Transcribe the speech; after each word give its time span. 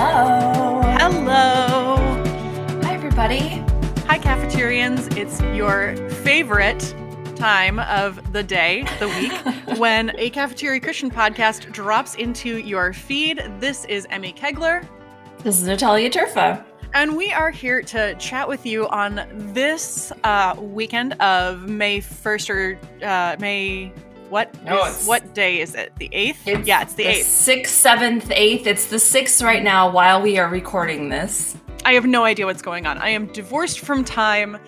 Hello. 0.00 0.80
Hello. 0.96 1.96
Hi, 2.84 2.94
everybody. 2.94 3.40
Hi, 4.06 4.16
cafeterians. 4.16 5.16
It's 5.16 5.40
your 5.56 5.96
favorite 6.22 6.94
time 7.34 7.80
of 7.80 8.32
the 8.32 8.44
day, 8.44 8.84
the 9.00 9.08
week, 9.08 9.32
when 9.80 10.16
a 10.16 10.30
Cafeteria 10.30 10.78
Christian 10.78 11.10
podcast 11.10 11.72
drops 11.72 12.14
into 12.14 12.58
your 12.58 12.92
feed. 12.92 13.42
This 13.58 13.86
is 13.86 14.06
Emmy 14.10 14.32
Kegler. 14.32 14.86
This 15.42 15.60
is 15.60 15.66
Natalia 15.66 16.10
Terfa. 16.10 16.64
And 16.94 17.16
we 17.16 17.32
are 17.32 17.50
here 17.50 17.82
to 17.82 18.14
chat 18.20 18.46
with 18.46 18.64
you 18.64 18.86
on 18.90 19.26
this 19.52 20.12
uh, 20.22 20.54
weekend 20.60 21.14
of 21.14 21.68
May 21.68 21.98
1st 21.98 22.50
or 22.50 22.78
uh, 23.04 23.34
May. 23.40 23.92
What? 24.28 24.62
No, 24.64 24.84
is- 24.84 25.06
what 25.06 25.34
day 25.34 25.60
is 25.60 25.74
it? 25.74 25.92
The 25.98 26.08
8th? 26.12 26.66
yeah, 26.66 26.82
it's 26.82 26.94
the 26.94 27.04
8th. 27.04 27.22
Sixth, 27.22 27.74
seventh, 27.74 28.30
eighth. 28.30 28.66
It's 28.66 28.86
the 28.86 28.98
sixth 28.98 29.40
right 29.42 29.62
now 29.62 29.90
while 29.90 30.20
we 30.20 30.38
are 30.38 30.48
recording 30.48 31.08
this. 31.08 31.56
I 31.84 31.94
have 31.94 32.04
no 32.06 32.24
idea 32.24 32.44
what's 32.46 32.62
going 32.62 32.86
on. 32.86 32.98
I 32.98 33.08
am 33.10 33.26
divorced 33.28 33.80
from 33.80 34.04
time. 34.04 34.58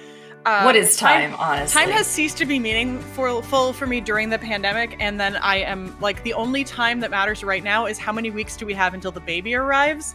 Uh, 0.47 0.63
what 0.63 0.75
is 0.75 0.97
time, 0.97 1.35
honestly? 1.35 1.79
Time 1.83 1.91
has 1.91 2.07
ceased 2.07 2.39
to 2.39 2.47
be 2.47 2.59
meaningful 2.59 3.43
for 3.75 3.87
me 3.87 4.01
during 4.01 4.31
the 4.31 4.39
pandemic, 4.39 4.97
and 4.99 5.21
then 5.21 5.37
I 5.37 5.57
am 5.57 5.95
like 6.01 6.23
the 6.23 6.33
only 6.33 6.65
time 6.65 7.01
that 7.01 7.11
matters 7.11 7.45
right 7.45 7.63
now 7.63 7.85
is 7.85 7.99
how 7.99 8.11
many 8.13 8.31
weeks 8.31 8.57
do 8.57 8.65
we 8.65 8.73
have 8.73 8.95
until 8.95 9.13
the 9.13 9.21
baby 9.21 9.55
arrives, 9.55 10.15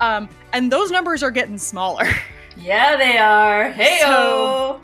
um, 0.00 0.28
and 0.52 0.72
those 0.72 0.90
numbers 0.90 1.22
are 1.22 1.30
getting 1.30 1.58
smaller. 1.58 2.08
Yeah, 2.56 2.96
they 2.96 3.16
are. 3.16 3.70
Hey, 3.70 4.00
So- 4.02 4.80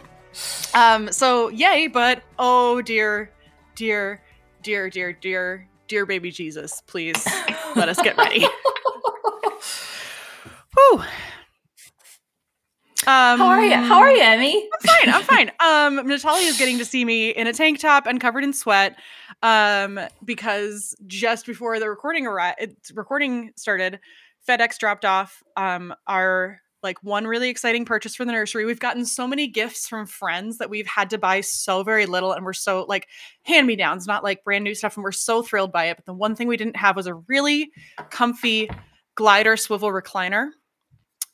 um, 0.73 1.10
so 1.12 1.48
yay, 1.48 1.88
but 1.88 2.23
oh 2.38 2.80
dear, 2.80 3.28
dear, 3.76 4.22
dear, 4.62 4.90
dear, 4.90 5.12
dear, 5.12 5.68
dear 5.86 6.04
baby 6.06 6.32
Jesus, 6.32 6.82
please 6.86 7.24
let 7.76 7.88
us 7.88 8.00
get 8.02 8.16
ready. 8.16 8.40
Whew. 10.74 11.02
Um, 13.06 13.38
How 13.38 13.46
are 13.46 13.64
you? 13.64 13.76
How 13.76 13.98
are 14.01 14.10
you, 14.10 14.20
Emmy? 14.20 14.68
I'm 14.73 14.80
fine. 14.80 15.14
I'm 15.14 15.23
fine. 15.23 15.52
Um, 15.60 16.09
Natalia 16.09 16.48
is 16.48 16.59
getting 16.59 16.78
to 16.78 16.84
see 16.84 17.04
me 17.04 17.30
in 17.30 17.46
a 17.46 17.52
tank 17.52 17.78
top 17.78 18.06
and 18.06 18.20
covered 18.20 18.42
in 18.42 18.52
sweat. 18.52 18.96
Um, 19.45 20.01
because 20.24 20.96
just 21.06 21.46
before 21.46 21.79
the 21.79 21.88
recording 21.88 22.26
arrived, 22.26 22.92
recording 22.95 23.52
started, 23.54 24.01
FedEx 24.48 24.79
dropped 24.79 25.04
off 25.04 25.42
um 25.56 25.95
our 26.08 26.60
like 26.87 27.02
one 27.02 27.26
really 27.26 27.48
exciting 27.48 27.84
purchase 27.84 28.15
for 28.15 28.24
the 28.24 28.32
nursery. 28.32 28.65
We've 28.65 28.80
gotten 28.80 29.04
so 29.04 29.26
many 29.26 29.46
gifts 29.46 29.88
from 29.88 30.06
friends 30.06 30.59
that 30.59 30.70
we've 30.70 30.87
had 30.87 31.10
to 31.10 31.18
buy 31.18 31.42
so 31.42 31.82
very 31.82 32.06
little, 32.06 32.32
and 32.32 32.45
we're 32.45 32.52
so 32.52 32.87
like 32.88 33.09
hand 33.42 33.66
me 33.66 33.76
downs, 33.76 34.06
not 34.06 34.24
like 34.24 34.45
brand 34.45 34.65
new 34.65 34.74
stuff, 34.74 34.96
and 34.96 35.04
we're 35.04 35.12
so 35.12 35.42
thrilled 35.42 35.73
by 35.73 35.87
it. 35.87 35.96
But 35.96 36.07
the 36.07 36.14
one 36.14 36.34
thing 36.34 36.48
we 36.48 36.57
didn't 36.57 36.76
have 36.76 36.96
was 36.96 37.07
a 37.07 37.14
really 37.14 37.70
comfy 38.10 38.70
glider 39.16 39.57
swivel 39.57 39.90
recliner 39.90 40.51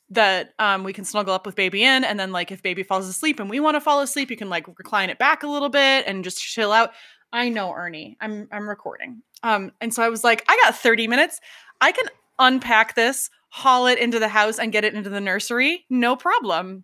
that 0.09 0.53
um, 0.59 0.83
we 0.83 0.93
can 0.93 1.05
snuggle 1.05 1.33
up 1.33 1.45
with 1.45 1.55
baby 1.55 1.83
in 1.83 2.03
and 2.03 2.19
then 2.19 2.31
like 2.31 2.51
if 2.51 2.61
baby 2.61 2.83
falls 2.83 3.07
asleep 3.07 3.39
and 3.39 3.49
we 3.49 3.59
want 3.59 3.75
to 3.75 3.81
fall 3.81 4.01
asleep 4.01 4.29
you 4.29 4.37
can 4.37 4.49
like 4.49 4.67
recline 4.77 5.09
it 5.09 5.17
back 5.17 5.43
a 5.43 5.47
little 5.47 5.69
bit 5.69 6.05
and 6.05 6.23
just 6.23 6.39
chill 6.41 6.71
out 6.71 6.91
i 7.31 7.49
know 7.49 7.73
ernie 7.73 8.17
i'm 8.21 8.47
i'm 8.51 8.67
recording 8.67 9.21
um 9.43 9.71
and 9.81 9.93
so 9.93 10.03
i 10.03 10.09
was 10.09 10.23
like 10.23 10.43
i 10.47 10.59
got 10.63 10.75
30 10.75 11.07
minutes 11.07 11.39
i 11.81 11.91
can 11.91 12.05
unpack 12.39 12.95
this 12.95 13.29
haul 13.55 13.85
it 13.85 13.99
into 13.99 14.17
the 14.17 14.27
house 14.27 14.57
and 14.57 14.71
get 14.71 14.83
it 14.83 14.95
into 14.95 15.11
the 15.11 15.21
nursery 15.21 15.85
no 15.89 16.15
problem 16.15 16.83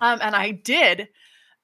um 0.00 0.18
and 0.22 0.36
i 0.36 0.52
did 0.52 1.08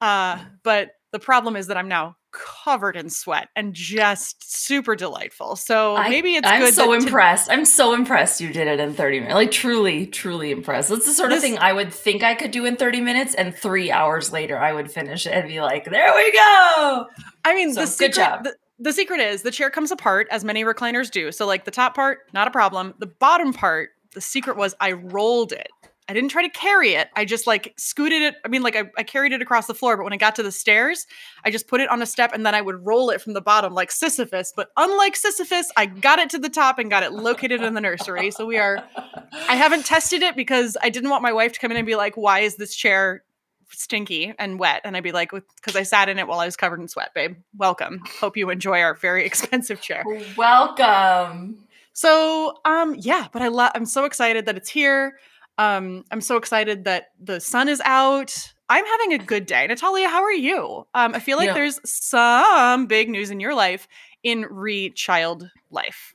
uh 0.00 0.36
but 0.64 0.90
the 1.12 1.20
problem 1.20 1.54
is 1.54 1.68
that 1.68 1.76
i'm 1.76 1.86
now 1.86 2.16
covered 2.32 2.96
in 2.96 3.08
sweat 3.08 3.48
and 3.54 3.72
just 3.72 4.52
super 4.52 4.96
delightful 4.96 5.54
so 5.54 5.94
I- 5.94 6.10
maybe 6.10 6.34
it's 6.34 6.46
I'm 6.46 6.60
good 6.60 6.74
so 6.74 6.92
impressed. 6.92 7.50
I'm 7.50 7.64
so 7.64 7.94
impressed 7.94 8.40
you 8.42 8.52
did 8.52 8.66
it 8.66 8.78
in 8.80 8.92
30 8.92 9.20
minutes. 9.20 9.34
Like 9.34 9.50
truly, 9.52 10.06
truly 10.06 10.50
impressed. 10.50 10.90
That's 10.90 11.06
the 11.06 11.12
sort 11.14 11.32
of 11.32 11.40
thing 11.40 11.56
I 11.58 11.72
would 11.72 11.90
think 11.94 12.22
I 12.22 12.34
could 12.34 12.50
do 12.50 12.66
in 12.66 12.76
30 12.76 13.00
minutes, 13.00 13.34
and 13.34 13.54
three 13.54 13.90
hours 13.90 14.32
later 14.32 14.58
I 14.58 14.74
would 14.74 14.90
finish 14.90 15.26
it 15.26 15.30
and 15.32 15.48
be 15.48 15.62
like, 15.62 15.86
"There 15.86 16.14
we 16.14 16.30
go." 16.32 17.06
I 17.46 17.54
mean, 17.54 17.72
So, 17.72 17.80
the 17.80 17.86
good 17.86 17.92
secret, 17.94 18.14
job. 18.16 18.44
The, 18.44 18.54
the 18.80 18.92
secret 18.92 19.20
is 19.20 19.40
the 19.40 19.50
chair 19.50 19.70
comes 19.70 19.90
apart, 19.90 20.26
as 20.30 20.44
many 20.44 20.62
recliners 20.62 21.10
do. 21.10 21.32
So, 21.32 21.46
like 21.46 21.64
the 21.64 21.70
top 21.70 21.94
part, 21.94 22.18
not 22.34 22.46
a 22.46 22.50
problem. 22.50 22.92
The 22.98 23.06
bottom 23.06 23.54
part, 23.54 23.90
the 24.16 24.20
secret 24.22 24.56
was 24.56 24.74
I 24.80 24.92
rolled 24.92 25.52
it. 25.52 25.68
I 26.08 26.14
didn't 26.14 26.30
try 26.30 26.42
to 26.42 26.48
carry 26.48 26.94
it. 26.94 27.08
I 27.14 27.24
just 27.24 27.46
like 27.46 27.74
scooted 27.76 28.22
it. 28.22 28.36
I 28.44 28.48
mean, 28.48 28.62
like 28.62 28.76
I, 28.76 28.84
I 28.96 29.02
carried 29.02 29.32
it 29.32 29.42
across 29.42 29.66
the 29.66 29.74
floor, 29.74 29.96
but 29.96 30.04
when 30.04 30.12
I 30.14 30.16
got 30.16 30.36
to 30.36 30.42
the 30.42 30.52
stairs, 30.52 31.06
I 31.44 31.50
just 31.50 31.68
put 31.68 31.80
it 31.80 31.90
on 31.90 32.00
a 32.00 32.06
step 32.06 32.30
and 32.32 32.46
then 32.46 32.54
I 32.54 32.62
would 32.62 32.86
roll 32.86 33.10
it 33.10 33.20
from 33.20 33.34
the 33.34 33.42
bottom 33.42 33.74
like 33.74 33.90
Sisyphus. 33.90 34.54
But 34.56 34.70
unlike 34.78 35.16
Sisyphus, 35.16 35.70
I 35.76 35.84
got 35.84 36.18
it 36.18 36.30
to 36.30 36.38
the 36.38 36.48
top 36.48 36.78
and 36.78 36.88
got 36.88 37.02
it 37.02 37.12
located 37.12 37.62
in 37.62 37.74
the 37.74 37.80
nursery. 37.82 38.30
So 38.30 38.46
we 38.46 38.56
are 38.56 38.82
I 39.48 39.56
haven't 39.56 39.84
tested 39.84 40.22
it 40.22 40.34
because 40.34 40.78
I 40.80 40.88
didn't 40.88 41.10
want 41.10 41.22
my 41.22 41.32
wife 41.32 41.52
to 41.52 41.60
come 41.60 41.72
in 41.72 41.76
and 41.76 41.86
be 41.86 41.96
like, 41.96 42.16
"Why 42.16 42.40
is 42.40 42.56
this 42.56 42.74
chair 42.74 43.22
stinky 43.70 44.32
and 44.38 44.58
wet?" 44.60 44.82
And 44.84 44.96
I'd 44.96 45.02
be 45.02 45.12
like, 45.12 45.32
"Because 45.32 45.76
I 45.76 45.82
sat 45.82 46.08
in 46.08 46.18
it 46.18 46.26
while 46.26 46.38
I 46.40 46.46
was 46.46 46.56
covered 46.56 46.80
in 46.80 46.88
sweat, 46.88 47.12
babe. 47.14 47.36
Welcome. 47.56 48.02
Hope 48.20 48.36
you 48.36 48.48
enjoy 48.50 48.80
our 48.80 48.94
very 48.94 49.26
expensive 49.26 49.80
chair." 49.80 50.04
Welcome. 50.36 51.65
So, 51.96 52.52
um, 52.66 52.94
yeah, 52.98 53.28
but 53.32 53.40
I 53.40 53.48
love. 53.48 53.72
I'm 53.74 53.86
so 53.86 54.04
excited 54.04 54.44
that 54.44 54.56
it's 54.58 54.68
here. 54.68 55.18
Um, 55.56 56.04
I'm 56.10 56.20
so 56.20 56.36
excited 56.36 56.84
that 56.84 57.06
the 57.18 57.40
sun 57.40 57.70
is 57.70 57.80
out. 57.86 58.52
I'm 58.68 58.84
having 58.84 59.14
a 59.14 59.18
good 59.18 59.46
day. 59.46 59.66
Natalia, 59.66 60.06
how 60.06 60.22
are 60.22 60.30
you? 60.30 60.86
Um, 60.92 61.14
I 61.14 61.20
feel 61.20 61.38
like 61.38 61.48
know- 61.48 61.54
there's 61.54 61.80
some 61.84 62.84
big 62.86 63.08
news 63.08 63.30
in 63.30 63.40
your 63.40 63.54
life 63.54 63.88
in 64.22 64.42
re-child 64.42 65.48
life. 65.70 66.14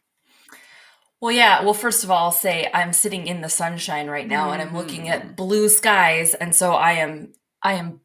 Well, 1.19 1.31
yeah. 1.31 1.63
Well, 1.63 1.73
first 1.73 2.03
of 2.03 2.11
all, 2.11 2.25
I'll 2.25 2.31
say 2.31 2.69
I'm 2.75 2.93
sitting 2.93 3.25
in 3.25 3.41
the 3.41 3.49
sunshine 3.49 4.07
right 4.07 4.27
now, 4.27 4.51
and 4.51 4.61
I'm 4.61 4.77
looking 4.77 5.09
at 5.09 5.35
blue 5.35 5.67
skies, 5.67 6.35
and 6.35 6.55
so 6.55 6.73
I 6.73 6.91
am. 6.93 7.33
I 7.63 7.73
am 7.73 8.01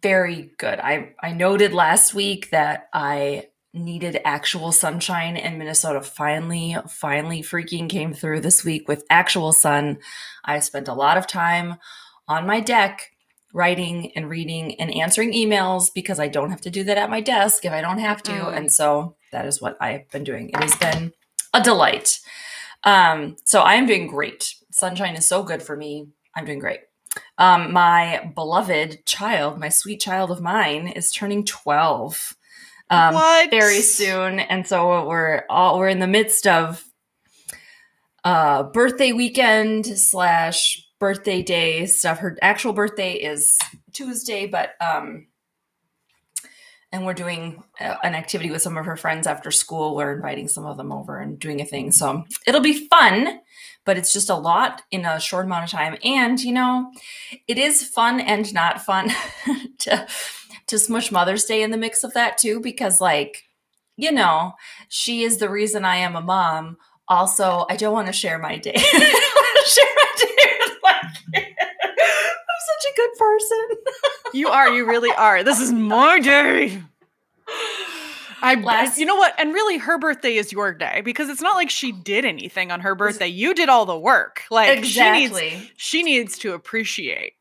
very 0.00 0.52
good. 0.58 0.78
I 0.78 1.14
I 1.20 1.32
noted 1.32 1.72
last 1.74 2.14
week 2.14 2.50
that 2.50 2.88
I 2.94 3.48
needed 3.72 4.20
actual 4.24 4.72
sunshine, 4.72 5.36
and 5.36 5.58
Minnesota 5.58 6.02
finally, 6.02 6.76
finally, 6.88 7.42
freaking 7.42 7.88
came 7.88 8.12
through 8.12 8.40
this 8.40 8.64
week 8.64 8.88
with 8.88 9.04
actual 9.10 9.52
sun. 9.52 9.98
I 10.44 10.58
spent 10.60 10.88
a 10.88 10.94
lot 10.94 11.16
of 11.16 11.26
time 11.26 11.76
on 12.26 12.46
my 12.46 12.60
deck 12.60 13.10
writing 13.52 14.12
and 14.14 14.28
reading 14.30 14.80
and 14.80 14.94
answering 14.94 15.32
emails 15.32 15.88
because 15.92 16.20
I 16.20 16.28
don't 16.28 16.50
have 16.50 16.60
to 16.62 16.70
do 16.70 16.84
that 16.84 16.98
at 16.98 17.10
my 17.10 17.20
desk 17.20 17.64
if 17.64 17.72
I 17.72 17.80
don't 17.80 17.98
have 17.98 18.22
to, 18.24 18.32
Mm. 18.32 18.56
and 18.56 18.72
so 18.72 19.16
that 19.32 19.46
is 19.46 19.60
what 19.60 19.76
I 19.80 19.92
have 19.92 20.10
been 20.10 20.24
doing. 20.24 20.50
It 20.50 20.62
has 20.62 20.76
been 20.76 21.12
a 21.52 21.60
delight. 21.60 22.20
Um, 22.84 23.36
so 23.44 23.62
I 23.62 23.74
am 23.74 23.86
doing 23.86 24.06
great. 24.06 24.54
Sunshine 24.70 25.16
is 25.16 25.26
so 25.26 25.42
good 25.42 25.62
for 25.62 25.76
me. 25.76 26.08
I'm 26.34 26.44
doing 26.44 26.60
great. 26.60 26.80
Um, 27.38 27.72
my 27.72 28.30
beloved 28.34 29.04
child, 29.04 29.58
my 29.58 29.68
sweet 29.68 30.00
child 30.00 30.30
of 30.30 30.40
mine, 30.40 30.86
is 30.88 31.10
turning 31.10 31.44
12 31.44 32.36
um, 32.90 33.14
very 33.50 33.80
soon, 33.80 34.40
and 34.40 34.66
so 34.66 35.06
we're 35.06 35.44
all 35.48 35.78
we're 35.78 35.88
in 35.88 36.00
the 36.00 36.06
midst 36.06 36.46
of 36.46 36.84
uh, 38.24 38.64
birthday 38.64 39.12
weekend 39.12 39.86
slash 39.86 40.86
birthday 40.98 41.42
day 41.42 41.86
stuff. 41.86 42.18
Her 42.18 42.36
actual 42.42 42.72
birthday 42.72 43.12
is 43.12 43.58
Tuesday, 43.92 44.46
but 44.46 44.70
um, 44.80 45.28
and 46.92 47.06
we're 47.06 47.14
doing 47.14 47.62
uh, 47.80 47.96
an 48.02 48.14
activity 48.14 48.50
with 48.50 48.62
some 48.62 48.76
of 48.76 48.84
her 48.84 48.96
friends 48.96 49.26
after 49.26 49.50
school. 49.50 49.94
We're 49.94 50.14
inviting 50.14 50.48
some 50.48 50.66
of 50.66 50.76
them 50.76 50.90
over 50.90 51.18
and 51.18 51.38
doing 51.38 51.60
a 51.60 51.64
thing. 51.64 51.92
So 51.92 52.24
it'll 52.46 52.60
be 52.60 52.88
fun, 52.88 53.40
but 53.84 53.96
it's 53.96 54.12
just 54.12 54.30
a 54.30 54.34
lot 54.34 54.82
in 54.90 55.04
a 55.04 55.20
short 55.20 55.46
amount 55.46 55.64
of 55.64 55.70
time. 55.70 55.96
And 56.04 56.40
you 56.40 56.52
know, 56.52 56.90
it 57.46 57.58
is 57.58 57.84
fun 57.84 58.20
and 58.20 58.52
not 58.52 58.82
fun 58.82 59.12
to 59.78 60.06
to 60.70 60.78
smush 60.78 61.12
Mother's 61.12 61.44
Day 61.44 61.62
in 61.62 61.70
the 61.70 61.76
mix 61.76 62.02
of 62.02 62.14
that 62.14 62.38
too, 62.38 62.60
because 62.60 63.00
like, 63.00 63.44
you 63.96 64.10
know, 64.10 64.54
she 64.88 65.22
is 65.22 65.38
the 65.38 65.50
reason 65.50 65.84
I 65.84 65.96
am 65.96 66.16
a 66.16 66.20
mom. 66.20 66.78
Also, 67.08 67.66
I 67.68 67.76
don't 67.76 67.92
want 67.92 68.06
to 68.06 68.12
share 68.12 68.38
my 68.38 68.56
day. 68.56 68.72
I 68.76 69.52
don't 69.54 69.66
share 69.66 69.84
my 69.96 70.12
day 70.16 70.58
with 70.60 70.78
my 70.82 71.00
kid. 71.34 71.54
I'm 71.60 72.60
such 72.68 72.92
a 72.92 72.96
good 72.96 73.10
person. 73.18 73.68
You 74.32 74.48
are. 74.48 74.70
You 74.70 74.86
really 74.86 75.10
are. 75.10 75.42
This 75.42 75.60
is 75.60 75.72
my 75.72 76.20
day. 76.20 76.80
I, 78.42 78.54
Last- 78.54 78.98
you 78.98 79.06
know 79.06 79.16
what? 79.16 79.34
And 79.38 79.52
really, 79.52 79.76
her 79.78 79.98
birthday 79.98 80.36
is 80.36 80.52
your 80.52 80.72
day 80.72 81.02
because 81.04 81.28
it's 81.28 81.42
not 81.42 81.56
like 81.56 81.68
she 81.68 81.92
did 81.92 82.24
anything 82.24 82.70
on 82.70 82.80
her 82.80 82.94
birthday. 82.94 83.26
You 83.26 83.54
did 83.54 83.68
all 83.68 83.86
the 83.86 83.98
work. 83.98 84.44
Like 84.50 84.84
she 84.84 85.10
needs, 85.10 85.32
exactly. 85.32 85.70
she 85.76 86.02
needs 86.02 86.38
to 86.38 86.54
appreciate. 86.54 87.34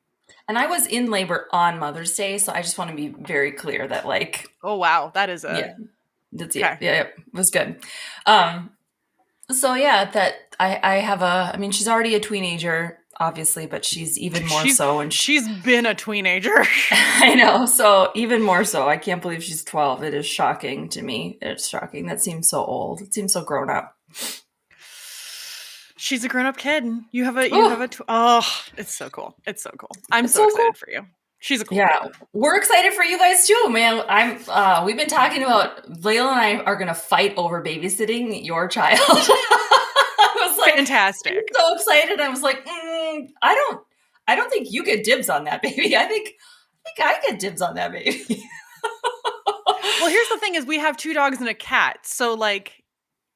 And 0.50 0.58
I 0.58 0.66
was 0.66 0.86
in 0.88 1.12
labor 1.12 1.48
on 1.52 1.78
Mother's 1.80 2.14
Day, 2.16 2.40
so 2.40 2.52
I 2.52 2.62
just 2.64 2.78
want 2.78 2.90
to 2.90 2.96
be 2.96 3.10
very 3.10 3.52
clear 3.52 3.88
that 3.88 4.06
like 4.08 4.48
Oh 4.64 4.76
wow, 4.78 5.12
that 5.14 5.30
is 5.30 5.46
a 5.46 5.56
yeah, 5.58 5.74
that's 6.34 6.56
okay. 6.56 6.60
yeah, 6.62 6.78
yeah, 6.82 6.92
yeah, 6.92 7.02
it 7.04 7.14
was 7.34 7.52
good. 7.52 7.78
Um, 8.26 8.72
so 9.52 9.76
yeah, 9.76 10.06
that 10.12 10.34
I 10.60 10.80
I 10.82 10.96
have 10.96 11.22
a. 11.22 11.52
I 11.54 11.58
mean, 11.58 11.72
she's 11.72 11.88
already 11.88 12.16
a 12.16 12.20
teenager, 12.20 12.98
obviously, 13.20 13.68
but 13.68 13.86
she's 13.86 14.18
even 14.18 14.46
more 14.48 14.62
She's- 14.64 14.78
so, 14.78 15.00
and 15.00 15.14
she, 15.14 15.38
she's 15.40 15.48
been 15.64 15.86
a 15.86 15.94
teenager. 15.94 16.56
I 16.92 17.36
know. 17.36 17.66
So 17.68 18.12
even 18.16 18.42
more 18.42 18.64
so, 18.64 18.90
I 18.90 18.98
can't 18.98 19.22
believe 19.22 19.44
she's 19.44 19.64
twelve. 19.64 20.04
It 20.04 20.14
is 20.16 20.26
shocking 20.26 20.90
to 20.90 21.02
me. 21.04 21.38
It's 21.44 21.68
shocking. 21.70 22.08
That 22.08 22.22
seems 22.22 22.50
so 22.50 22.66
old. 22.66 23.02
It 23.02 23.14
seems 23.14 23.34
so 23.34 23.44
grown 23.44 23.70
up. 23.70 23.96
She's 26.00 26.24
a 26.24 26.30
grown-up 26.30 26.56
kid. 26.58 26.86
You 27.12 27.26
have 27.26 27.36
a 27.38 27.50
you 27.50 27.56
Oh. 27.66 27.70
have 27.70 27.82
a 27.82 27.88
tw- 27.90 28.02
oh, 28.08 28.48
it's 28.78 28.96
so 28.96 29.10
cool. 29.10 29.36
It's 29.46 29.62
so 29.62 29.70
cool. 29.78 29.90
I'm 30.12 30.28
so, 30.28 30.40
so 30.40 30.46
excited 30.48 30.64
cool. 30.66 30.74
for 30.76 30.90
you. 30.90 31.06
She's 31.40 31.62
a 31.62 31.66
cool 31.66 31.78
Yeah, 31.78 32.08
we're 32.34 32.58
excited 32.58 32.94
for 32.94 33.04
you 33.04 33.18
guys 33.18 33.46
too, 33.48 33.66
man. 33.70 34.04
I'm. 34.08 34.40
uh 34.48 34.84
We've 34.86 34.98
been 34.98 35.08
talking 35.08 35.44
about 35.44 35.86
Layla 36.02 36.32
and 36.32 36.40
I 36.40 36.64
are 36.64 36.76
gonna 36.78 36.94
fight 36.94 37.34
over 37.38 37.62
babysitting 37.64 38.46
your 38.46 38.68
child. 38.68 39.00
I 39.08 40.34
was 40.50 40.58
like, 40.58 40.76
Fantastic. 40.76 41.50
so 41.54 41.74
excited. 41.76 42.20
I 42.22 42.30
was 42.30 42.42
like, 42.42 42.66
mm, 42.66 43.28
I 43.42 43.56
don't. 43.56 43.82
I 44.28 44.36
don't 44.36 44.50
think 44.50 44.68
you 44.72 44.84
get 44.86 45.04
dibs 45.04 45.30
on 45.30 45.44
that 45.46 45.62
baby. 45.64 45.96
I 45.98 46.06
think. 46.06 46.34
I 46.86 46.92
think 46.92 47.00
I 47.26 47.30
get 47.32 47.40
dibs 47.40 47.62
on 47.62 47.76
that 47.76 47.92
baby. 47.92 48.44
Well, 50.02 50.10
here's 50.10 50.30
the 50.30 50.38
thing 50.38 50.56
is 50.56 50.66
we 50.66 50.78
have 50.80 50.96
two 50.96 51.14
dogs 51.14 51.40
and 51.40 51.50
a 51.50 51.54
cat. 51.54 52.00
So 52.04 52.34
like 52.34 52.84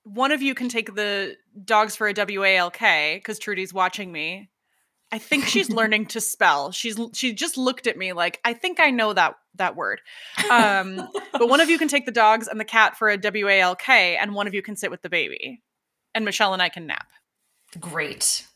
one 0.04 0.32
of 0.32 0.42
you 0.42 0.54
can 0.56 0.70
take 0.70 0.96
the 0.96 1.36
dogs 1.64 1.96
for 1.96 2.08
a 2.08 2.14
WALK 2.14 3.24
cuz 3.24 3.40
Trudy's 3.40 3.74
watching 3.74 4.12
me. 4.12 4.50
I 5.12 5.18
think 5.18 5.46
she's 5.46 5.70
learning 5.80 6.08
to 6.08 6.22
spell. 6.22 6.72
She's 6.72 7.00
she 7.14 7.34
just 7.34 7.58
looked 7.58 7.88
at 7.88 7.98
me 7.98 8.14
like 8.14 8.40
I 8.44 8.54
think 8.54 8.80
I 8.80 8.90
know 8.90 9.14
that 9.14 9.36
that 9.56 9.76
word. 9.76 10.02
Um 10.50 11.08
but 11.32 11.50
one 11.50 11.62
of 11.62 11.70
you 11.70 11.78
can 11.78 11.88
take 11.88 12.06
the 12.06 12.12
dogs 12.12 12.48
and 12.48 12.60
the 12.60 12.66
cat 12.66 12.98
for 12.98 13.10
a 13.10 13.18
WALK 13.18 13.90
and 13.90 14.34
one 14.34 14.48
of 14.48 14.54
you 14.54 14.62
can 14.62 14.76
sit 14.76 14.92
with 14.92 15.02
the 15.02 15.10
baby. 15.10 15.62
And 16.16 16.26
Michelle 16.26 16.54
and 16.54 16.62
I 16.62 16.70
can 16.70 16.86
nap. 16.88 17.08
Great. 17.80 18.48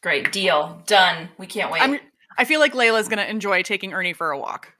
Great 0.00 0.30
deal. 0.30 0.82
Done. 0.86 1.30
We 1.38 1.46
can't 1.46 1.72
wait. 1.72 1.82
I'm 1.82 1.98
I 2.38 2.44
feel 2.44 2.60
like 2.60 2.74
Layla's 2.74 3.08
going 3.08 3.18
to 3.18 3.28
enjoy 3.28 3.62
taking 3.62 3.92
Ernie 3.92 4.12
for 4.12 4.30
a 4.30 4.38
walk. 4.38 4.72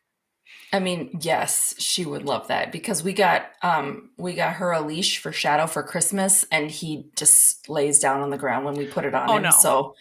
I 0.76 0.80
mean, 0.80 1.18
yes, 1.20 1.74
she 1.78 2.04
would 2.04 2.22
love 2.24 2.48
that 2.48 2.70
because 2.70 3.02
we 3.02 3.12
got 3.12 3.46
um 3.62 4.10
we 4.18 4.34
got 4.34 4.54
her 4.54 4.70
a 4.72 4.80
leash 4.80 5.18
for 5.18 5.32
Shadow 5.32 5.66
for 5.66 5.82
Christmas 5.82 6.44
and 6.52 6.70
he 6.70 7.06
just 7.16 7.68
lays 7.68 7.98
down 7.98 8.20
on 8.20 8.30
the 8.30 8.38
ground 8.38 8.64
when 8.66 8.74
we 8.74 8.86
put 8.86 9.04
it 9.04 9.14
on 9.14 9.28
Oh, 9.30 9.36
him. 9.36 9.42
no. 9.44 9.50
So 9.50 9.94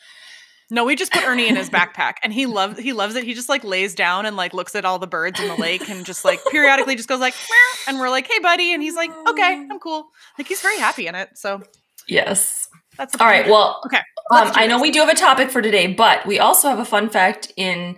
No, 0.70 0.84
we 0.84 0.96
just 0.96 1.12
put 1.14 1.26
Ernie 1.28 1.48
in 1.48 1.56
his 1.56 1.70
backpack 1.70 2.16
and 2.24 2.34
he 2.34 2.46
loves 2.46 2.78
he 2.80 2.92
loves 2.94 3.16
it. 3.16 3.24
He 3.24 3.34
just 3.34 3.50
like 3.50 3.64
lays 3.64 3.96
down 3.96 4.26
and 4.26 4.36
like 4.36 4.54
looks 4.54 4.76
at 4.76 4.84
all 4.86 5.00
the 5.00 5.08
birds 5.08 5.40
in 5.40 5.48
the 5.48 5.56
lake 5.56 5.90
and 5.90 6.06
just 6.06 6.26
like 6.26 6.40
periodically 6.52 6.96
just 6.96 7.08
goes 7.10 7.20
like 7.20 7.34
Meow, 7.34 7.84
and 7.88 8.00
we're 8.00 8.10
like, 8.10 8.28
"Hey 8.28 8.40
buddy." 8.40 8.74
And 8.74 8.84
he's 8.84 8.96
like, 8.96 9.12
"Okay, 9.30 9.54
I'm 9.72 9.80
cool." 9.80 10.08
Like 10.38 10.48
he's 10.48 10.62
very 10.62 10.78
happy 10.80 11.08
in 11.08 11.16
it. 11.16 11.30
So, 11.36 11.62
yes. 12.08 12.68
that's 12.98 13.16
All 13.20 13.28
right. 13.28 13.48
Well, 13.48 13.80
Okay, 13.86 14.02
um, 14.32 14.52
I 14.56 14.68
know 14.68 14.82
we 14.82 14.92
do 14.92 15.00
have 15.00 15.10
a 15.10 15.16
topic 15.16 15.52
for 15.52 15.62
today, 15.62 15.88
but 15.88 16.26
we 16.26 16.40
also 16.40 16.68
have 16.70 16.80
a 16.80 16.86
fun 16.86 17.10
fact 17.10 17.52
in 17.58 17.96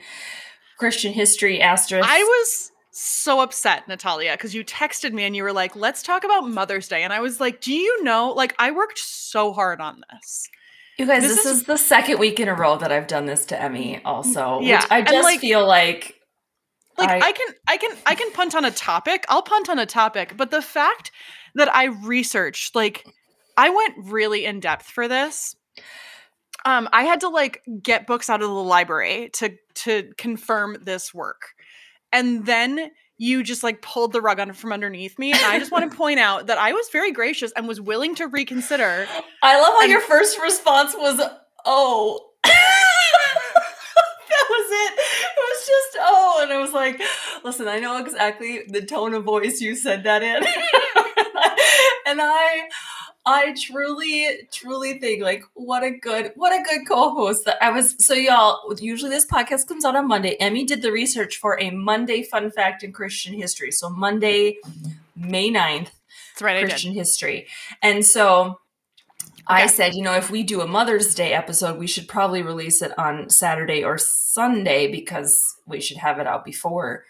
Christian 0.77 1.13
history 1.13 1.61
asterisk. 1.61 2.07
I 2.09 2.21
was 2.23 2.71
so 2.91 3.39
upset, 3.41 3.87
Natalia, 3.87 4.31
because 4.33 4.53
you 4.55 4.63
texted 4.63 5.13
me 5.13 5.23
and 5.23 5.35
you 5.35 5.43
were 5.43 5.53
like, 5.53 5.75
let's 5.75 6.01
talk 6.03 6.23
about 6.23 6.41
Mother's 6.49 6.87
Day. 6.87 7.03
And 7.03 7.13
I 7.13 7.19
was 7.19 7.39
like, 7.39 7.61
do 7.61 7.73
you 7.73 8.03
know? 8.03 8.31
Like, 8.35 8.55
I 8.59 8.71
worked 8.71 8.97
so 8.99 9.53
hard 9.53 9.79
on 9.81 10.01
this. 10.11 10.47
you 10.97 11.05
guys. 11.05 11.21
this 11.23 11.35
This, 11.37 11.45
is- 11.45 11.57
is, 11.59 11.63
the 11.65 11.77
second 11.77 12.19
week 12.19 12.39
in 12.39 12.47
a 12.47 12.53
row 12.55 12.77
that 12.77 12.91
I've 12.91 13.07
done 13.07 13.25
this 13.27 13.45
to 13.47 13.61
Emmy. 13.61 14.01
Also, 14.03 14.59
Yeah, 14.61 14.81
which 14.81 14.91
I 14.91 15.01
just 15.03 15.23
like- 15.23 15.39
feel 15.39 15.65
like 15.67 16.15
Like 16.97 17.09
I- 17.09 17.27
I, 17.27 17.31
can 17.31 17.47
I 17.67 17.77
can 17.77 17.91
I 18.07 18.15
can 18.15 18.31
punt 18.31 18.55
on 18.55 18.65
a 18.65 18.71
topic. 18.71 19.25
I'll 19.29 19.43
punt 19.43 19.69
on 19.69 19.77
a 19.77 19.85
topic, 19.85 20.33
but 20.35 20.49
the 20.49 20.63
fact 20.63 21.11
that 21.53 21.73
I 21.75 21.85
researched, 21.85 22.75
like 22.75 23.05
I 23.55 23.69
went 23.69 23.93
really 24.11 24.45
in 24.45 24.59
depth 24.59 24.85
for 24.87 25.07
this. 25.07 25.55
Um, 26.67 26.89
I 26.91 27.03
had 27.03 27.21
to 27.21 27.29
like 27.29 27.63
get 27.81 28.07
books 28.07 28.29
out 28.29 28.41
of 28.41 28.49
the 28.49 28.53
library 28.53 29.29
to 29.35 29.53
to 29.75 30.11
confirm 30.17 30.77
this 30.83 31.13
work. 31.13 31.41
And 32.11 32.45
then 32.45 32.91
you 33.17 33.41
just 33.41 33.63
like 33.63 33.81
pulled 33.81 34.11
the 34.11 34.21
rug 34.21 34.41
on 34.41 34.51
from 34.51 34.73
underneath 34.73 35.17
me. 35.17 35.31
And 35.31 35.41
I 35.45 35.59
just 35.59 35.71
want 35.71 35.89
to 35.89 35.97
point 36.03 36.19
out 36.19 36.47
that 36.47 36.57
I 36.57 36.73
was 36.73 36.89
very 36.91 37.13
gracious 37.13 37.53
and 37.55 37.69
was 37.69 37.79
willing 37.79 38.15
to 38.15 38.27
reconsider. 38.27 39.07
I 39.41 39.61
love 39.61 39.73
how 39.75 39.81
And- 39.83 39.91
your 39.91 40.01
first 40.01 40.41
response 40.41 40.93
was, 40.93 41.21
"Oh." 41.65 42.25
that 42.43 42.53
was 44.49 44.67
it. 44.69 44.93
It 44.99 45.37
was 45.37 45.67
just, 45.67 45.97
"Oh," 46.01 46.39
and 46.43 46.51
I 46.51 46.57
was 46.57 46.73
like, 46.73 47.01
"Listen, 47.45 47.69
I 47.69 47.79
know 47.79 47.97
exactly 47.97 48.63
the 48.67 48.81
tone 48.85 49.13
of 49.13 49.23
voice 49.23 49.61
you 49.61 49.73
said 49.73 50.03
that 50.03 50.21
in." 50.21 50.43
and 52.05 52.19
I 52.21 52.67
I 53.29 53.53
truly, 53.61 54.47
truly 54.53 54.99
think 54.99 55.21
like 55.21 55.43
what 55.53 55.83
a 55.83 55.91
good, 55.91 56.31
what 56.35 56.53
a 56.53 56.63
good 56.63 56.87
co-host 56.87 57.43
that 57.43 57.61
I 57.61 57.71
was. 57.71 57.93
So 57.99 58.13
y'all, 58.13 58.73
usually 58.79 59.09
this 59.09 59.25
podcast 59.25 59.67
comes 59.67 59.83
out 59.83 59.97
on 59.97 60.07
Monday. 60.07 60.37
Emmy 60.39 60.63
did 60.63 60.81
the 60.81 60.93
research 60.93 61.35
for 61.35 61.59
a 61.59 61.69
Monday 61.69 62.23
fun 62.23 62.51
fact 62.51 62.83
in 62.83 62.93
Christian 62.93 63.33
history. 63.33 63.71
So 63.71 63.89
Monday, 63.89 64.59
May 65.17 65.51
9th, 65.51 65.89
That's 65.89 66.41
right, 66.41 66.63
Christian 66.63 66.93
history. 66.93 67.47
And 67.81 68.05
so 68.05 68.61
I 69.45 69.67
said, 69.67 69.93
you 69.93 70.03
know, 70.03 70.13
if 70.13 70.31
we 70.31 70.43
do 70.43 70.61
a 70.61 70.67
Mother's 70.67 71.13
Day 71.13 71.33
episode, 71.33 71.77
we 71.77 71.87
should 71.87 72.07
probably 72.07 72.41
release 72.41 72.81
it 72.81 72.97
on 72.97 73.29
Saturday 73.29 73.83
or 73.83 73.97
Sunday 73.97 74.89
because 74.89 75.55
we 75.65 75.81
should 75.81 75.97
have 75.97 76.19
it 76.19 76.27
out 76.27 76.45
before 76.45 77.03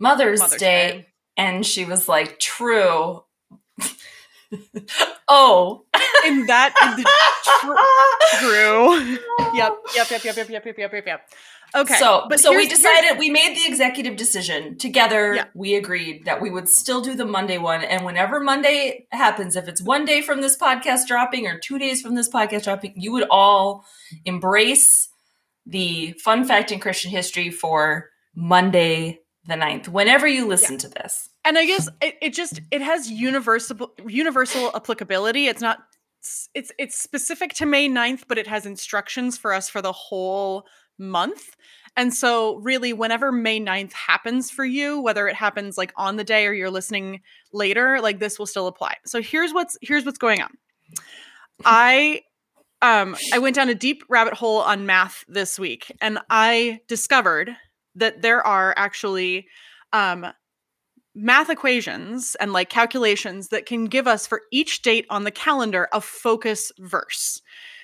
Mother's, 0.00 0.40
Mother's 0.40 0.58
Day. 0.58 0.90
Day. 0.90 1.06
And 1.36 1.64
she 1.64 1.84
was 1.84 2.08
like, 2.08 2.40
true. 2.40 3.22
oh. 5.28 5.84
And 6.24 6.48
that 6.48 6.74
is 6.98 7.04
tr- 7.44 8.44
true. 8.44 9.16
yep, 9.54 9.72
yep, 9.94 10.10
yep, 10.10 10.24
yep, 10.24 10.36
yep, 10.36 10.48
yep, 10.48 10.64
yep, 10.66 10.78
yep, 10.78 10.92
yep, 10.92 11.06
yep. 11.06 11.28
Okay. 11.74 11.94
So, 11.94 12.26
but 12.28 12.40
so 12.40 12.54
we 12.54 12.68
decided 12.68 13.18
we 13.18 13.30
made 13.30 13.56
the 13.56 13.64
executive 13.66 14.16
decision 14.16 14.76
together. 14.76 15.34
Yeah. 15.34 15.44
We 15.54 15.76
agreed 15.76 16.24
that 16.24 16.40
we 16.40 16.50
would 16.50 16.68
still 16.68 17.00
do 17.00 17.14
the 17.14 17.24
Monday 17.24 17.58
one, 17.58 17.82
and 17.84 18.04
whenever 18.04 18.40
Monday 18.40 19.06
happens, 19.12 19.54
if 19.54 19.68
it's 19.68 19.80
one 19.80 20.04
day 20.04 20.20
from 20.20 20.40
this 20.40 20.58
podcast 20.58 21.06
dropping 21.06 21.46
or 21.46 21.58
two 21.58 21.78
days 21.78 22.02
from 22.02 22.16
this 22.16 22.28
podcast 22.28 22.64
dropping, 22.64 22.94
you 22.96 23.12
would 23.12 23.26
all 23.30 23.84
embrace 24.24 25.08
the 25.64 26.12
fun 26.24 26.44
fact 26.44 26.72
in 26.72 26.80
Christian 26.80 27.10
history 27.10 27.50
for 27.50 28.10
Monday 28.34 29.20
the 29.46 29.54
9th, 29.54 29.88
whenever 29.88 30.26
you 30.26 30.46
listen 30.46 30.78
to 30.78 30.88
this. 30.88 31.29
And 31.44 31.58
I 31.58 31.66
guess 31.66 31.88
it, 32.00 32.16
it 32.20 32.34
just 32.34 32.60
it 32.70 32.82
has 32.82 33.10
universal 33.10 33.92
universal 34.06 34.70
applicability. 34.74 35.46
It's 35.46 35.62
not 35.62 35.78
it's 36.54 36.72
it's 36.78 37.00
specific 37.00 37.54
to 37.54 37.66
May 37.66 37.88
9th, 37.88 38.24
but 38.28 38.38
it 38.38 38.46
has 38.46 38.66
instructions 38.66 39.38
for 39.38 39.52
us 39.52 39.68
for 39.68 39.80
the 39.80 39.92
whole 39.92 40.64
month. 40.98 41.56
And 41.96 42.12
so 42.14 42.56
really 42.56 42.92
whenever 42.92 43.32
May 43.32 43.58
9th 43.58 43.92
happens 43.92 44.50
for 44.50 44.64
you, 44.64 45.00
whether 45.00 45.28
it 45.28 45.34
happens 45.34 45.78
like 45.78 45.92
on 45.96 46.16
the 46.16 46.24
day 46.24 46.46
or 46.46 46.52
you're 46.52 46.70
listening 46.70 47.20
later, 47.52 48.00
like 48.00 48.18
this 48.18 48.38
will 48.38 48.46
still 48.46 48.66
apply. 48.66 48.94
So 49.06 49.22
here's 49.22 49.52
what's 49.52 49.78
here's 49.80 50.04
what's 50.04 50.18
going 50.18 50.42
on. 50.42 50.50
I 51.64 52.22
um 52.82 53.16
I 53.32 53.38
went 53.38 53.56
down 53.56 53.68
a 53.70 53.74
deep 53.74 54.04
rabbit 54.08 54.34
hole 54.34 54.60
on 54.60 54.86
math 54.86 55.24
this 55.26 55.58
week 55.58 55.90
and 56.00 56.18
I 56.28 56.80
discovered 56.86 57.50
that 57.94 58.22
there 58.22 58.46
are 58.46 58.74
actually 58.76 59.46
um 59.92 60.26
math 61.14 61.50
equations 61.50 62.36
and 62.40 62.52
like 62.52 62.68
calculations 62.68 63.48
that 63.48 63.66
can 63.66 63.86
give 63.86 64.06
us 64.06 64.26
for 64.26 64.42
each 64.52 64.82
date 64.82 65.06
on 65.10 65.24
the 65.24 65.30
calendar 65.30 65.88
a 65.92 66.00
focus 66.00 66.72
verse. 66.78 67.40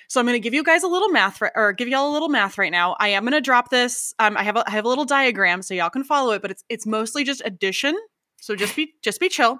So 0.09 0.21
I'm 0.21 0.25
going 0.25 0.35
to 0.35 0.39
give 0.39 0.53
you 0.53 0.63
guys 0.63 0.83
a 0.83 0.87
little 0.87 1.09
math 1.09 1.41
or 1.41 1.73
give 1.73 1.89
y'all 1.89 2.09
a 2.09 2.13
little 2.13 2.29
math 2.29 2.57
right 2.57 2.71
now. 2.71 2.95
I 2.99 3.09
am 3.09 3.23
going 3.23 3.33
to 3.33 3.41
drop 3.41 3.69
this. 3.69 4.13
Um, 4.19 4.37
I 4.37 4.43
have 4.43 4.55
a, 4.55 4.63
I 4.65 4.71
have 4.71 4.85
a 4.85 4.87
little 4.87 5.03
diagram 5.03 5.61
so 5.61 5.73
y'all 5.73 5.89
can 5.89 6.05
follow 6.05 6.31
it, 6.31 6.41
but 6.41 6.51
it's 6.51 6.63
it's 6.69 6.85
mostly 6.85 7.25
just 7.25 7.41
addition. 7.43 7.97
So 8.39 8.55
just 8.55 8.75
be 8.75 8.93
just 9.03 9.19
be 9.19 9.27
chill. 9.27 9.59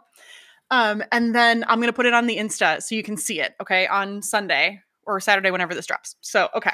Um, 0.72 1.04
and 1.12 1.36
then 1.36 1.66
I'm 1.68 1.80
going 1.80 1.88
to 1.88 1.94
put 1.94 2.06
it 2.06 2.14
on 2.14 2.28
the 2.28 2.38
Insta 2.38 2.82
so 2.82 2.96
you 2.96 3.04
can 3.04 3.18
see 3.18 3.42
it. 3.42 3.56
Okay, 3.62 3.88
on 3.88 4.22
Sunday 4.22 4.82
or 5.06 5.20
Saturday 5.20 5.52
whenever 5.52 5.74
this 5.74 5.86
drops. 5.86 6.16
So 6.22 6.48
okay, 6.56 6.74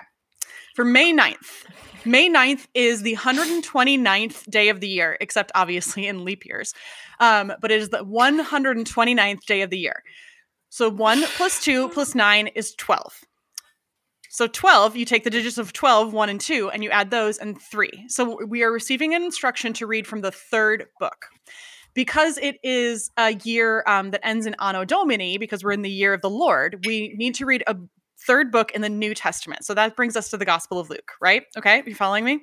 for 0.76 0.86
May 0.86 1.12
9th. 1.12 1.66
May 2.06 2.30
9th 2.30 2.68
is 2.74 3.02
the 3.02 3.16
129th 3.16 4.50
day 4.50 4.70
of 4.70 4.82
the 4.82 4.88
year, 4.88 5.18
except 5.22 5.52
obviously 5.56 6.08
in 6.08 6.26
leap 6.26 6.46
years. 6.46 6.74
Um, 7.20 7.54
but 7.62 7.72
it 7.72 7.80
is 7.80 7.90
the 7.90 8.04
129th 8.04 9.46
day 9.46 9.62
of 9.62 9.70
the 9.70 9.78
year. 9.78 10.04
So 10.70 10.90
1 10.90 11.24
plus 11.38 11.64
2 11.64 11.90
plus 11.90 12.14
9 12.16 12.48
is 12.48 12.74
12. 12.76 13.22
So 14.30 14.48
12, 14.48 14.98
you 14.98 15.06
take 15.06 15.24
the 15.24 15.30
digits 15.30 15.60
of 15.60 15.72
12, 15.72 16.12
1 16.12 16.30
and 16.30 16.42
2, 16.42 16.72
and 16.72 16.84
you 16.84 16.90
add 16.90 17.12
those 17.12 17.38
and 17.38 17.62
3. 17.62 18.06
So 18.08 18.44
we 18.48 18.64
are 18.64 18.72
receiving 18.72 19.14
an 19.14 19.22
instruction 19.22 19.74
to 19.74 19.86
read 19.86 20.08
from 20.08 20.22
the 20.22 20.32
third 20.32 20.88
book. 21.00 21.28
Because 21.94 22.40
it 22.40 22.58
is 22.64 23.12
a 23.16 23.36
year 23.44 23.84
um, 23.86 24.10
that 24.10 24.26
ends 24.26 24.48
in 24.48 24.56
Anno 24.60 24.84
Domini, 24.84 25.38
because 25.38 25.64
we're 25.64 25.74
in 25.74 25.84
the 25.84 25.92
year 25.92 26.16
of 26.16 26.22
the 26.22 26.30
Lord, 26.32 26.84
we 26.88 27.14
need 27.16 27.36
to 27.36 27.46
read 27.46 27.64
a 27.68 27.76
third 28.26 28.52
book 28.52 28.72
in 28.72 28.82
the 28.82 28.90
New 28.90 29.14
Testament. 29.14 29.66
So 29.66 29.74
that 29.74 29.96
brings 29.96 30.16
us 30.16 30.30
to 30.30 30.38
the 30.38 30.46
Gospel 30.46 30.80
of 30.80 30.90
Luke, 30.90 31.12
right? 31.22 31.44
Okay, 31.58 31.84
you 31.86 31.96
following 31.96 32.24
me? 32.26 32.42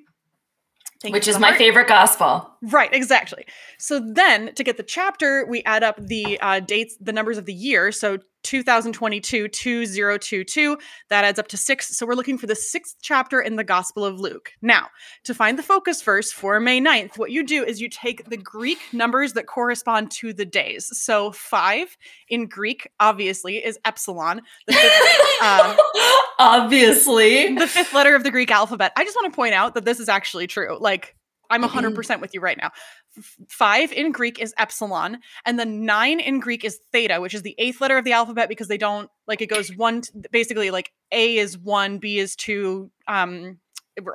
Thank 1.02 1.14
Which 1.14 1.28
is 1.28 1.38
my 1.38 1.48
heart. 1.48 1.58
favorite 1.58 1.88
gospel. 1.88 2.50
Right, 2.60 2.92
exactly. 2.92 3.46
So 3.78 4.00
then 4.00 4.54
to 4.54 4.62
get 4.62 4.76
the 4.76 4.82
chapter, 4.82 5.46
we 5.48 5.62
add 5.62 5.82
up 5.82 5.96
the 5.98 6.38
uh, 6.40 6.60
dates, 6.60 6.96
the 7.00 7.12
numbers 7.12 7.38
of 7.38 7.46
the 7.46 7.54
year. 7.54 7.90
So 7.90 8.18
2022 8.42 9.48
2022. 9.48 10.78
That 11.08 11.24
adds 11.24 11.38
up 11.38 11.48
to 11.48 11.56
six. 11.56 11.96
So 11.96 12.06
we're 12.06 12.14
looking 12.14 12.38
for 12.38 12.46
the 12.46 12.54
sixth 12.54 12.96
chapter 13.02 13.40
in 13.40 13.56
the 13.56 13.64
Gospel 13.64 14.04
of 14.04 14.20
Luke. 14.20 14.52
Now, 14.62 14.88
to 15.24 15.34
find 15.34 15.58
the 15.58 15.62
focus 15.62 16.02
verse 16.02 16.32
for 16.32 16.58
May 16.60 16.80
9th, 16.80 17.18
what 17.18 17.30
you 17.30 17.44
do 17.44 17.64
is 17.64 17.80
you 17.80 17.88
take 17.88 18.28
the 18.28 18.36
Greek 18.36 18.78
numbers 18.92 19.34
that 19.34 19.46
correspond 19.46 20.10
to 20.12 20.32
the 20.32 20.44
days. 20.44 20.88
So 20.98 21.32
five 21.32 21.96
in 22.28 22.46
Greek, 22.46 22.88
obviously, 23.00 23.56
is 23.64 23.78
epsilon. 23.84 24.42
The 24.66 24.72
fifth, 24.74 25.20
uh, 25.42 25.76
Obviously. 26.38 27.54
the 27.54 27.66
fifth 27.66 27.92
letter 27.92 28.14
of 28.14 28.24
the 28.24 28.30
Greek 28.30 28.50
alphabet. 28.50 28.92
I 28.96 29.04
just 29.04 29.16
want 29.16 29.32
to 29.32 29.36
point 29.36 29.54
out 29.54 29.74
that 29.74 29.84
this 29.84 30.00
is 30.00 30.08
actually 30.08 30.46
true. 30.46 30.78
Like, 30.80 31.16
I'm 31.50 31.62
100% 31.64 32.20
with 32.20 32.32
you 32.32 32.40
right 32.40 32.56
now. 32.56 32.70
Five 33.48 33.92
in 33.92 34.12
Greek 34.12 34.38
is 34.38 34.54
epsilon, 34.56 35.18
and 35.44 35.58
the 35.58 35.64
nine 35.64 36.20
in 36.20 36.40
Greek 36.40 36.64
is 36.64 36.78
theta, 36.92 37.20
which 37.20 37.34
is 37.34 37.42
the 37.42 37.54
eighth 37.58 37.80
letter 37.80 37.98
of 37.98 38.04
the 38.04 38.12
alphabet 38.12 38.48
because 38.48 38.68
they 38.68 38.78
don't 38.78 39.10
like 39.26 39.40
it 39.40 39.48
goes 39.48 39.74
one, 39.76 40.02
basically, 40.30 40.70
like 40.70 40.92
A 41.12 41.36
is 41.36 41.58
one, 41.58 41.98
B 41.98 42.18
is 42.18 42.36
two, 42.36 42.90
um, 43.08 43.58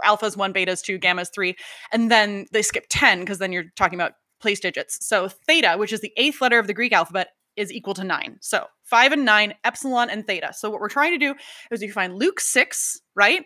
alpha 0.04 0.26
is 0.26 0.38
one, 0.38 0.52
beta 0.52 0.72
is 0.72 0.82
two, 0.82 0.98
gamma 0.98 1.22
is 1.22 1.30
three, 1.30 1.56
and 1.92 2.10
then 2.10 2.46
they 2.52 2.62
skip 2.62 2.86
10 2.90 3.20
because 3.22 3.40
then 3.40 3.52
you're 3.52 3.66
talking 3.76 4.00
about 4.00 4.14
place 4.40 4.60
digits. 4.60 5.06
So 5.06 5.28
theta, 5.28 5.76
which 5.78 5.94
is 5.94 6.02
the 6.02 6.14
eighth 6.18 6.42
letter 6.42 6.60
of 6.60 6.68
the 6.68 6.74
Greek 6.74 6.94
alphabet, 6.94 7.30
is 7.56 7.72
equal 7.72 7.94
to 7.96 8.04
nine. 8.04 8.38
So 8.42 8.66
five 8.84 9.12
and 9.12 9.26
nine, 9.26 9.54
epsilon 9.64 10.10
and 10.10 10.28
theta. 10.28 10.54
So 10.54 10.70
what 10.70 10.80
we're 10.80 10.90
trying 10.90 11.18
to 11.18 11.18
do 11.18 11.36
is 11.72 11.82
you 11.82 11.92
find 11.92 12.16
Luke 12.16 12.40
6, 12.40 13.02
right? 13.16 13.46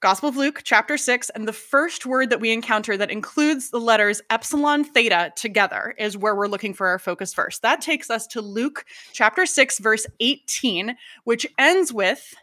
Gospel 0.00 0.28
of 0.28 0.36
Luke, 0.36 0.60
chapter 0.62 0.98
6, 0.98 1.30
and 1.30 1.48
the 1.48 1.54
first 1.54 2.04
word 2.04 2.28
that 2.28 2.40
we 2.40 2.52
encounter 2.52 2.98
that 2.98 3.10
includes 3.10 3.70
the 3.70 3.80
letters 3.80 4.20
epsilon 4.28 4.84
theta 4.84 5.32
together 5.36 5.94
is 5.98 6.18
where 6.18 6.36
we're 6.36 6.48
looking 6.48 6.74
for 6.74 6.88
our 6.88 6.98
focus 6.98 7.32
first. 7.32 7.62
That 7.62 7.80
takes 7.80 8.10
us 8.10 8.26
to 8.28 8.42
Luke 8.42 8.84
chapter 9.14 9.46
6, 9.46 9.78
verse 9.78 10.06
18, 10.20 10.98
which 11.24 11.46
ends 11.58 11.94
with 11.94 12.34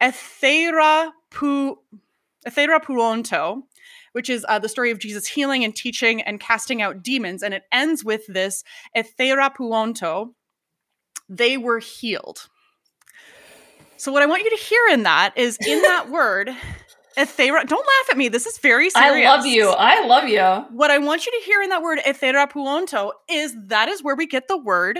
Ethera 0.00 1.12
pu 1.30 1.78
which 4.12 4.30
is 4.30 4.46
uh, 4.48 4.58
the 4.58 4.68
story 4.68 4.90
of 4.90 4.98
Jesus 4.98 5.26
healing 5.26 5.62
and 5.62 5.76
teaching 5.76 6.22
and 6.22 6.40
casting 6.40 6.80
out 6.80 7.02
demons. 7.02 7.42
And 7.42 7.52
it 7.52 7.64
ends 7.70 8.02
with 8.02 8.26
this 8.28 8.64
Ethera 8.96 9.54
puonto, 9.54 10.34
they 11.28 11.58
were 11.58 11.80
healed. 11.80 12.48
So 13.96 14.12
what 14.12 14.22
I 14.22 14.26
want 14.26 14.42
you 14.42 14.50
to 14.50 14.62
hear 14.62 14.86
in 14.90 15.02
that 15.04 15.36
is 15.36 15.58
in 15.66 15.82
that 15.82 16.08
word, 16.10 16.50
Ethera. 17.16 17.66
Don't 17.66 17.86
laugh 17.86 18.10
at 18.10 18.16
me. 18.16 18.28
This 18.28 18.46
is 18.46 18.58
very 18.58 18.90
serious. 18.90 19.28
I 19.28 19.36
love 19.36 19.46
you. 19.46 19.68
I 19.70 20.06
love 20.06 20.28
you. 20.28 20.76
What 20.76 20.90
I 20.90 20.98
want 20.98 21.26
you 21.26 21.32
to 21.32 21.44
hear 21.44 21.62
in 21.62 21.70
that 21.70 21.82
word 21.82 21.98
Ethera 22.06 22.50
puonto 22.50 23.12
is 23.28 23.54
that 23.66 23.88
is 23.88 24.02
where 24.02 24.16
we 24.16 24.26
get 24.26 24.48
the 24.48 24.58
word 24.58 24.98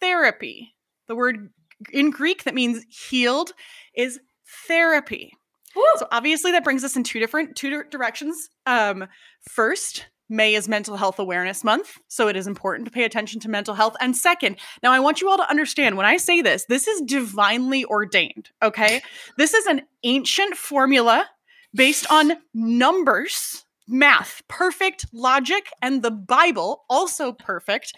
therapy. 0.00 0.74
The 1.08 1.14
word 1.14 1.50
in 1.92 2.10
Greek 2.10 2.44
that 2.44 2.54
means 2.54 2.84
healed 2.88 3.52
is 3.94 4.18
therapy. 4.66 5.32
Woo. 5.76 5.82
So 5.96 6.06
obviously 6.12 6.52
that 6.52 6.64
brings 6.64 6.84
us 6.84 6.96
in 6.96 7.02
two 7.02 7.18
different 7.18 7.56
two 7.56 7.84
directions. 7.90 8.48
Um, 8.66 9.06
first, 9.50 10.06
May 10.28 10.54
is 10.54 10.68
Mental 10.68 10.96
Health 10.96 11.18
Awareness 11.18 11.64
Month, 11.64 11.98
so 12.08 12.28
it 12.28 12.36
is 12.36 12.46
important 12.46 12.86
to 12.86 12.90
pay 12.90 13.04
attention 13.04 13.40
to 13.40 13.48
mental 13.48 13.74
health. 13.74 13.94
And 14.00 14.16
second, 14.16 14.56
now 14.82 14.92
I 14.92 15.00
want 15.00 15.20
you 15.20 15.28
all 15.28 15.36
to 15.36 15.50
understand 15.50 15.96
when 15.96 16.06
I 16.06 16.16
say 16.16 16.40
this, 16.40 16.64
this 16.64 16.88
is 16.88 17.02
divinely 17.02 17.84
ordained. 17.84 18.50
Okay, 18.62 19.02
this 19.36 19.52
is 19.52 19.66
an 19.66 19.82
ancient 20.02 20.56
formula 20.56 21.28
based 21.74 22.10
on 22.10 22.32
numbers, 22.54 23.66
math, 23.86 24.42
perfect 24.48 25.06
logic, 25.12 25.68
and 25.82 26.02
the 26.02 26.10
Bible, 26.10 26.84
also 26.88 27.32
perfect. 27.32 27.92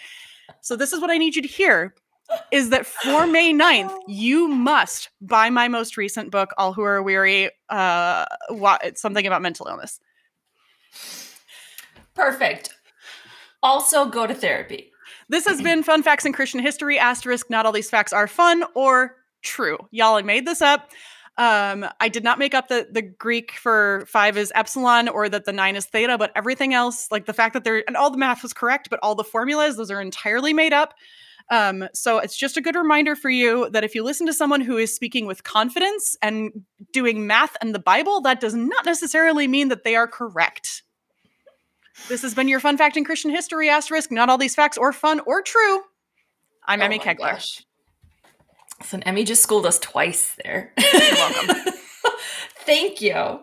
So 0.61 0.75
this 0.77 0.93
is 0.93 1.01
what 1.01 1.11
I 1.11 1.19
need 1.19 1.37
you 1.37 1.43
to 1.43 1.49
hear 1.49 1.95
is 2.51 2.71
that 2.71 2.87
for 2.87 3.27
May 3.29 3.53
9th, 3.53 3.97
you 4.09 4.49
must 4.49 5.11
buy 5.21 5.51
my 5.51 5.69
most 5.69 5.97
recent 5.97 6.31
book, 6.31 6.51
All 6.59 6.73
Who 6.73 6.83
Are 6.83 7.03
Weary, 7.03 7.51
uh, 7.69 8.25
something 8.95 9.27
about 9.27 9.43
mental 9.43 9.67
illness. 9.67 10.01
Perfect. 12.17 12.75
Also, 13.63 14.07
go 14.07 14.27
to 14.27 14.35
therapy. 14.35 14.91
This 15.29 15.47
has 15.47 15.61
been 15.61 15.83
Fun 15.83 16.03
Facts 16.03 16.25
in 16.25 16.33
Christian 16.33 16.61
History, 16.61 16.99
asterisk, 16.99 17.51
not 17.51 17.67
all 17.67 17.73
these 17.73 17.91
facts 17.91 18.13
are 18.13 18.29
fun 18.29 18.65
or 18.75 19.17
true. 19.43 19.79
Y'all, 19.91 20.17
I 20.17 20.23
made 20.23 20.47
this 20.47 20.63
up. 20.63 20.91
Um, 21.39 21.87
I 22.01 22.09
did 22.09 22.25
not 22.25 22.39
make 22.39 22.55
up 22.55 22.69
that 22.69 22.95
the 22.95 23.03
Greek 23.03 23.53
for 23.53 24.05
five 24.09 24.39
is 24.39 24.53
epsilon 24.55 25.09
or 25.09 25.29
that 25.29 25.45
the 25.45 25.53
nine 25.53 25.77
is 25.77 25.85
theta, 25.85 26.17
but 26.17 26.33
everything 26.35 26.73
else, 26.73 27.09
like 27.11 27.27
the 27.27 27.35
fact 27.35 27.53
that 27.53 27.65
there 27.65 27.85
and 27.87 27.97
all 27.97 28.11
the 28.11 28.17
math 28.17 28.43
was 28.43 28.55
correct, 28.55 28.89
but 28.89 29.01
all 29.03 29.15
the 29.15 29.25
formulas, 29.25 29.77
those 29.77 29.91
are 29.91 30.01
entirely 30.01 30.55
made 30.55 30.73
up. 30.73 30.95
Um, 31.51 31.89
so 31.93 32.19
it's 32.19 32.37
just 32.37 32.57
a 32.57 32.61
good 32.61 32.75
reminder 32.75 33.15
for 33.15 33.31
you 33.31 33.69
that 33.71 33.85
if 33.85 33.95
you 33.95 34.03
listen 34.03 34.27
to 34.27 34.33
someone 34.33 34.61
who 34.61 34.79
is 34.79 34.95
speaking 34.95 35.27
with 35.27 35.45
confidence 35.45 36.17
and 36.23 36.53
doing 36.93 37.27
math 37.27 37.57
and 37.61 37.75
the 37.75 37.79
Bible, 37.79 38.21
that 38.23 38.41
does 38.41 38.55
not 38.55 38.85
necessarily 38.87 39.47
mean 39.47 39.69
that 39.69 39.85
they 39.85 39.95
are 39.95 40.09
correct. 40.09 40.83
This 42.09 42.23
has 42.23 42.35
been 42.35 42.49
your 42.49 42.61
fun 42.61 42.77
fact 42.79 42.97
in 42.97 43.05
Christian 43.05 43.31
history 43.31 43.69
asterisk. 43.69 44.11
Not 44.13 44.29
all 44.29 44.39
these 44.39 44.55
facts 44.55 44.79
or 44.79 44.93
fun 44.93 45.21
or 45.27 45.43
true. 45.43 45.81
I'm 46.67 46.81
Oh 46.81 46.85
Emmy 46.85 46.99
my 46.99 47.05
Kegler. 47.05 47.33
gosh. 47.33 47.63
Listen, 48.81 49.03
Emmy 49.05 49.25
just 49.25 49.43
schooled 49.43 49.67
us 49.67 49.79
twice 49.79 50.37
there. 50.45 50.73
You're 50.79 51.01
welcome. 51.15 51.73
Thank 52.65 53.01
you. 53.01 53.41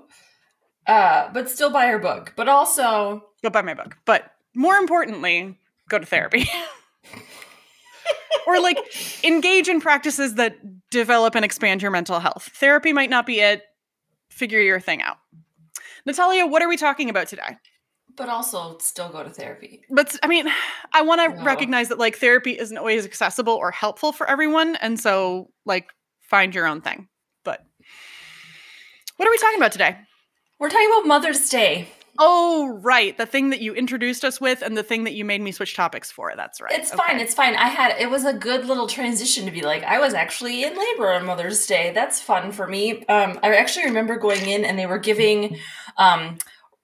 Uh, 0.86 1.30
but 1.34 1.50
still 1.50 1.72
buy 1.72 1.88
her 1.88 1.98
book. 2.00 2.34
But 2.36 2.48
also, 2.50 3.24
Go 3.42 3.50
buy 3.50 3.62
my 3.62 3.74
book. 3.74 3.98
But 4.06 4.32
more 4.56 4.76
importantly, 4.76 5.58
go 5.90 5.98
to 6.00 6.06
therapy. 6.06 6.48
or 8.48 8.60
like 8.62 8.78
engage 9.24 9.68
in 9.68 9.82
practices 9.82 10.36
that 10.36 10.58
develop 10.92 11.36
and 11.36 11.44
expand 11.44 11.82
your 11.82 11.92
mental 11.92 12.20
health. 12.20 12.50
Therapy 12.56 12.94
might 12.94 13.10
not 13.10 13.26
be 13.26 13.40
it. 13.40 13.64
Figure 14.30 14.60
your 14.62 14.80
thing 14.80 15.02
out. 15.02 15.18
Natalia, 16.06 16.46
what 16.46 16.62
are 16.62 16.68
we 16.70 16.78
talking 16.78 17.10
about 17.10 17.28
today? 17.28 17.58
But 18.16 18.30
also 18.30 18.78
still 18.80 19.10
go 19.10 19.24
to 19.24 19.30
therapy. 19.30 19.82
But 19.90 20.16
I 20.24 20.28
mean, 20.28 20.48
I 20.92 21.02
want 21.02 21.22
to 21.22 21.38
No. 21.38 21.44
recognize 21.46 21.90
that 21.90 21.98
like 22.00 22.18
therapy 22.18 22.58
isn't 22.58 22.78
always 22.78 23.06
accessible 23.06 23.54
or 23.54 23.72
helpful 23.72 24.12
for 24.12 24.30
everyone. 24.30 24.76
And 24.78 25.00
so, 25.00 25.50
like, 25.66 25.90
find 26.22 26.54
your 26.54 26.68
own 26.68 26.82
thing. 26.82 27.08
But 27.44 27.62
what 29.18 29.28
are 29.28 29.32
we 29.32 29.38
talking 29.38 29.58
about 29.58 29.72
today? 29.72 29.98
We're 30.60 30.70
talking 30.70 30.90
about 30.92 31.08
Mother's 31.08 31.50
Day. 31.50 31.88
Oh, 32.20 32.68
right. 32.84 33.18
The 33.18 33.26
thing 33.26 33.50
that 33.50 33.60
you 33.62 33.74
introduced 33.74 34.24
us 34.24 34.40
with 34.40 34.62
and 34.62 34.78
the 34.78 34.84
thing 34.84 35.04
that 35.06 35.14
you 35.14 35.26
made 35.26 35.42
me 35.42 35.52
switch 35.52 35.76
topics 35.76 36.12
for. 36.12 36.34
That's 36.36 36.62
right. 36.62 36.72
It's 36.72 36.92
fine. 36.94 37.20
It's 37.20 37.34
fine. 37.34 37.56
I 37.56 37.70
had 37.70 38.00
it 38.00 38.10
was 38.12 38.24
a 38.24 38.34
good 38.34 38.66
little 38.66 38.86
transition 38.86 39.46
to 39.46 39.52
be 39.52 39.62
like 39.62 39.84
I 39.84 40.00
was 40.00 40.14
actually 40.14 40.64
in 40.64 40.78
labor 40.78 41.12
on 41.12 41.26
Mother's 41.26 41.66
Day. 41.66 41.92
That's 41.94 42.20
fun 42.22 42.52
for 42.52 42.68
me. 42.68 43.04
Um, 43.08 43.40
I 43.42 43.56
actually 43.56 43.86
remember 43.86 44.18
going 44.18 44.48
in 44.48 44.64
and 44.64 44.78
they 44.78 44.86
were 44.86 45.00
giving 45.00 45.58
um, 45.98 46.38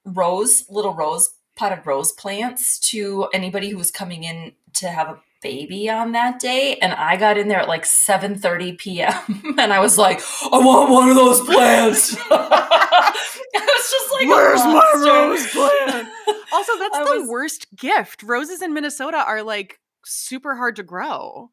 rose, 0.05 0.65
little 0.69 0.93
rose 0.93 1.31
potted 1.55 1.85
rose 1.85 2.11
plants 2.13 2.79
to 2.79 3.27
anybody 3.33 3.69
who 3.69 3.77
was 3.77 3.91
coming 3.91 4.23
in 4.23 4.53
to 4.73 4.87
have 4.87 5.09
a 5.09 5.19
baby 5.41 5.89
on 5.89 6.11
that 6.13 6.39
day. 6.39 6.75
And 6.81 6.93
I 6.93 7.17
got 7.17 7.37
in 7.37 7.47
there 7.47 7.59
at 7.59 7.67
like 7.67 7.85
seven 7.85 8.37
thirty 8.37 8.73
p.m. 8.73 9.55
and 9.57 9.73
I 9.73 9.79
was 9.79 9.97
like, 9.97 10.21
I 10.51 10.57
want 10.57 10.89
one 10.89 11.09
of 11.09 11.15
those 11.15 11.41
plants. 11.41 12.15
I 12.31 13.11
was 13.53 13.91
just 13.91 14.11
like, 14.13 14.27
Where's 14.27 14.61
oh, 14.63 14.73
my 14.73 15.05
rose 15.05 15.47
plant? 15.51 16.07
Also, 16.51 16.71
that's 16.79 16.97
I 16.97 17.03
the 17.03 17.19
was- 17.21 17.29
worst 17.29 17.67
gift. 17.75 18.23
Roses 18.23 18.63
in 18.63 18.73
Minnesota 18.73 19.17
are 19.17 19.43
like 19.43 19.78
super 20.05 20.55
hard 20.55 20.75
to 20.77 20.83
grow. 20.83 21.51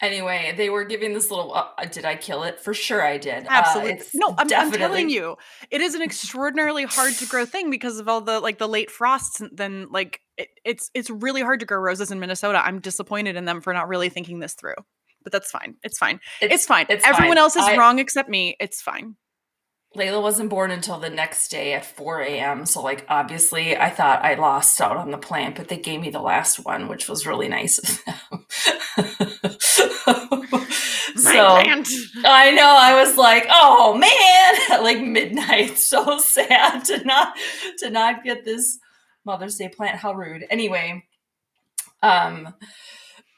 Anyway, 0.00 0.54
they 0.56 0.70
were 0.70 0.84
giving 0.84 1.12
this 1.12 1.30
little. 1.30 1.54
Uh, 1.54 1.84
did 1.90 2.04
I 2.04 2.16
kill 2.16 2.42
it? 2.44 2.60
For 2.60 2.74
sure, 2.74 3.02
I 3.04 3.18
did. 3.18 3.44
Uh, 3.44 3.50
Absolutely. 3.50 3.92
it's 3.92 4.14
no, 4.14 4.34
I'm, 4.38 4.48
I'm 4.54 4.72
telling 4.72 5.10
you, 5.10 5.36
it 5.70 5.80
is 5.80 5.94
an 5.94 6.02
extraordinarily 6.02 6.84
hard 6.84 7.14
to 7.14 7.26
grow 7.26 7.44
thing 7.44 7.70
because 7.70 7.98
of 7.98 8.08
all 8.08 8.20
the 8.20 8.40
like 8.40 8.58
the 8.58 8.68
late 8.68 8.90
frosts. 8.90 9.40
And 9.40 9.50
then 9.52 9.88
like 9.90 10.20
it, 10.36 10.48
it's 10.64 10.90
it's 10.94 11.10
really 11.10 11.42
hard 11.42 11.60
to 11.60 11.66
grow 11.66 11.78
roses 11.78 12.10
in 12.10 12.20
Minnesota. 12.20 12.64
I'm 12.64 12.80
disappointed 12.80 13.36
in 13.36 13.44
them 13.44 13.60
for 13.60 13.72
not 13.72 13.88
really 13.88 14.08
thinking 14.08 14.38
this 14.40 14.54
through. 14.54 14.76
But 15.22 15.30
that's 15.30 15.50
fine. 15.52 15.76
It's 15.84 15.98
fine. 15.98 16.18
It's, 16.40 16.66
fine. 16.66 16.86
it's 16.88 17.04
Everyone 17.06 17.36
fine. 17.36 17.38
else 17.38 17.54
is 17.54 17.64
I- 17.64 17.76
wrong 17.76 18.00
except 18.00 18.28
me. 18.28 18.56
It's 18.58 18.82
fine. 18.82 19.14
Layla 19.96 20.22
wasn't 20.22 20.48
born 20.48 20.70
until 20.70 20.98
the 20.98 21.10
next 21.10 21.48
day 21.48 21.74
at 21.74 21.84
4 21.84 22.22
a.m. 22.22 22.64
So, 22.64 22.80
like, 22.80 23.04
obviously, 23.08 23.76
I 23.76 23.90
thought 23.90 24.24
I 24.24 24.34
lost 24.34 24.80
out 24.80 24.96
on 24.96 25.10
the 25.10 25.18
plant, 25.18 25.56
but 25.56 25.68
they 25.68 25.76
gave 25.76 26.00
me 26.00 26.08
the 26.08 26.20
last 26.20 26.64
one, 26.64 26.88
which 26.88 27.10
was 27.10 27.26
really 27.26 27.48
nice 27.48 27.78
of 27.78 28.02
them. 28.04 28.46
so, 29.58 29.82
I 32.24 32.52
know, 32.52 32.76
I 32.80 32.94
was 33.02 33.18
like, 33.18 33.46
oh 33.50 33.94
man, 33.94 34.54
at 34.70 34.82
like 34.82 35.00
midnight. 35.00 35.78
So 35.92 36.18
sad 36.18 36.84
to 36.86 37.04
not 37.04 37.36
to 37.78 37.90
not 37.90 38.24
get 38.24 38.44
this 38.44 38.78
Mother's 39.26 39.56
Day 39.56 39.68
plant. 39.68 39.98
How 39.98 40.14
rude. 40.14 40.46
Anyway, 40.48 41.04
um, 42.02 42.54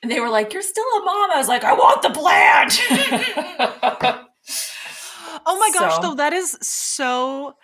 they 0.06 0.20
were 0.20 0.28
like, 0.28 0.52
"You're 0.52 0.62
still 0.62 0.84
a 0.84 1.04
mom." 1.04 1.32
I 1.32 1.38
was 1.38 1.48
like, 1.48 1.64
"I 1.64 1.72
want 1.72 2.02
the 2.02 2.10
plant." 2.10 2.78
Oh 5.46 5.58
my 5.58 5.70
gosh, 5.78 5.96
So- 5.96 6.02
though 6.02 6.14
that 6.14 6.32
is 6.32 6.56
so 6.62 7.56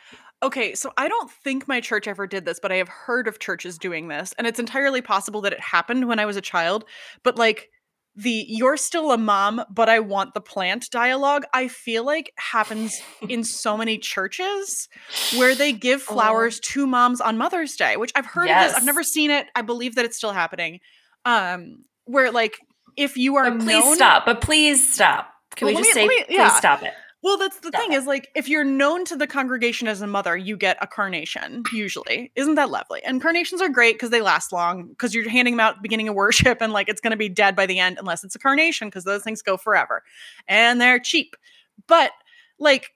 Okay, 0.43 0.75
so 0.75 0.91
I 0.97 1.07
don't 1.07 1.31
think 1.31 1.69
my 1.69 1.83
church 1.83 2.09
ever 2.09 2.27
did 2.27 2.47
this, 2.47 2.59
but 2.59 2.73
I 2.73 2.77
have 2.77 2.89
heard 2.89 3.29
of 3.29 3.39
churches 3.41 3.77
doing 3.77 4.09
this, 4.09 4.33
and 4.39 4.47
it's 4.47 4.59
entirely 4.59 5.03
possible 5.03 5.43
that 5.43 5.53
it 5.53 5.61
happened 5.61 6.09
when 6.09 6.19
I 6.19 6.25
was 6.25 6.37
a 6.39 6.41
child, 6.41 6.87
but 7.23 7.37
like 7.37 7.69
the 8.17 8.47
you're 8.49 8.79
still 8.79 9.13
a 9.13 9.19
mom, 9.19 9.63
but 9.71 9.91
I 9.91 10.01
want 10.01 10.33
the 10.33 10.41
plant 10.41 10.91
dialogue, 10.91 11.45
I 11.53 11.69
feel 11.69 12.05
like 12.05 12.33
happens 12.39 12.99
in 13.29 13.45
so 13.63 13.77
many 13.77 13.99
churches 13.99 14.89
where 15.37 15.55
they 15.55 15.73
give 15.75 16.05
Oh. 16.09 16.15
flowers 16.15 16.59
to 16.61 16.87
moms 16.87 17.21
on 17.21 17.37
Mother's 17.37 17.77
Day, 17.77 17.99
which 17.99 18.11
I've 18.15 18.25
heard 18.27 18.49
of 18.49 18.63
this. 18.69 18.75
I've 18.75 18.85
never 18.87 19.03
seen 19.03 19.31
it. 19.31 19.47
I 19.55 19.61
believe 19.61 19.95
that 19.97 20.07
it's 20.07 20.17
still 20.17 20.33
happening. 20.33 20.81
Um, 21.27 21.85
where 22.07 22.31
like 22.33 22.57
if 22.97 23.19
you 23.19 23.37
are 23.37 23.51
But 23.51 23.61
please 23.61 23.85
known 23.85 23.95
stop. 23.95 24.25
But 24.25 24.41
please 24.41 24.93
stop. 24.95 25.33
Can 25.55 25.67
Well, 25.67 25.75
we 25.77 25.83
just 25.83 25.95
me- 25.95 26.03
say, 26.03 26.09
me- 26.09 26.25
please 26.29 26.57
stop 26.57 26.83
it? 26.83 26.95
Well, 27.23 27.37
that's 27.37 27.59
the 27.61 27.69
Stop 27.69 27.83
thing 27.83 27.93
it. 27.93 27.97
is 27.97 28.07
like 28.07 28.31
if 28.35 28.49
you're 28.49 28.65
known 28.65 29.05
to 29.05 29.17
the 29.17 29.27
congregation 29.27 29.89
as 29.89 30.01
a 30.01 30.07
mother, 30.07 30.37
you 30.37 30.57
get 30.57 30.79
a 30.81 30.87
carnation 30.87 31.63
usually. 31.73 32.33
Isn't 32.35 32.55
that 32.55 32.71
lovely? 32.71 33.03
And 33.05 33.21
carnations 33.21 33.61
are 33.61 33.69
great 33.69 33.97
because 33.97 34.09
they 34.11 34.23
last 34.23 34.53
long 34.53 34.89
because 34.89 35.15
you're 35.15 35.29
handing 35.29 35.55
them 35.55 35.61
out 35.61 35.73
at 35.73 35.77
the 35.77 35.83
beginning 35.83 36.09
of 36.09 36.15
worship 36.15 36.59
and 36.63 36.73
like 36.73 36.89
it's 36.89 37.01
going 37.01 37.11
to 37.11 37.19
be 37.19 37.29
dead 37.29 37.55
by 37.55 37.67
the 37.67 37.79
end 37.79 37.99
unless 37.99 38.25
it's 38.25 38.35
a 38.35 38.39
carnation 38.39 38.89
because 38.89 39.05
those 39.05 39.23
things 39.23 39.43
go 39.43 39.57
forever 39.59 40.03
and 40.49 40.81
they're 40.81 40.99
cheap. 40.99 41.37
But 41.87 42.13
like 42.59 42.91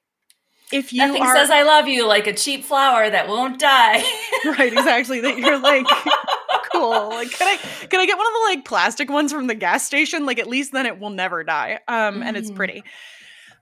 if 0.73 0.90
you 0.95 1.07
Nothing 1.07 1.23
are 1.23 1.35
says 1.37 1.50
I 1.50 1.62
love 1.62 1.87
you 1.87 2.07
like 2.09 2.26
a 2.26 2.33
cheap 2.33 2.64
flower 2.64 3.11
that 3.11 3.28
won't 3.28 3.61
die. 3.61 4.02
right 4.47 4.73
exactly 4.73 5.21
that 5.21 5.37
you're 5.38 5.59
like 5.59 5.87
cool 6.73 7.11
like 7.11 7.31
can 7.31 7.47
i 7.47 7.57
can 7.87 8.00
i 8.00 8.07
get 8.07 8.16
one 8.16 8.26
of 8.26 8.33
the 8.33 8.40
like 8.49 8.64
plastic 8.64 9.11
ones 9.11 9.33
from 9.33 9.47
the 9.47 9.54
gas 9.54 9.85
station 9.87 10.25
like 10.26 10.38
at 10.38 10.47
least 10.49 10.73
then 10.73 10.87
it 10.87 10.99
will 10.99 11.11
never 11.11 11.45
die 11.45 11.78
um 11.88 12.23
and 12.23 12.37
it's 12.37 12.50
Mhm. 12.50 12.57
pretty 12.57 12.83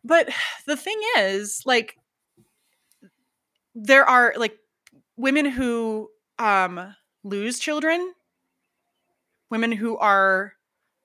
but 0.05 0.29
the 0.67 0.77
thing 0.77 1.01
is 1.19 1.63
like 1.65 1.97
there 3.75 4.05
are 4.05 4.35
like 4.37 4.57
women 5.17 5.47
who 5.47 6.11
um 6.39 6.95
lose 7.25 7.59
children. 7.59 8.13
Women 9.51 9.73
who 9.73 9.99
are 9.99 10.55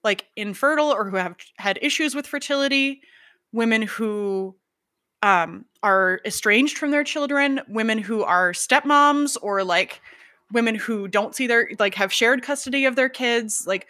like 0.04 0.26
infertile 0.36 0.90
or 0.90 1.10
who 1.10 1.18
have 1.18 1.36
had 1.58 1.80
issues 1.82 2.16
with 2.16 2.28
fertility. 2.28 3.02
Women 3.52 3.82
who 3.82 4.56
um 5.22 5.66
are 5.84 6.22
estranged 6.26 6.78
from 6.78 6.92
their 6.92 7.04
children. 7.04 7.62
Women 7.68 7.98
who 7.98 8.24
are 8.24 8.52
stepmoms 8.52 9.38
or 9.42 9.64
like 9.64 10.02
women 10.52 10.76
who 10.76 11.08
don't 11.08 11.36
see 11.36 11.46
their 11.48 11.70
like 11.78 11.96
have 11.96 12.14
shared 12.14 12.42
custody 12.42 12.86
of 12.86 12.96
their 12.96 13.10
kids. 13.10 13.66
Like 13.68 13.88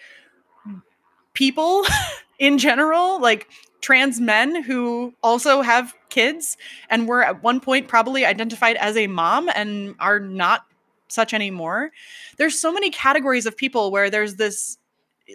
people 1.34 1.86
in 2.40 2.58
general 2.58 3.22
like 3.22 3.48
trans 3.82 4.20
men 4.20 4.64
who 4.64 5.14
also 5.24 5.62
have 5.62 5.94
kids 6.10 6.58
and 6.90 7.08
were 7.08 7.24
at 7.24 7.44
one 7.44 7.60
point 7.60 7.88
probably 7.88 8.26
identified 8.26 8.76
as 8.78 8.98
a 8.98 9.08
mom 9.08 9.50
and 9.56 9.96
are 10.00 10.20
not 10.20 10.66
such 11.10 11.34
anymore. 11.34 11.92
There's 12.38 12.60
so 12.60 12.72
many 12.72 12.90
categories 12.90 13.46
of 13.46 13.56
people 13.56 13.92
where 13.92 14.10
there's 14.10 14.36
this 14.36 14.78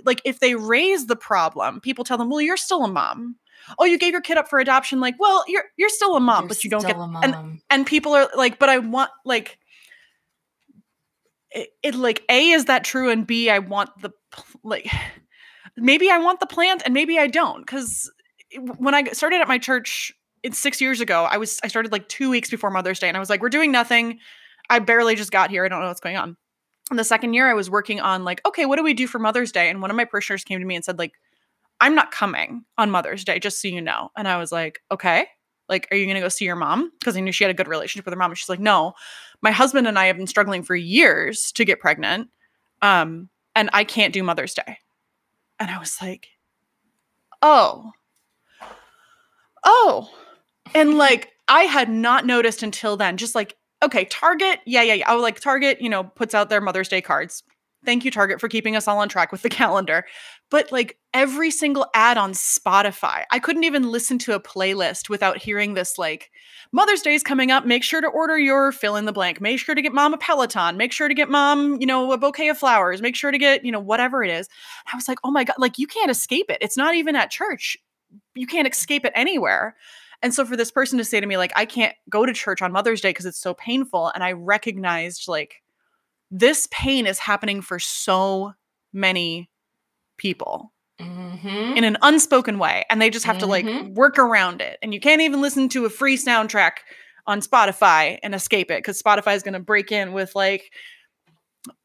like 0.04 0.22
if 0.24 0.40
they 0.40 0.54
raise 0.54 1.06
the 1.06 1.16
problem 1.16 1.78
people 1.80 2.02
tell 2.02 2.16
them 2.16 2.30
well 2.30 2.40
you're 2.40 2.56
still 2.56 2.84
a 2.84 2.88
mom. 2.88 3.36
Oh 3.78 3.84
you 3.84 3.98
gave 3.98 4.12
your 4.12 4.20
kid 4.20 4.36
up 4.36 4.48
for 4.48 4.58
adoption. 4.58 5.00
Like 5.00 5.14
well 5.18 5.44
you're 5.46 5.64
you're 5.76 5.88
still 5.88 6.16
a 6.16 6.20
mom 6.20 6.44
You're 6.44 6.48
but 6.48 6.64
you 6.64 6.70
don't 6.70 6.86
get 6.86 6.96
a 6.96 7.00
and 7.22 7.32
mom. 7.32 7.60
and 7.70 7.86
people 7.86 8.12
are 8.12 8.28
like 8.36 8.58
but 8.58 8.68
i 8.68 8.78
want 8.78 9.10
like 9.24 9.58
it, 11.50 11.68
it 11.82 11.94
like 11.94 12.22
a 12.28 12.50
is 12.50 12.64
that 12.66 12.84
true? 12.84 13.10
And 13.10 13.26
b 13.26 13.50
i 13.50 13.58
want 13.58 13.90
the 14.00 14.10
like 14.62 14.90
maybe 15.76 16.10
i 16.10 16.18
want 16.18 16.40
the 16.40 16.46
plant 16.46 16.82
and 16.84 16.92
maybe 16.92 17.18
i 17.18 17.26
don't 17.26 17.60
because 17.60 18.10
when 18.58 18.94
i 18.94 19.04
started 19.12 19.40
at 19.40 19.48
my 19.48 19.58
church 19.58 20.12
it's 20.42 20.58
six 20.58 20.80
years 20.80 21.00
ago 21.00 21.26
i 21.30 21.36
was 21.36 21.60
i 21.62 21.68
started 21.68 21.92
like 21.92 22.08
two 22.08 22.30
weeks 22.30 22.50
before 22.50 22.70
mother's 22.70 22.98
day 22.98 23.08
and 23.08 23.16
i 23.16 23.20
was 23.20 23.30
like 23.30 23.40
we're 23.40 23.48
doing 23.48 23.72
nothing. 23.72 24.18
I 24.70 24.78
barely 24.78 25.14
just 25.14 25.32
got 25.32 25.50
here 25.50 25.64
i 25.64 25.68
don't 25.68 25.80
know 25.80 25.88
what's 25.88 26.00
going 26.00 26.16
on. 26.16 26.36
And 26.90 26.98
the 26.98 27.04
second 27.04 27.34
year 27.34 27.48
i 27.48 27.54
was 27.54 27.70
working 27.70 28.00
on 28.00 28.24
like 28.24 28.40
okay 28.46 28.66
what 28.66 28.76
do 28.76 28.82
we 28.82 28.94
do 28.94 29.06
for 29.06 29.18
mother's 29.18 29.52
day? 29.52 29.68
And 29.70 29.80
one 29.80 29.90
of 29.90 29.96
my 29.96 30.04
parishioners 30.04 30.44
came 30.44 30.60
to 30.60 30.66
me 30.66 30.74
and 30.74 30.84
said 30.84 30.98
like 30.98 31.12
i'm 31.80 31.94
not 31.94 32.10
coming 32.10 32.64
on 32.78 32.90
mother's 32.90 33.24
day 33.24 33.38
just 33.38 33.60
so 33.60 33.68
you 33.68 33.80
know. 33.80 34.10
And 34.16 34.28
i 34.28 34.36
was 34.36 34.52
like 34.52 34.80
okay. 34.90 35.26
Like 35.68 35.88
are 35.90 35.96
you 35.96 36.06
going 36.06 36.16
to 36.16 36.20
go 36.20 36.28
see 36.28 36.44
your 36.44 36.56
mom? 36.56 36.90
Because 36.98 37.16
i 37.16 37.20
knew 37.20 37.32
she 37.32 37.44
had 37.44 37.50
a 37.50 37.54
good 37.54 37.68
relationship 37.68 38.04
with 38.04 38.14
her 38.14 38.18
mom 38.18 38.30
and 38.30 38.38
she's 38.38 38.48
like 38.48 38.60
no. 38.60 38.94
My 39.40 39.50
husband 39.50 39.86
and 39.86 39.98
i 39.98 40.06
have 40.06 40.16
been 40.16 40.26
struggling 40.26 40.62
for 40.62 40.76
years 40.76 41.52
to 41.52 41.64
get 41.64 41.80
pregnant 41.80 42.28
um 42.82 43.28
and 43.54 43.70
i 43.72 43.84
can't 43.84 44.14
do 44.14 44.22
mother's 44.22 44.54
day. 44.54 44.78
And 45.58 45.70
i 45.70 45.78
was 45.78 45.98
like 46.00 46.28
oh 47.40 47.92
oh 49.64 50.10
and 50.74 50.96
like 50.96 51.30
i 51.48 51.62
had 51.62 51.88
not 51.88 52.26
noticed 52.26 52.62
until 52.62 52.96
then 52.96 53.16
just 53.16 53.34
like 53.34 53.56
okay 53.82 54.04
target 54.06 54.60
yeah 54.64 54.82
yeah 54.82 54.94
yeah. 54.94 55.10
I 55.10 55.14
was 55.14 55.22
like 55.22 55.40
target 55.40 55.80
you 55.80 55.88
know 55.88 56.04
puts 56.04 56.34
out 56.34 56.48
their 56.48 56.60
mother's 56.60 56.88
day 56.88 57.00
cards. 57.00 57.42
Thank 57.84 58.04
you 58.04 58.12
target 58.12 58.40
for 58.40 58.46
keeping 58.48 58.76
us 58.76 58.86
all 58.86 58.98
on 58.98 59.08
track 59.08 59.32
with 59.32 59.42
the 59.42 59.48
calendar. 59.60 60.04
But 60.50 60.70
like 60.70 60.98
every 61.12 61.50
single 61.50 61.86
ad 61.94 62.16
on 62.16 62.32
spotify 62.32 63.24
i 63.30 63.38
couldn't 63.38 63.64
even 63.64 63.90
listen 63.90 64.18
to 64.18 64.34
a 64.34 64.40
playlist 64.40 65.10
without 65.10 65.36
hearing 65.36 65.74
this 65.74 65.98
like 65.98 66.30
mother's 66.72 67.02
day 67.02 67.14
is 67.14 67.22
coming 67.22 67.50
up. 67.50 67.66
Make 67.66 67.82
sure 67.82 68.00
to 68.00 68.06
order 68.06 68.38
your 68.38 68.72
fill 68.72 68.96
in 68.96 69.04
the 69.04 69.12
blank. 69.12 69.40
Make 69.40 69.58
sure 69.58 69.74
to 69.74 69.82
get 69.82 69.92
mom 69.92 70.14
a 70.14 70.18
peloton. 70.18 70.76
Make 70.78 70.92
sure 70.92 71.08
to 71.08 71.14
get 71.14 71.28
mom 71.28 71.78
you 71.80 71.86
know 71.86 72.12
a 72.12 72.18
bouquet 72.18 72.48
of 72.48 72.58
flowers. 72.58 73.02
Make 73.02 73.16
sure 73.16 73.30
to 73.30 73.38
get 73.38 73.64
you 73.64 73.72
know 73.72 73.80
whatever 73.80 74.22
it 74.22 74.30
is. 74.30 74.48
I 74.90 74.96
was 74.96 75.08
like 75.08 75.18
oh 75.24 75.30
my 75.30 75.44
god 75.44 75.56
like 75.58 75.78
you 75.78 75.86
can't 75.86 76.10
escape 76.10 76.50
it. 76.50 76.58
It's 76.60 76.76
not 76.76 76.94
even 76.94 77.16
at 77.16 77.30
church 77.30 77.76
you 78.34 78.46
can't 78.46 78.68
escape 78.68 79.04
it 79.04 79.12
anywhere 79.14 79.76
and 80.22 80.32
so 80.32 80.44
for 80.44 80.56
this 80.56 80.70
person 80.70 80.98
to 80.98 81.04
say 81.04 81.20
to 81.20 81.26
me 81.26 81.36
like 81.36 81.52
i 81.56 81.64
can't 81.64 81.94
go 82.08 82.24
to 82.26 82.32
church 82.32 82.62
on 82.62 82.72
mother's 82.72 83.00
day 83.00 83.10
because 83.10 83.26
it's 83.26 83.38
so 83.40 83.54
painful 83.54 84.08
and 84.14 84.22
i 84.24 84.32
recognized 84.32 85.28
like 85.28 85.62
this 86.30 86.66
pain 86.70 87.06
is 87.06 87.18
happening 87.18 87.60
for 87.60 87.78
so 87.78 88.52
many 88.92 89.50
people 90.16 90.72
Mhm. 91.00 91.76
in 91.76 91.84
an 91.84 91.96
unspoken 92.02 92.58
way 92.58 92.84
and 92.88 93.00
they 93.02 93.10
just 93.10 93.24
have 93.26 93.38
to 93.38 93.46
like 93.46 93.64
Mhm. 93.64 93.94
work 93.94 94.18
around 94.18 94.60
it 94.60 94.78
and 94.82 94.92
you 94.94 95.00
can't 95.00 95.20
even 95.22 95.40
listen 95.40 95.68
to 95.70 95.84
a 95.84 95.90
free 95.90 96.16
soundtrack 96.16 96.72
on 97.26 97.40
spotify 97.40 98.18
and 98.22 98.34
escape 98.34 98.70
it 98.70 98.78
because 98.78 99.02
spotify 99.02 99.34
is 99.34 99.42
going 99.42 99.54
to 99.54 99.60
break 99.60 99.90
in 99.90 100.12
with 100.12 100.34
like 100.36 100.70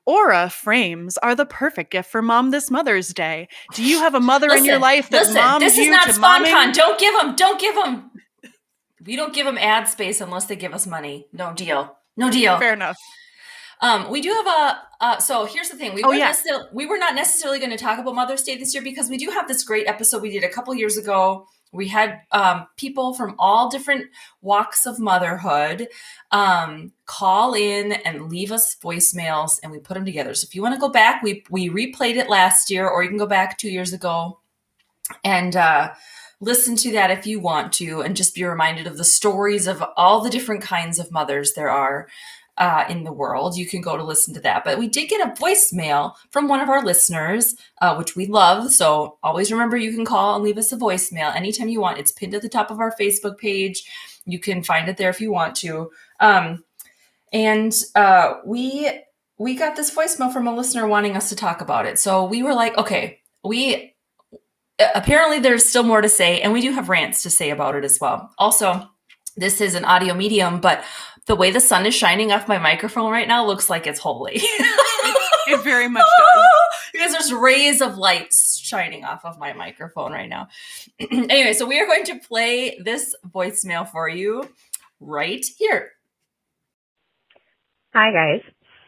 aura 0.05 0.49
frames 0.49 1.17
are 1.19 1.35
the 1.35 1.45
perfect 1.45 1.91
gift 1.91 2.09
for 2.09 2.21
mom 2.21 2.49
this 2.51 2.71
mother's 2.71 3.13
day 3.13 3.47
do 3.73 3.83
you 3.83 3.99
have 3.99 4.15
a 4.15 4.19
mother 4.19 4.49
in 4.51 4.65
your 4.65 4.79
life 4.79 5.09
that 5.11 5.19
Listen, 5.27 5.35
moms 5.35 5.63
this 5.63 5.77
is 5.77 5.85
you 5.85 5.91
not 5.91 6.07
to 6.07 6.13
momming? 6.13 6.45
SponCon. 6.45 6.73
Don't 6.73 6.99
give 6.99 7.13
them. 7.19 7.35
Don't 7.35 7.59
give 7.59 7.75
them. 7.75 8.11
We 9.05 9.15
don't 9.15 9.33
give 9.33 9.45
them 9.45 9.57
ad 9.57 9.87
space 9.87 10.19
unless 10.19 10.45
they 10.45 10.55
give 10.55 10.73
us 10.73 10.87
money. 10.87 11.27
No 11.31 11.53
deal. 11.53 11.95
No 12.15 12.31
deal. 12.31 12.57
fair 12.57 12.73
enough 12.73 12.97
Um, 13.81 14.09
we 14.09 14.21
do 14.21 14.29
have 14.33 14.47
a. 14.47 14.81
Uh, 14.99 15.17
so 15.19 15.45
here's 15.45 15.69
the 15.69 15.77
thing. 15.77 15.93
We 15.93 16.03
Oh, 16.03 16.07
were 16.09 16.15
yeah. 16.15 16.33
we 16.73 16.87
were 16.87 16.97
not 16.97 17.13
necessarily 17.13 17.59
going 17.59 17.69
to 17.69 17.77
talk 17.77 17.99
about 17.99 18.15
Mother's 18.15 18.41
Day 18.41 18.57
this 18.57 18.73
year 18.73 18.81
because 18.83 19.07
we 19.09 19.17
do 19.17 19.29
have 19.29 19.47
this 19.47 19.63
great 19.63 19.85
episode 19.87 20.23
we 20.23 20.31
did 20.31 20.43
a 20.43 20.49
couple 20.49 20.73
years 20.73 20.97
ago. 20.97 21.45
We 21.71 21.87
had 21.87 22.21
um, 22.31 22.67
people 22.77 23.13
from 23.13 23.35
all 23.37 23.69
different 23.69 24.07
walks 24.41 24.85
of 24.85 24.99
motherhood 24.99 25.87
um, 26.31 26.91
call 27.05 27.53
in 27.53 27.91
and 27.91 28.29
leave 28.29 28.51
us 28.51 28.75
voicemails, 28.75 29.59
and 29.61 29.71
we 29.71 29.79
put 29.79 29.95
them 29.95 30.05
together. 30.05 30.33
So 30.33 30.45
if 30.45 30.55
you 30.55 30.61
want 30.61 30.75
to 30.75 30.81
go 30.81 30.89
back, 30.89 31.21
we 31.21 31.43
we 31.49 31.69
replayed 31.69 32.15
it 32.15 32.29
last 32.29 32.69
year, 32.71 32.87
or 32.87 33.03
you 33.03 33.09
can 33.09 33.17
go 33.17 33.27
back 33.27 33.57
two 33.57 33.69
years 33.69 33.93
ago 33.93 34.39
and 35.23 35.55
uh, 35.55 35.93
listen 36.39 36.75
to 36.77 36.91
that 36.91 37.11
if 37.11 37.25
you 37.27 37.39
want 37.39 37.73
to, 37.73 38.01
and 38.01 38.15
just 38.15 38.35
be 38.35 38.43
reminded 38.43 38.87
of 38.87 38.97
the 38.97 39.03
stories 39.03 39.67
of 39.67 39.83
all 39.95 40.21
the 40.21 40.29
different 40.29 40.61
kinds 40.61 40.99
of 40.99 41.11
mothers 41.11 41.53
there 41.53 41.69
are 41.69 42.07
uh, 42.57 42.85
in 42.89 43.03
the 43.03 43.11
world. 43.13 43.57
You 43.57 43.65
can 43.65 43.81
go 43.81 43.97
to 43.97 44.03
listen 44.03 44.33
to 44.33 44.39
that. 44.41 44.63
But 44.63 44.79
we 44.79 44.87
did 44.87 45.09
get 45.09 45.27
a 45.27 45.39
voicemail 45.39 46.15
from 46.31 46.47
one 46.47 46.59
of 46.59 46.69
our 46.69 46.83
listeners, 46.83 47.55
uh, 47.81 47.95
which 47.95 48.15
we 48.15 48.25
love. 48.25 48.71
So 48.71 49.17
always 49.23 49.51
remember 49.51 49.77
you 49.77 49.93
can 49.93 50.05
call 50.05 50.35
and 50.35 50.43
leave 50.43 50.57
us 50.57 50.71
a 50.71 50.77
voicemail 50.77 51.35
anytime 51.35 51.69
you 51.69 51.81
want. 51.81 51.99
It's 51.99 52.11
pinned 52.11 52.33
at 52.33 52.41
the 52.41 52.49
top 52.49 52.71
of 52.71 52.79
our 52.79 52.93
Facebook 52.99 53.37
page. 53.37 53.83
You 54.25 54.39
can 54.39 54.63
find 54.63 54.89
it 54.89 54.97
there 54.97 55.09
if 55.09 55.21
you 55.21 55.31
want 55.31 55.55
to. 55.57 55.91
Um, 56.19 56.63
and 57.31 57.73
uh, 57.95 58.35
we 58.45 58.89
we 59.37 59.55
got 59.55 59.75
this 59.75 59.93
voicemail 59.93 60.33
from 60.33 60.47
a 60.47 60.55
listener 60.55 60.87
wanting 60.87 61.15
us 61.15 61.29
to 61.29 61.35
talk 61.35 61.61
about 61.61 61.85
it. 61.85 61.99
So 61.99 62.25
we 62.25 62.41
were 62.41 62.55
like, 62.55 62.75
okay, 62.77 63.19
we 63.43 63.93
apparently 64.79 65.39
there's 65.39 65.65
still 65.65 65.83
more 65.83 66.01
to 66.01 66.09
say, 66.09 66.41
and 66.41 66.53
we 66.53 66.61
do 66.61 66.71
have 66.71 66.89
rants 66.89 67.23
to 67.23 67.29
say 67.29 67.51
about 67.51 67.75
it 67.75 67.83
as 67.83 67.99
well. 67.99 68.31
Also, 68.37 68.89
this 69.35 69.61
is 69.61 69.75
an 69.75 69.85
audio 69.85 70.15
medium, 70.15 70.59
but 70.59 70.83
the 71.27 71.35
way 71.35 71.51
the 71.51 71.59
sun 71.59 71.85
is 71.85 71.93
shining 71.93 72.31
off 72.31 72.47
my 72.47 72.57
microphone 72.57 73.11
right 73.11 73.27
now 73.27 73.45
looks 73.45 73.69
like 73.69 73.85
it's 73.85 73.99
holy. 73.99 74.41
it 75.47 75.63
very 75.63 75.87
much 75.87 76.05
does 76.17 76.45
because 76.93 77.11
there's 77.11 77.33
rays 77.33 77.81
of 77.81 77.97
light 77.97 78.33
shining 78.33 79.03
off 79.03 79.23
of 79.25 79.37
my 79.39 79.53
microphone 79.53 80.11
right 80.11 80.29
now. 80.29 80.47
anyway, 80.99 81.53
so 81.53 81.65
we 81.65 81.79
are 81.79 81.85
going 81.85 82.05
to 82.05 82.19
play 82.19 82.79
this 82.83 83.15
voicemail 83.29 83.89
for 83.89 84.09
you 84.09 84.43
right 84.99 85.45
here. 85.57 85.91
Hi, 87.93 88.11
guys. 88.11 88.41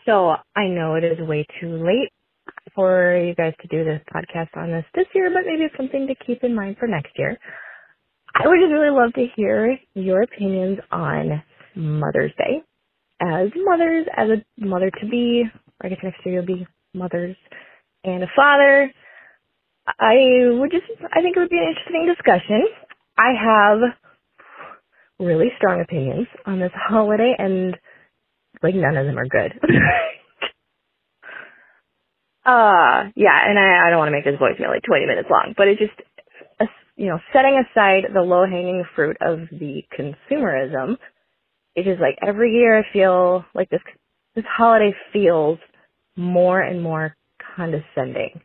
So 0.05 0.35
I 0.55 0.67
know 0.67 0.95
it 0.95 1.03
is 1.03 1.19
way 1.19 1.45
too 1.59 1.83
late 1.83 2.09
for 2.75 3.15
you 3.17 3.35
guys 3.35 3.53
to 3.61 3.67
do 3.67 3.83
this 3.83 4.01
podcast 4.13 4.55
on 4.55 4.71
this 4.71 4.85
this 4.95 5.05
year, 5.13 5.29
but 5.33 5.43
maybe 5.45 5.63
it's 5.63 5.77
something 5.77 6.07
to 6.07 6.15
keep 6.25 6.43
in 6.43 6.55
mind 6.55 6.77
for 6.77 6.87
next 6.87 7.11
year. 7.17 7.37
I 8.35 8.47
would 8.47 8.59
just 8.59 8.71
really 8.71 8.91
love 8.91 9.13
to 9.13 9.25
hear 9.35 9.77
your 9.95 10.21
opinions 10.21 10.79
on 10.91 11.41
Mother's 11.79 12.33
Day. 12.37 12.63
As 13.21 13.49
mothers, 13.55 14.05
as 14.15 14.29
a 14.29 14.65
mother 14.65 14.91
to 14.91 15.07
be, 15.09 15.43
I 15.81 15.89
guess 15.89 15.99
next 16.03 16.25
year 16.25 16.35
you'll 16.35 16.45
be 16.45 16.67
mothers, 16.93 17.35
and 18.03 18.23
a 18.23 18.27
father. 18.35 18.91
I 19.87 20.15
would 20.59 20.71
just, 20.71 20.85
I 21.13 21.21
think 21.21 21.35
it 21.37 21.39
would 21.39 21.49
be 21.49 21.57
an 21.57 21.75
interesting 21.75 22.07
discussion. 22.07 22.63
I 23.17 23.33
have 23.33 23.79
really 25.19 25.49
strong 25.57 25.81
opinions 25.81 26.27
on 26.45 26.59
this 26.59 26.71
holiday, 26.75 27.33
and 27.37 27.77
like 28.63 28.75
none 28.75 28.97
of 28.97 29.05
them 29.05 29.19
are 29.19 29.27
good. 29.27 29.53
uh, 32.45 33.09
yeah, 33.15 33.39
and 33.47 33.59
I, 33.59 33.87
I 33.87 33.89
don't 33.89 33.99
want 33.99 34.09
to 34.09 34.13
make 34.17 34.25
this 34.25 34.39
voicemail 34.41 34.69
like 34.69 34.83
20 34.83 35.05
minutes 35.05 35.29
long, 35.31 35.53
but 35.57 35.67
it 35.67 35.79
just, 35.79 35.93
you 36.95 37.07
know, 37.07 37.19
setting 37.33 37.61
aside 37.61 38.05
the 38.13 38.21
low 38.21 38.45
hanging 38.45 38.83
fruit 38.95 39.17
of 39.21 39.39
the 39.51 39.83
consumerism, 39.97 40.97
it 41.75 41.87
is 41.87 41.97
like 41.99 42.17
every 42.25 42.53
year 42.53 42.79
I 42.79 42.83
feel 42.93 43.45
like 43.55 43.69
this, 43.69 43.81
this 44.35 44.45
holiday 44.57 44.93
feels 45.13 45.59
more 46.15 46.61
and 46.61 46.81
more 46.81 47.15
condescending. 47.55 48.41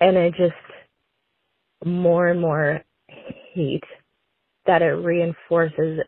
And 0.00 0.18
I 0.18 0.30
just 0.30 0.54
more 1.84 2.28
and 2.28 2.40
more 2.40 2.82
hate 3.54 3.84
that 4.66 4.82
it 4.82 4.86
reinforces 4.86 6.00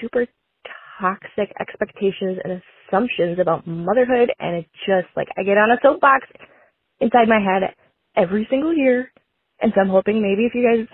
super 0.00 0.26
toxic 1.00 1.54
expectations 1.60 2.38
and 2.44 2.62
assumptions 2.88 3.38
about 3.40 3.66
motherhood 3.66 4.30
and 4.38 4.56
it 4.56 4.66
just 4.86 5.08
like 5.16 5.28
I 5.38 5.42
get 5.42 5.58
on 5.58 5.70
a 5.70 5.78
soapbox 5.82 6.26
inside 7.00 7.28
my 7.28 7.40
head 7.40 7.74
every 8.16 8.46
single 8.50 8.74
year 8.74 9.12
and 9.60 9.72
so 9.74 9.80
I'm 9.80 9.88
hoping 9.88 10.22
maybe 10.22 10.46
if 10.46 10.54
you 10.54 10.62
guys 10.62 10.86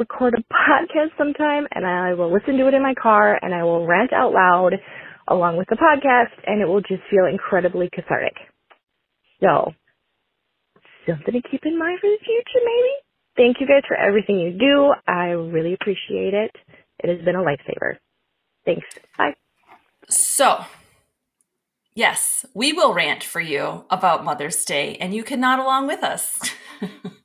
record 0.00 0.34
a 0.34 0.42
podcast 0.52 1.16
sometime 1.16 1.68
and 1.72 1.86
I 1.86 2.14
will 2.14 2.32
listen 2.32 2.56
to 2.56 2.66
it 2.66 2.74
in 2.74 2.82
my 2.82 2.94
car 2.94 3.38
and 3.40 3.54
I 3.54 3.62
will 3.62 3.86
rant 3.86 4.12
out 4.12 4.32
loud 4.32 4.72
along 5.28 5.58
with 5.58 5.68
the 5.68 5.76
podcast 5.76 6.34
and 6.46 6.60
it 6.60 6.66
will 6.66 6.80
just 6.80 7.02
feel 7.10 7.26
incredibly 7.26 7.88
cathartic. 7.92 8.34
So 9.40 9.72
something 11.06 11.34
to 11.34 11.48
keep 11.48 11.64
in 11.64 11.78
mind 11.78 11.98
for 12.00 12.08
the 12.08 12.18
future 12.24 12.64
maybe? 12.64 12.94
Thank 13.36 13.60
you 13.60 13.66
guys 13.66 13.82
for 13.86 13.96
everything 13.96 14.38
you 14.40 14.58
do. 14.58 14.92
I 15.06 15.28
really 15.28 15.74
appreciate 15.74 16.34
it. 16.34 16.50
It 16.98 17.16
has 17.16 17.24
been 17.24 17.36
a 17.36 17.42
lifesaver. 17.42 17.96
Thanks. 18.64 18.86
Bye. 19.16 19.34
So, 20.08 20.64
yes, 21.94 22.44
we 22.52 22.72
will 22.72 22.92
rant 22.92 23.22
for 23.22 23.40
you 23.40 23.84
about 23.88 24.24
Mother's 24.24 24.64
Day, 24.64 24.96
and 25.00 25.14
you 25.14 25.22
can 25.22 25.40
nod 25.40 25.60
along 25.60 25.86
with 25.86 26.02
us. 26.02 26.38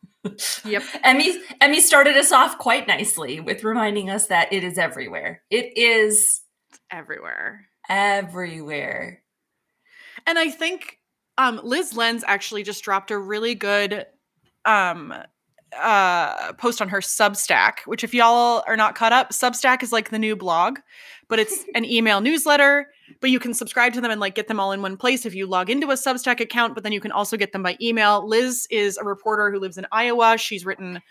Yep. 0.66 0.84
Emmy 1.04 1.42
Emmy 1.62 1.80
started 1.80 2.18
us 2.18 2.32
off 2.32 2.58
quite 2.58 2.88
nicely 2.88 3.40
with 3.40 3.64
reminding 3.64 4.10
us 4.10 4.28
that 4.28 4.52
it 4.52 4.64
is 4.64 4.78
everywhere. 4.78 5.42
It 5.50 5.78
is 5.78 6.42
Everywhere. 6.92 7.68
everywhere. 7.90 9.22
And 10.28 10.40
I 10.40 10.50
think 10.50 11.00
um, 11.38 11.60
Lyz 11.60 11.96
Lenz 11.96 12.24
actually 12.26 12.64
just 12.64 12.84
dropped 12.84 13.12
a 13.12 13.18
really 13.18 13.56
good 13.56 14.06
um, 14.66 15.14
uh, 15.82 16.54
post 16.54 16.82
on 16.82 16.90
her 16.90 17.00
Substack, 17.00 17.80
which 17.86 18.04
if 18.04 18.14
y'all 18.14 18.64
are 18.68 18.78
not 18.78 18.96
caught 18.96 19.14
up, 19.14 19.32
Substack 19.32 19.84
is 19.84 19.92
like 19.92 20.10
the 20.10 20.20
new 20.20 20.36
blog, 20.36 20.80
but 21.28 21.40
it's 21.40 21.66
an 21.76 21.86
email 21.86 22.22
newsletter. 22.22 22.88
But 23.22 23.30
you 23.30 23.40
can 23.40 23.54
subscribe 23.54 23.94
to 23.94 24.02
them 24.02 24.12
and 24.12 24.20
like 24.20 24.36
get 24.36 24.48
them 24.48 24.60
all 24.60 24.72
in 24.72 24.82
one 24.82 24.98
place 24.98 25.26
if 25.26 25.36
you 25.36 25.46
log 25.46 25.70
into 25.70 25.92
a 25.92 25.94
Substack 25.94 26.40
account. 26.40 26.74
But 26.74 26.84
then 26.84 26.92
you 26.92 27.00
can 27.00 27.12
also 27.12 27.38
get 27.38 27.52
them 27.52 27.64
by 27.64 27.78
email. 27.82 28.28
Lyz 28.28 28.68
is 28.70 28.98
a 28.98 29.04
reporter 29.04 29.52
who 29.52 29.60
lives 29.60 29.78
in 29.78 29.86
Iowa. 29.92 30.38
She's 30.38 30.66
written 30.66 31.02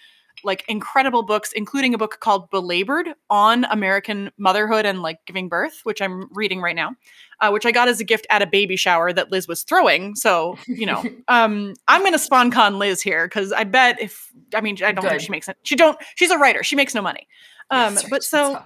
like 0.44 0.64
incredible 0.68 1.22
books, 1.22 1.52
including 1.52 1.94
a 1.94 1.98
book 1.98 2.18
called 2.20 2.50
Belabored 2.50 3.08
on 3.30 3.64
American 3.64 4.30
motherhood 4.38 4.86
and 4.86 5.02
like 5.02 5.18
giving 5.26 5.48
birth, 5.48 5.80
which 5.84 6.00
I'm 6.02 6.28
reading 6.32 6.60
right 6.60 6.76
now, 6.76 6.94
uh, 7.40 7.50
which 7.50 7.66
I 7.66 7.72
got 7.72 7.88
as 7.88 8.00
a 8.00 8.04
gift 8.04 8.26
at 8.30 8.42
a 8.42 8.46
baby 8.46 8.76
shower 8.76 9.12
that 9.12 9.30
Lyz 9.30 9.48
was 9.48 9.62
throwing. 9.62 10.14
So, 10.14 10.56
you 10.66 10.86
know, 10.86 11.02
um, 11.28 11.74
I'm 11.88 12.00
going 12.02 12.12
to 12.12 12.18
spon 12.18 12.50
con 12.50 12.74
Lyz 12.74 13.02
here 13.02 13.26
because 13.26 13.52
I 13.52 13.64
bet 13.64 14.00
if, 14.00 14.30
I 14.54 14.60
mean, 14.60 14.76
I 14.84 14.92
don't 14.92 15.02
Good. 15.02 15.10
think 15.10 15.22
she 15.22 15.30
makes 15.30 15.48
it. 15.48 15.56
She 15.62 15.76
don't, 15.76 15.98
she's 16.16 16.30
a 16.30 16.38
writer. 16.38 16.62
She 16.62 16.76
makes 16.76 16.94
no 16.94 17.02
money. 17.02 17.26
Um, 17.70 17.94
right. 17.94 18.06
but 18.10 18.22
so 18.22 18.62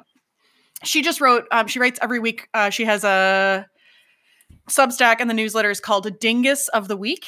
she 0.82 1.02
just 1.02 1.20
wrote, 1.20 1.44
um, 1.50 1.66
she 1.66 1.78
writes 1.78 1.98
every 2.02 2.18
week. 2.18 2.48
Uh, 2.54 2.70
she 2.70 2.84
has 2.84 3.04
a 3.04 3.66
Substack 4.68 5.16
and 5.20 5.28
the 5.28 5.34
newsletter 5.34 5.70
is 5.70 5.80
called 5.80 6.18
Dingus 6.20 6.68
of 6.68 6.88
the 6.88 6.96
Week. 6.96 7.26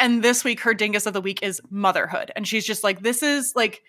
And 0.00 0.22
this 0.22 0.44
week, 0.44 0.60
her 0.60 0.74
dingus 0.74 1.06
of 1.06 1.12
the 1.12 1.20
week 1.20 1.42
is 1.42 1.60
motherhood. 1.70 2.30
And 2.36 2.46
she's 2.46 2.64
just 2.64 2.84
like, 2.84 3.02
this 3.02 3.22
is 3.22 3.52
like, 3.56 3.82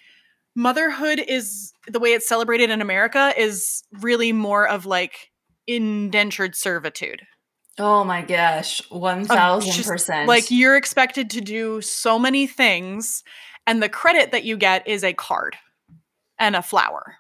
motherhood 0.56 1.19
is 1.19 1.72
the 1.88 2.00
way 2.00 2.13
it's 2.13 2.28
celebrated 2.28 2.69
in 2.69 2.82
America 2.82 3.34
is 3.38 3.84
really 4.02 4.34
more 4.34 4.67
of 4.67 4.86
like 4.86 5.32
indentured 5.67 6.56
servitude. 6.56 7.22
Oh 7.78 8.04
my 8.04 8.22
gosh, 8.22 8.82
thousand 8.89 9.72
just, 9.72 9.88
percent. 9.88 10.28
Like 10.28 10.52
you're 10.52 10.76
expected 10.76 11.30
to 11.30 11.41
do 11.41 11.80
so 11.80 12.19
many 12.19 12.45
things, 12.45 13.24
and 13.65 13.82
the 13.82 13.88
credit 13.88 14.34
that 14.34 14.43
you 14.43 14.58
get 14.58 14.86
is 14.86 15.02
a 15.04 15.13
card 15.13 15.56
and 16.38 16.58
a 16.58 16.62
flower. 16.62 17.15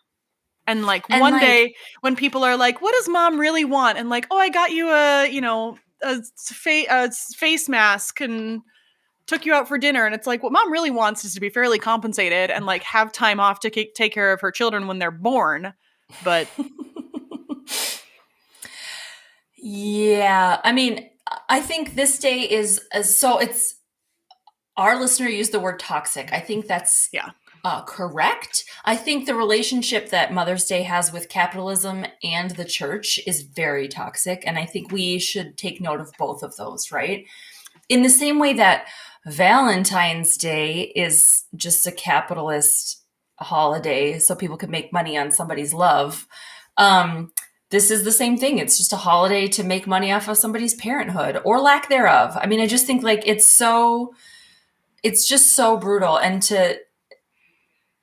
And 0.67 0.85
like 0.85 1.05
And, 1.09 1.21
one 1.21 1.33
like- 1.33 1.41
day 1.41 1.75
when 2.01 2.17
people 2.17 2.43
are 2.43 2.57
like, 2.57 2.81
"What 2.81 2.93
does 2.93 3.07
mom 3.07 3.39
really 3.39 3.63
want?" 3.63 3.97
and 3.97 4.09
like, 4.09 4.27
"Oh, 4.31 4.37
I 4.37 4.49
got 4.49 4.71
you 4.71 4.89
a 4.89 5.29
you 5.29 5.39
know 5.39 5.77
a, 6.01 6.21
fa- 6.37 6.85
a 6.89 7.09
face 7.11 7.69
mask 7.69 8.19
and 8.19 8.61
took 9.29 9.45
you 9.45 9.53
out 9.53 9.67
for 9.67 9.77
dinner," 9.77 10.05
and 10.05 10.13
it's 10.13 10.27
like 10.27 10.43
what 10.43 10.51
mom 10.51 10.71
really 10.71 10.91
wants 10.91 11.23
is 11.23 11.33
to 11.35 11.39
be 11.39 11.49
fairly 11.49 11.79
compensated 11.79 12.51
and 12.51 12.65
like 12.65 12.83
have 12.83 13.11
time 13.11 13.39
off 13.39 13.59
to 13.61 13.69
take 13.69 14.11
care 14.13 14.33
of 14.33 14.41
her 14.41 14.51
children 14.51 14.87
when 14.87 14.99
they're 14.99 15.11
born. 15.11 15.73
But 16.23 16.47
Yeah, 19.57 20.59
I 20.63 20.71
mean, 20.71 21.09
I 21.49 21.59
think 21.61 21.95
this 21.95 22.17
day 22.19 22.41
is 22.49 22.81
uh, 22.93 23.03
so 23.03 23.37
it's 23.39 23.75
our 24.77 24.97
listener 24.99 25.27
used 25.27 25.51
the 25.51 25.59
word 25.59 25.79
toxic. 25.79 26.31
I 26.31 26.39
think 26.39 26.67
that's 26.67 27.09
Yeah. 27.11 27.31
uh, 27.65 27.83
correct. 27.83 28.63
I 28.85 28.95
think 28.95 29.25
the 29.25 29.35
relationship 29.35 30.09
that 30.11 30.33
Mother's 30.33 30.63
Day 30.65 30.83
has 30.83 31.11
with 31.11 31.27
capitalism 31.27 32.05
and 32.23 32.51
the 32.51 32.63
church 32.63 33.19
is 33.27 33.41
very 33.41 33.89
toxic, 33.89 34.43
and 34.47 34.57
I 34.57 34.65
think 34.65 34.91
we 34.91 35.19
should 35.19 35.57
take 35.57 35.81
note 35.81 35.99
of 35.99 36.13
both 36.17 36.41
of 36.41 36.55
those, 36.55 36.91
right? 36.91 37.25
In 37.89 38.01
the 38.03 38.09
same 38.09 38.39
way 38.39 38.53
that 38.53 38.87
Valentine's 39.25 40.37
Day 40.37 40.83
is 40.95 41.43
just 41.55 41.85
a 41.85 41.91
capitalist 41.91 43.03
holiday, 43.37 44.19
so 44.19 44.35
people 44.35 44.57
can 44.57 44.71
make 44.71 44.93
money 44.93 45.17
on 45.17 45.31
somebody's 45.31 45.73
love. 45.73 46.27
Um, 46.77 47.31
this 47.69 47.91
is 47.91 48.03
the 48.03 48.11
same 48.11 48.37
thing. 48.37 48.57
It's 48.57 48.77
just 48.77 48.93
a 48.93 48.97
holiday 48.97 49.47
to 49.49 49.63
make 49.63 49.85
money 49.85 50.11
off 50.11 50.27
of 50.27 50.37
somebody's 50.37 50.73
parenthood 50.73 51.39
or 51.43 51.59
lack 51.59 51.87
thereof. 51.89 52.35
I 52.39 52.47
mean, 52.47 52.59
I 52.59 52.67
just 52.67 52.87
think 52.87 53.03
like 53.03 53.21
it's 53.25 53.47
so, 53.47 54.15
it's 55.03 55.27
just 55.27 55.55
so 55.55 55.77
brutal. 55.77 56.17
And 56.17 56.41
to, 56.43 56.79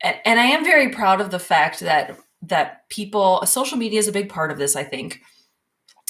and, 0.02 0.38
I 0.38 0.44
am 0.44 0.64
very 0.64 0.90
proud 0.90 1.20
of 1.20 1.30
the 1.30 1.38
fact 1.38 1.80
that 1.80 2.18
that 2.42 2.88
people, 2.90 3.44
social 3.46 3.78
media 3.78 3.98
is 3.98 4.06
a 4.06 4.12
big 4.12 4.28
part 4.28 4.52
of 4.52 4.58
this. 4.58 4.76
I 4.76 4.84
think 4.84 5.20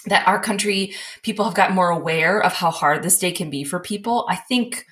that 0.06 0.26
our 0.26 0.40
country 0.40 0.92
people 1.22 1.44
have 1.44 1.54
gotten 1.54 1.74
more 1.74 1.90
aware 1.90 2.42
of 2.42 2.52
how 2.52 2.70
hard 2.70 3.02
this 3.02 3.18
day 3.18 3.32
can 3.32 3.48
be 3.48 3.64
for 3.64 3.80
people. 3.80 4.26
I 4.28 4.36
think 4.36 4.84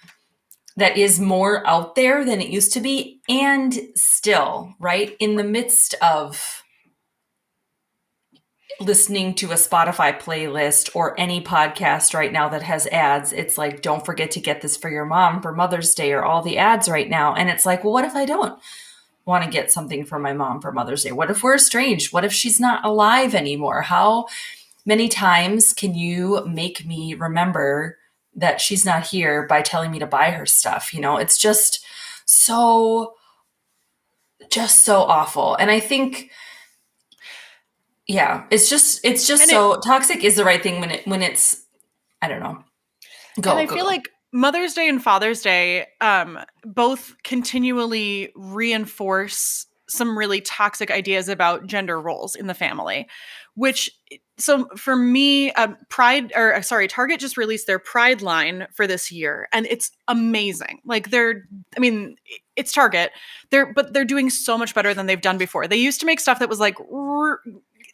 that 0.77 0.97
is 0.97 1.21
more 1.21 1.67
out 1.67 1.95
there 1.95 2.25
than 2.25 2.41
it 2.41 2.51
used 2.51 2.73
to 2.73 2.81
be, 2.81 3.21
and 3.29 3.79
still, 3.95 4.75
right 4.81 5.17
in 5.21 5.37
the 5.37 5.45
midst 5.45 5.95
of 6.03 6.63
listening 8.81 9.35
to 9.35 9.53
a 9.53 9.55
Spotify 9.55 10.19
playlist 10.19 10.91
or 10.95 11.19
any 11.19 11.41
podcast 11.41 12.13
right 12.13 12.33
now 12.33 12.49
that 12.49 12.63
has 12.63 12.87
ads, 12.89 13.33
it's 13.33 13.57
like, 13.57 13.83
don't 13.83 14.05
forget 14.05 14.33
to 14.33 14.41
get 14.41 14.63
this 14.63 14.77
for 14.77 14.91
your 14.91 15.05
mom 15.05 15.41
for 15.41 15.55
Mother's 15.55 15.95
Day 15.95 16.13
or 16.13 16.25
all 16.25 16.43
the 16.43 16.59
ads 16.59 16.89
right 16.89 17.09
now. 17.09 17.35
And 17.35 17.49
it's 17.49 17.65
like, 17.65 17.85
well, 17.85 17.93
what 17.93 18.05
if 18.05 18.17
I 18.17 18.25
don't 18.25 18.61
want 19.27 19.45
to 19.45 19.51
get 19.51 19.73
something 19.73 20.05
for 20.05 20.19
my 20.19 20.33
mom 20.33 20.61
for 20.61 20.73
Mother's 20.73 21.05
Day? 21.05 21.13
What 21.13 21.31
if 21.31 21.43
we're 21.43 21.55
estranged? 21.55 22.13
What 22.13 22.25
if 22.25 22.33
she's 22.33 22.59
not 22.59 22.85
alive 22.85 23.35
anymore? 23.35 23.83
How 23.83 24.27
many 24.85 25.09
times 25.09 25.73
can 25.73 25.95
you 25.95 26.45
make 26.47 26.85
me 26.85 27.15
remember 27.15 27.97
that 28.37 28.61
she's 28.61 28.85
not 28.85 29.07
here 29.07 29.47
by 29.47 29.63
telling 29.63 29.91
me 29.91 29.99
to 29.99 30.07
buy 30.07 30.31
her 30.31 30.47
stuff? 30.47 30.93
You 30.93 31.01
know, 31.01 31.17
it's 31.17 31.39
just 31.39 31.85
so, 32.25 33.15
just 34.51 34.83
so 34.83 35.03
awful. 35.03 35.55
And 35.57 35.71
I 35.71 35.81
think, 35.81 36.31
yeah 38.07 38.45
it's 38.51 38.69
just 38.69 39.01
it's 39.03 39.27
just 39.27 39.45
And 39.45 39.51
so 39.51 39.81
toxic 39.81 40.25
is 40.25 40.37
the 40.37 40.45
right 40.45 40.63
thing 40.63 40.79
when 40.79 40.91
it 40.91 41.07
when 41.07 41.23
it's 41.23 41.65
i 42.21 42.29
don't 42.29 42.41
know 42.41 42.63
go 43.41 43.53
and 43.53 43.61
I 43.61 43.65
go, 43.65 43.75
feel 43.75 43.87
like 43.87 44.03
Mother's 44.35 44.75
Day 44.75 44.89
and 44.89 45.01
Father's 45.01 45.43
Day 45.43 45.87
um, 46.01 46.41
both 46.65 47.15
continually 47.23 48.33
reinforce 48.35 49.67
some 49.89 50.19
really 50.19 50.41
toxic 50.41 50.91
ideas 50.91 51.29
about 51.29 51.69
gender 51.69 52.01
roles 52.01 52.35
in 52.35 52.49
the 52.49 52.55
family, 52.55 53.07
which 53.55 53.89
so 54.37 54.67
for 54.77 54.97
me, 54.97 55.53
um, 55.53 55.77
Pride 55.89 56.33
or 56.35 56.55
uh, 56.55 56.63
sorry, 56.63 56.89
Target 56.89 57.21
just 57.21 57.37
released 57.37 57.67
their 57.67 57.79
Pride 57.79 58.21
line 58.23 58.67
for 58.75 58.87
this 58.87 59.13
year, 59.13 59.49
and 59.53 59.67
it's 59.67 59.91
amazing. 60.09 60.81
Like 60.85 61.11
they're, 61.11 61.47
I 61.77 61.81
mean, 61.81 62.17
it's 62.57 62.73
Target, 62.73 63.13
they're 63.51 63.73
but 63.73 63.93
they're 63.93 64.05
doing 64.05 64.31
so 64.31 64.59
much 64.59 64.75
better 64.75 64.93
than 64.93 65.07
they've 65.07 65.21
done 65.21 65.39
before. 65.39 65.69
They 65.69 65.77
used 65.77 66.01
to 66.01 66.07
make 66.07 66.21
stuff 66.21 66.39
that 66.41 66.49
was 66.49 66.61
like. 66.61 66.77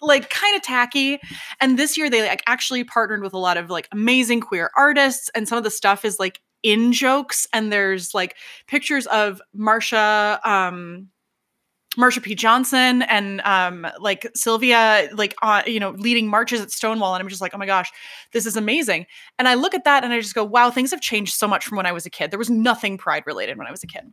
like 0.03 0.31
kind 0.31 0.57
of 0.57 0.63
tacky 0.63 1.19
and 1.61 1.79
this 1.79 1.99
year 1.99 2.09
they 2.09 2.27
like 2.27 2.43
actually 2.47 2.83
partnered 2.83 3.21
with 3.23 3.35
a 3.35 3.39
lot 3.39 3.59
of 3.59 3.69
like 3.69 3.87
amazing 3.93 4.41
queer 4.41 4.71
artists 4.75 5.31
and 5.35 5.47
some 5.47 5.59
of 5.59 5.65
the 5.65 5.71
stuff 5.71 6.07
is 6.07 6.19
like 6.19 6.41
in 6.63 6.91
jokes 6.91 7.47
and 7.53 7.71
there's 7.71 8.15
like 8.15 8.35
pictures 8.67 9.07
of 9.09 9.43
Marsha 9.55 10.43
um 10.47 11.09
Marsha 11.99 12.23
P. 12.23 12.35
Johnson 12.35 13.03
and 13.03 13.41
um, 13.41 13.87
like 13.99 14.29
Sylvia, 14.35 15.09
like 15.13 15.35
uh, 15.43 15.63
you 15.67 15.81
know, 15.81 15.91
leading 15.91 16.29
marches 16.29 16.61
at 16.61 16.71
Stonewall, 16.71 17.15
and 17.15 17.23
I'm 17.23 17.29
just 17.29 17.41
like, 17.41 17.53
oh 17.53 17.59
my 17.59 17.67
gosh, 17.67 17.91
this 18.33 18.47
is 18.47 18.57
amazing. 18.57 19.07
And 19.39 19.49
I 19.49 19.55
look 19.55 19.75
at 19.75 19.85
that 19.85 20.05
and 20.05 20.13
I 20.13 20.21
just 20.21 20.35
go, 20.35 20.45
wow, 20.45 20.71
things 20.71 20.93
have 20.93 21.01
changed 21.01 21.35
so 21.35 21.49
much 21.49 21.67
from 21.67 21.77
when 21.77 21.87
I 21.87 21.93
was 21.93 22.07
a 22.07 22.11
kid. 22.11 22.31
There 22.31 22.39
was 22.39 22.51
nothing 22.51 22.97
pride 22.97 23.25
related 23.27 23.59
when 23.59 23.67
I 23.67 23.73
was 23.73 23.83
a 23.83 23.89
kid. 23.89 24.05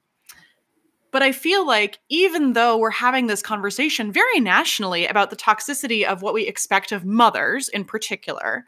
But 1.12 1.22
I 1.22 1.32
feel 1.32 1.66
like 1.66 2.00
even 2.10 2.54
though 2.54 2.78
we're 2.78 2.90
having 2.90 3.28
this 3.28 3.42
conversation 3.42 4.12
very 4.12 4.40
nationally 4.40 5.08
about 5.08 5.30
the 5.30 5.36
toxicity 5.36 6.04
of 6.04 6.22
what 6.22 6.34
we 6.34 6.48
expect 6.48 6.92
of 6.92 7.06
mothers 7.06 7.70
in 7.70 7.86
particular, 7.86 8.66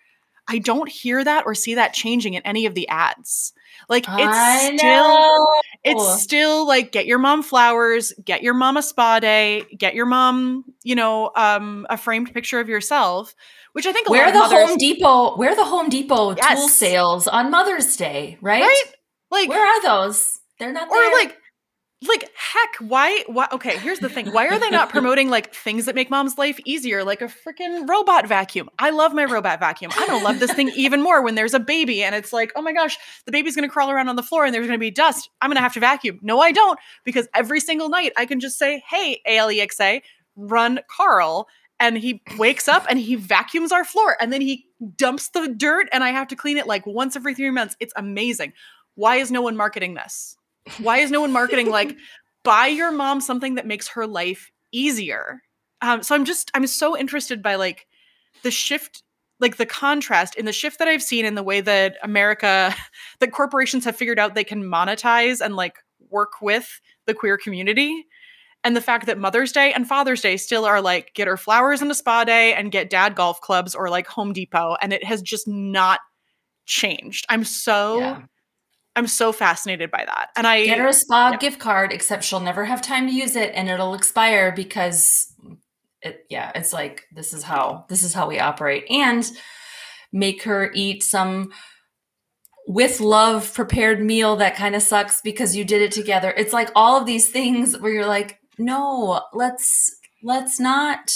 I 0.50 0.58
don't 0.58 0.90
hear 0.90 1.24
that 1.24 1.46
or 1.46 1.54
see 1.54 1.76
that 1.76 1.94
changing 1.94 2.34
in 2.34 2.42
any 2.42 2.66
of 2.66 2.74
the 2.74 2.90
ads. 2.90 3.54
Like 3.88 4.06
it's 4.10 4.80
still 4.80 5.48
it's 5.84 6.24
still 6.24 6.68
like 6.68 6.92
get 6.92 7.06
your 7.06 7.20
mom 7.20 7.44
flowers, 7.44 8.12
get 8.26 8.42
your 8.42 8.56
mom 8.56 8.76
a 8.76 8.82
spa 8.82 9.20
day, 9.20 9.64
get 9.78 9.94
your 9.94 10.08
mom, 10.08 10.66
you 10.84 10.96
know, 10.96 11.32
um 11.36 11.86
a 11.90 11.98
framed 11.98 12.34
picture 12.34 12.60
of 12.60 12.68
yourself, 12.68 13.36
which 13.74 13.86
I 13.86 13.94
think 13.94 14.10
a 14.10 14.12
where 14.12 14.26
lot 14.26 14.34
the 14.34 14.40
mothers, 14.40 14.70
Home 14.70 14.78
Depot, 14.78 15.38
where 15.38 15.56
the 15.56 15.66
Home 15.66 15.88
Depot 15.88 16.34
tool 16.34 16.68
sales 16.68 17.28
on 17.28 17.52
Mother's 17.52 17.96
Day, 17.96 18.38
right? 18.42 18.62
right? 18.64 18.84
Like 19.32 19.50
Where 19.50 19.66
are 19.66 19.82
those? 19.84 20.40
They're 20.58 20.74
not 20.74 20.90
or 20.90 20.98
there. 20.98 21.14
like 21.14 21.38
like 22.08 22.32
heck 22.34 22.76
why 22.80 23.24
why 23.28 23.48
okay 23.52 23.78
here's 23.78 24.00
the 24.00 24.08
thing. 24.10 24.32
Why 24.32 24.48
are 24.48 24.58
they 24.58 24.70
not 24.70 24.90
promoting 24.96 25.30
like 25.30 25.54
things 25.54 25.86
that 25.86 25.96
make 25.96 26.10
mom's 26.10 26.38
life 26.38 26.58
easier 26.66 27.04
like 27.04 27.22
a 27.22 27.26
freaking 27.26 27.88
robot 27.90 28.26
vacuum? 28.26 28.70
I 28.80 28.92
love 28.92 29.14
my 29.14 29.26
robot 29.26 29.60
vacuum. 29.60 29.92
I'm 29.96 30.08
gonna 30.08 30.24
love 30.24 30.40
this 30.40 30.54
thing 30.54 30.70
even 30.76 31.02
more 31.02 31.22
when 31.22 31.36
there's 31.36 31.54
a 31.54 31.60
baby 31.60 32.02
and 32.02 32.16
it's 32.16 32.32
like 32.32 32.54
oh 32.56 32.62
my 32.62 32.72
gosh 32.72 32.98
the 33.26 33.32
baby's 33.32 33.56
gonna 33.56 33.70
crawl 33.70 33.92
around 33.92 34.08
on 34.08 34.16
the 34.16 34.24
floor 34.24 34.46
and 34.46 34.54
there's 34.54 34.66
gonna 34.66 34.78
be 34.78 34.92
dust. 34.92 35.30
I'm 35.42 35.50
gonna 35.50 35.60
have 35.60 35.74
to 35.74 35.80
vacuum. 35.82 36.20
No 36.22 36.40
i 36.40 36.52
don't 36.54 36.80
because 37.04 37.28
every 37.34 37.60
single 37.60 37.90
night 37.90 38.14
i 38.16 38.26
can 38.26 38.40
just 38.40 38.58
say 38.58 38.82
hey 38.88 39.22
alexa 39.28 40.02
run 40.38 40.80
carl 40.90 41.48
and 41.82 41.98
he 41.98 42.22
wakes 42.38 42.68
up 42.70 42.86
and 42.90 42.98
he 42.98 43.16
vacuums 43.16 43.72
our 43.72 43.84
floor 43.84 44.16
and 44.22 44.32
then 44.32 44.42
he 44.42 44.66
dumps 44.96 45.30
the 45.30 45.48
dirt 45.48 45.90
and 45.92 46.04
i 46.04 46.12
have 46.12 46.28
to 46.30 46.36
clean 46.36 46.58
it 46.58 46.66
like 46.66 46.86
once 46.86 47.18
every 47.18 47.36
three 47.36 47.52
months. 47.52 47.76
It's 47.82 47.94
amazing. 47.98 48.54
Why 48.96 49.18
is 49.18 49.32
no 49.32 49.42
one 49.42 49.58
marketing 49.58 49.96
this 49.96 50.38
why 50.78 50.98
is 51.00 51.12
no 51.12 51.22
one 51.22 51.32
marketing 51.32 51.70
like 51.72 51.96
buy 52.44 52.68
your 52.68 52.92
mom 52.92 53.22
something 53.22 53.56
that 53.56 53.68
makes 53.68 53.88
her 53.90 54.08
life 54.08 54.52
easier 54.72 55.42
um, 55.82 56.04
so 56.04 56.16
i'm 56.16 56.26
just 56.26 56.52
i'm 56.54 56.68
so 56.68 56.98
interested 56.98 57.42
by 57.42 57.56
like 57.56 57.88
the 58.44 58.52
shift 58.52 59.04
like 59.40 59.58
the 59.58 59.66
contrast 59.66 60.36
in 60.36 60.46
the 60.46 60.54
shift 60.54 60.80
that 60.80 60.88
i've 60.88 61.04
seen 61.04 61.26
in 61.26 61.36
the 61.36 61.44
way 61.44 61.62
that 61.62 61.98
america 62.04 62.74
that 63.20 63.32
corporations 63.32 63.86
have 63.86 63.96
figured 63.96 64.20
out 64.20 64.36
they 64.36 64.44
can 64.44 64.64
monetize 64.64 65.42
and 65.42 65.56
like 65.56 65.76
work 66.10 66.42
with 66.42 66.80
the 67.06 67.14
queer 67.14 67.38
community 67.38 68.06
and 68.64 68.76
the 68.76 68.82
fact 68.82 69.06
that 69.06 69.18
mother's 69.18 69.52
day 69.52 69.72
and 69.74 69.88
father's 69.88 70.22
day 70.22 70.38
still 70.38 70.66
are 70.66 70.82
like 70.82 71.14
get 71.14 71.28
her 71.28 71.38
flowers 71.38 71.82
and 71.82 71.92
a 71.92 71.96
spa 71.96 72.24
day 72.24 72.54
and 72.54 72.72
get 72.72 72.90
dad 72.90 73.16
golf 73.16 73.40
clubs 73.42 73.76
or 73.76 73.90
like 73.90 74.08
home 74.08 74.34
depot 74.34 74.76
and 74.82 74.94
it 74.94 75.04
has 75.04 75.22
just 75.22 75.48
not 75.48 76.00
changed 76.66 77.26
i'm 77.30 77.44
so 77.44 78.00
Yeah. 78.00 78.22
I'm 78.96 79.08
so 79.08 79.32
fascinated 79.32 79.92
by 79.92 80.04
that 80.06 80.30
and 80.36 80.48
i 80.48 80.66
Get 80.66 80.80
her 80.80 80.88
a 80.88 80.94
spa 80.94 81.32
yeah. 81.32 81.38
gift 81.38 81.60
card, 81.60 81.92
except 81.92 82.24
she'll 82.24 82.40
never 82.40 82.66
have 82.66 82.82
time 82.82 83.08
to 83.08 83.14
use 83.14 83.36
it 83.36 83.52
and 83.54 83.70
it'll 83.70 83.94
expire 83.94 84.52
because 84.52 85.34
it 86.02 86.26
yeah, 86.30 86.52
it's 86.56 86.74
like 86.74 87.06
this 87.14 87.34
is 87.34 87.44
how 87.44 87.86
this 87.90 88.04
is 88.04 88.14
how 88.14 88.28
we 88.28 88.40
operate. 88.40 88.86
And 88.90 89.30
make 90.12 90.44
her 90.44 90.72
eat 90.74 91.04
some 91.04 91.52
with 92.68 93.00
love 93.00 93.54
prepared 93.54 94.02
meal 94.02 94.36
that 94.38 94.56
kind 94.56 94.76
of 94.76 94.82
sucks 94.82 95.22
because 95.22 95.56
you 95.56 95.66
did 95.66 95.82
it 95.82 95.92
together. 95.92 96.34
It's 96.36 96.54
like 96.54 96.72
all 96.76 97.00
of 97.00 97.06
these 97.06 97.30
things 97.30 97.78
where 97.78 97.92
you're 97.92 98.06
like, 98.06 98.40
no, 98.58 99.22
let's 99.34 99.96
let's 100.24 100.60
not 100.60 101.12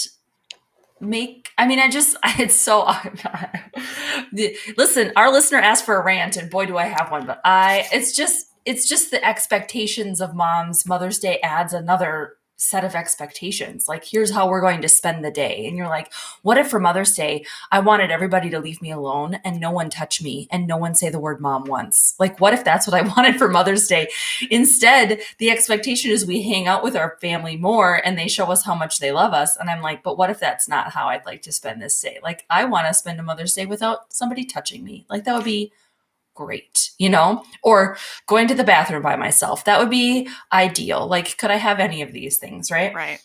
make 1.03 1.49
i 1.57 1.67
mean 1.67 1.79
i 1.79 1.89
just 1.89 2.15
it's 2.39 2.55
so 2.55 2.89
listen 4.77 5.11
our 5.15 5.31
listener 5.31 5.59
asked 5.59 5.85
for 5.85 5.95
a 5.95 6.03
rant 6.03 6.37
and 6.37 6.49
boy 6.49 6.65
do 6.65 6.77
i 6.77 6.85
have 6.85 7.11
one 7.11 7.25
but 7.25 7.39
i 7.43 7.85
it's 7.91 8.15
just 8.15 8.47
it's 8.65 8.87
just 8.87 9.11
the 9.11 9.23
expectations 9.25 10.21
of 10.21 10.35
moms 10.35 10.87
mother's 10.87 11.19
day 11.19 11.39
adds 11.41 11.73
another 11.73 12.37
set 12.63 12.83
of 12.83 12.95
expectations. 12.95 13.87
Like 13.87 14.05
here's 14.05 14.31
how 14.31 14.47
we're 14.47 14.61
going 14.61 14.81
to 14.81 14.89
spend 14.89 15.23
the 15.23 15.31
day. 15.31 15.65
And 15.67 15.77
you're 15.77 15.89
like 15.89 16.11
what 16.41 16.57
if 16.57 16.69
for 16.69 16.79
mother's 16.79 17.13
day 17.13 17.45
i 17.71 17.79
wanted 17.79 18.11
everybody 18.11 18.49
to 18.49 18.59
leave 18.59 18.81
me 18.81 18.91
alone 18.91 19.35
and 19.43 19.59
no 19.59 19.71
one 19.71 19.89
touch 19.89 20.21
me 20.21 20.47
and 20.51 20.67
no 20.67 20.77
one 20.77 20.95
say 20.95 21.09
the 21.09 21.19
word 21.19 21.39
mom 21.39 21.65
once? 21.65 22.15
Like 22.19 22.39
what 22.39 22.53
if 22.53 22.63
that's 22.63 22.87
what 22.87 22.99
i 22.99 23.07
wanted 23.15 23.37
for 23.37 23.47
mother's 23.47 23.87
day? 23.87 24.07
Instead 24.49 25.19
the 25.37 25.51
expectation 25.51 26.11
is 26.11 26.25
we 26.25 26.41
hang 26.41 26.67
out 26.67 26.83
with 26.83 26.95
our 26.95 27.17
family 27.21 27.57
more 27.57 27.95
and 28.05 28.17
they 28.17 28.27
show 28.27 28.45
us 28.45 28.63
how 28.63 28.75
much 28.75 28.99
they 28.99 29.11
love 29.11 29.33
us. 29.33 29.57
And 29.57 29.69
i'm 29.69 29.81
like 29.81 30.03
but 30.03 30.17
what 30.17 30.29
if 30.29 30.39
that's 30.39 30.67
not 30.67 30.91
how 30.91 31.07
i'd 31.07 31.25
like 31.25 31.41
to 31.43 31.51
spend 31.51 31.81
this 31.81 31.99
day? 32.01 32.19
Like 32.23 32.45
i 32.49 32.65
want 32.65 32.87
to 32.87 32.93
spend 32.93 33.19
a 33.19 33.23
mother's 33.23 33.53
day 33.53 33.65
without 33.65 34.13
somebody 34.13 34.45
touching 34.45 34.83
me. 34.83 35.05
Like 35.09 35.25
that 35.25 35.35
would 35.35 35.45
be 35.45 35.71
great 36.33 36.91
you 36.97 37.09
know 37.09 37.43
or 37.63 37.97
going 38.27 38.47
to 38.47 38.55
the 38.55 38.63
bathroom 38.63 39.01
by 39.01 39.15
myself 39.15 39.65
that 39.65 39.79
would 39.79 39.89
be 39.89 40.27
ideal 40.51 41.07
like 41.07 41.37
could 41.37 41.51
i 41.51 41.55
have 41.55 41.79
any 41.79 42.01
of 42.01 42.11
these 42.13 42.37
things 42.37 42.71
right 42.71 42.93
Right. 42.95 43.19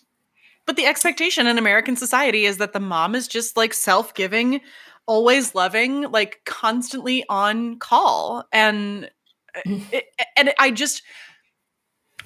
But 0.67 0.77
the 0.77 0.85
expectation 0.85 1.47
in 1.47 1.57
American 1.57 1.97
society 1.97 2.45
is 2.45 2.59
that 2.59 2.75
the 2.75 2.81
mom 2.81 3.15
is 3.15 3.27
just 3.27 3.57
like 3.57 3.73
self 3.73 4.13
giving, 4.13 4.61
always 5.07 5.55
loving, 5.55 6.03
like 6.11 6.43
constantly 6.45 7.25
on 7.31 7.79
call. 7.79 8.45
And 8.53 9.11
Mm. 9.67 9.83
it, 9.91 10.05
and 10.37 10.53
I 10.59 10.71
just, 10.71 11.03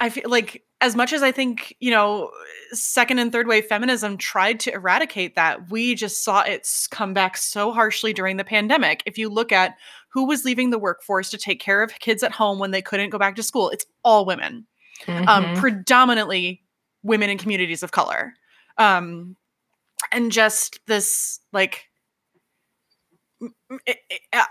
I 0.00 0.10
feel 0.10 0.28
like 0.28 0.64
as 0.82 0.96
much 0.96 1.12
as 1.12 1.22
I 1.22 1.30
think, 1.30 1.76
you 1.78 1.92
know, 1.92 2.28
second 2.72 3.20
and 3.20 3.30
third 3.30 3.46
wave 3.46 3.64
feminism 3.66 4.16
tried 4.16 4.58
to 4.60 4.72
eradicate 4.72 5.36
that, 5.36 5.70
we 5.70 5.94
just 5.94 6.24
saw 6.24 6.42
it 6.42 6.68
come 6.90 7.14
back 7.14 7.36
so 7.36 7.72
harshly 7.72 8.12
during 8.12 8.36
the 8.36 8.44
pandemic. 8.44 9.00
If 9.06 9.16
you 9.16 9.28
look 9.28 9.52
at 9.52 9.76
who 10.12 10.26
was 10.26 10.44
leaving 10.44 10.70
the 10.70 10.80
workforce 10.80 11.30
to 11.30 11.38
take 11.38 11.60
care 11.60 11.82
of 11.84 11.98
kids 12.00 12.24
at 12.24 12.32
home 12.32 12.58
when 12.58 12.72
they 12.72 12.82
couldn't 12.82 13.10
go 13.10 13.18
back 13.18 13.36
to 13.36 13.42
school, 13.44 13.70
it's 13.70 13.86
all 14.04 14.26
women 14.26 14.66
um, 15.08 15.44
Mhm. 15.44 15.56
predominantly 15.56 16.62
women 17.04 17.30
in 17.30 17.38
communities 17.38 17.82
of 17.84 17.92
color. 17.92 18.34
Um, 18.76 19.36
and 20.10 20.32
just 20.32 20.80
this 20.86 21.38
like 21.52 21.86
it- 23.86 23.98
it- 24.10 24.20
uh, 24.32 24.44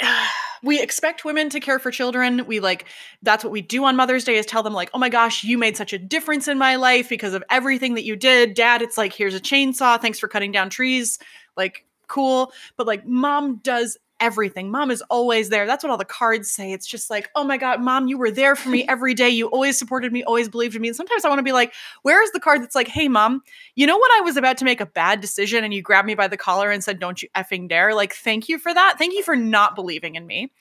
we 0.62 0.80
expect 0.80 1.24
women 1.24 1.50
to 1.50 1.60
care 1.60 1.78
for 1.78 1.90
children. 1.90 2.46
We 2.46 2.60
like 2.60 2.86
that's 3.22 3.44
what 3.44 3.52
we 3.52 3.62
do 3.62 3.84
on 3.84 3.96
mother's 3.96 4.24
day 4.24 4.36
is 4.36 4.46
tell 4.46 4.62
them 4.62 4.72
like 4.72 4.90
oh 4.94 4.98
my 4.98 5.08
gosh 5.08 5.44
you 5.44 5.58
made 5.58 5.76
such 5.76 5.92
a 5.92 5.98
difference 5.98 6.48
in 6.48 6.58
my 6.58 6.76
life 6.76 7.08
because 7.08 7.34
of 7.34 7.44
everything 7.50 7.94
that 7.94 8.04
you 8.04 8.16
did. 8.16 8.54
Dad 8.54 8.82
it's 8.82 8.98
like 8.98 9.12
here's 9.12 9.34
a 9.34 9.40
chainsaw. 9.40 10.00
Thanks 10.00 10.18
for 10.18 10.28
cutting 10.28 10.52
down 10.52 10.70
trees. 10.70 11.18
Like 11.56 11.84
cool. 12.08 12.52
But 12.76 12.86
like 12.86 13.06
mom 13.06 13.56
does 13.62 13.96
everything. 14.20 14.70
Mom 14.70 14.90
is 14.90 15.02
always 15.10 15.48
there. 15.48 15.66
That's 15.66 15.82
what 15.82 15.90
all 15.90 15.96
the 15.96 16.04
cards 16.04 16.50
say. 16.50 16.72
It's 16.72 16.86
just 16.86 17.10
like 17.10 17.30
oh 17.34 17.44
my 17.44 17.56
god 17.56 17.80
mom 17.80 18.06
you 18.06 18.18
were 18.18 18.30
there 18.30 18.54
for 18.54 18.68
me 18.68 18.84
every 18.88 19.14
day. 19.14 19.30
You 19.30 19.48
always 19.48 19.78
supported 19.78 20.12
me 20.12 20.22
always 20.22 20.48
believed 20.48 20.76
in 20.76 20.82
me. 20.82 20.88
And 20.88 20.96
sometimes 20.96 21.24
i 21.24 21.28
want 21.28 21.38
to 21.38 21.44
be 21.44 21.52
like 21.52 21.72
where 22.02 22.22
is 22.22 22.30
the 22.32 22.40
card 22.40 22.62
that's 22.62 22.74
like 22.74 22.88
hey 22.88 23.08
mom 23.08 23.42
you 23.74 23.86
know 23.86 23.96
when 23.96 24.10
i 24.16 24.20
was 24.20 24.36
about 24.36 24.58
to 24.58 24.64
make 24.64 24.80
a 24.80 24.86
bad 24.86 25.20
decision 25.20 25.64
and 25.64 25.72
you 25.72 25.82
grabbed 25.82 26.06
me 26.06 26.14
by 26.14 26.28
the 26.28 26.36
collar 26.36 26.70
and 26.70 26.84
said 26.84 26.98
don't 26.98 27.22
you 27.22 27.28
effing 27.36 27.68
dare 27.68 27.94
like 27.94 28.12
thank 28.14 28.48
you 28.48 28.58
for 28.58 28.72
that. 28.72 28.96
Thank 28.98 29.14
you 29.14 29.22
for 29.22 29.36
not 29.36 29.74
believing 29.74 30.14
in 30.14 30.26
me. 30.26 30.52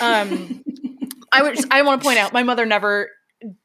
Um 0.00 0.62
i 1.32 1.42
would 1.42 1.56
just, 1.56 1.68
i 1.70 1.82
want 1.82 2.00
to 2.00 2.04
point 2.04 2.18
out 2.18 2.32
my 2.32 2.42
mother 2.42 2.66
never 2.66 3.10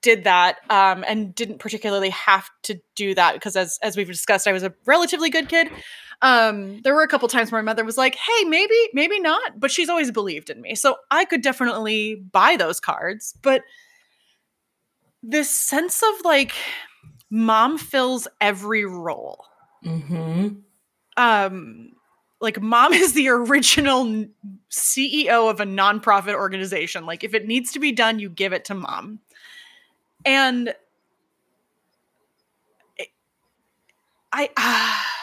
did 0.02 0.24
that 0.24 0.58
um 0.70 1.04
and 1.08 1.36
didn't 1.36 1.60
particularly 1.60 2.10
have 2.10 2.50
to 2.64 2.80
do 2.96 3.14
that 3.14 3.34
because 3.34 3.56
as 3.56 3.78
as 3.84 3.96
we've 3.96 4.08
discussed 4.08 4.48
i 4.48 4.52
was 4.52 4.64
a 4.64 4.74
relatively 4.86 5.30
good 5.30 5.48
kid 5.50 5.70
um 6.22 6.82
there 6.82 6.96
were 6.96 7.04
a 7.04 7.08
couple 7.08 7.28
times 7.28 7.52
where 7.52 7.62
my 7.62 7.66
mother 7.72 7.86
was 7.86 7.98
like 7.98 8.16
hey 8.16 8.44
maybe 8.46 8.74
maybe 8.94 9.20
not 9.20 9.60
but 9.60 9.70
she's 9.72 9.90
always 9.90 10.12
believed 10.12 10.50
in 10.50 10.62
me. 10.62 10.74
So 10.76 10.96
i 11.12 11.26
could 11.26 11.42
definitely 11.42 12.16
buy 12.16 12.56
those 12.58 12.80
cards 12.80 13.36
but 13.42 13.62
this 15.24 15.50
sense 15.50 16.02
of 16.04 16.14
like 16.24 16.54
mom 17.30 17.78
fills 17.78 18.28
every 18.40 18.86
role. 18.86 19.46
Mhm. 19.84 20.62
um 21.18 21.92
like 22.40 22.62
mom 22.62 22.94
is 23.04 23.14
the 23.14 23.30
original 23.30 24.26
ceo 24.72 25.50
of 25.52 25.60
a 25.60 25.66
nonprofit 25.66 26.34
organization. 26.34 27.06
Like 27.06 27.24
if 27.24 27.34
it 27.34 27.46
needs 27.48 27.72
to 27.74 27.80
be 27.80 27.92
done 27.92 28.20
you 28.20 28.30
give 28.30 28.54
it 28.54 28.66
to 28.66 28.74
mom. 28.76 29.20
And 30.26 30.74
i 34.34 34.50
ah 34.58 35.17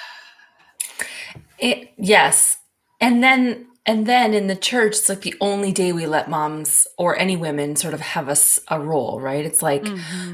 It, 1.59 1.91
yes. 1.97 2.57
And 3.01 3.23
then 3.23 3.67
and 3.87 4.07
then 4.07 4.33
in 4.33 4.47
the 4.47 4.57
church, 4.57 4.93
it's 4.97 5.09
like 5.11 5.21
the 5.21 5.35
only 5.43 5.71
day 5.71 5.93
we 5.93 6.07
let 6.07 6.31
moms 6.31 6.87
or 6.97 7.19
any 7.19 7.37
women 7.37 7.77
sort 7.77 7.93
of 7.93 8.01
have 8.01 8.31
us 8.31 8.59
a 8.69 8.81
role, 8.81 9.21
right? 9.21 9.45
It's 9.45 9.63
like 9.63 9.87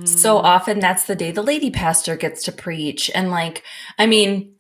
so 0.05 0.39
Mm. 0.39 0.45
often 0.45 0.79
that's 0.79 1.05
the 1.07 1.17
day 1.17 1.33
the 1.33 1.43
lady 1.43 1.71
pastor 1.71 2.17
gets 2.17 2.45
to 2.45 2.53
preach. 2.53 3.11
And 3.15 3.31
like, 3.31 3.65
I 3.99 4.07
mean, 4.07 4.55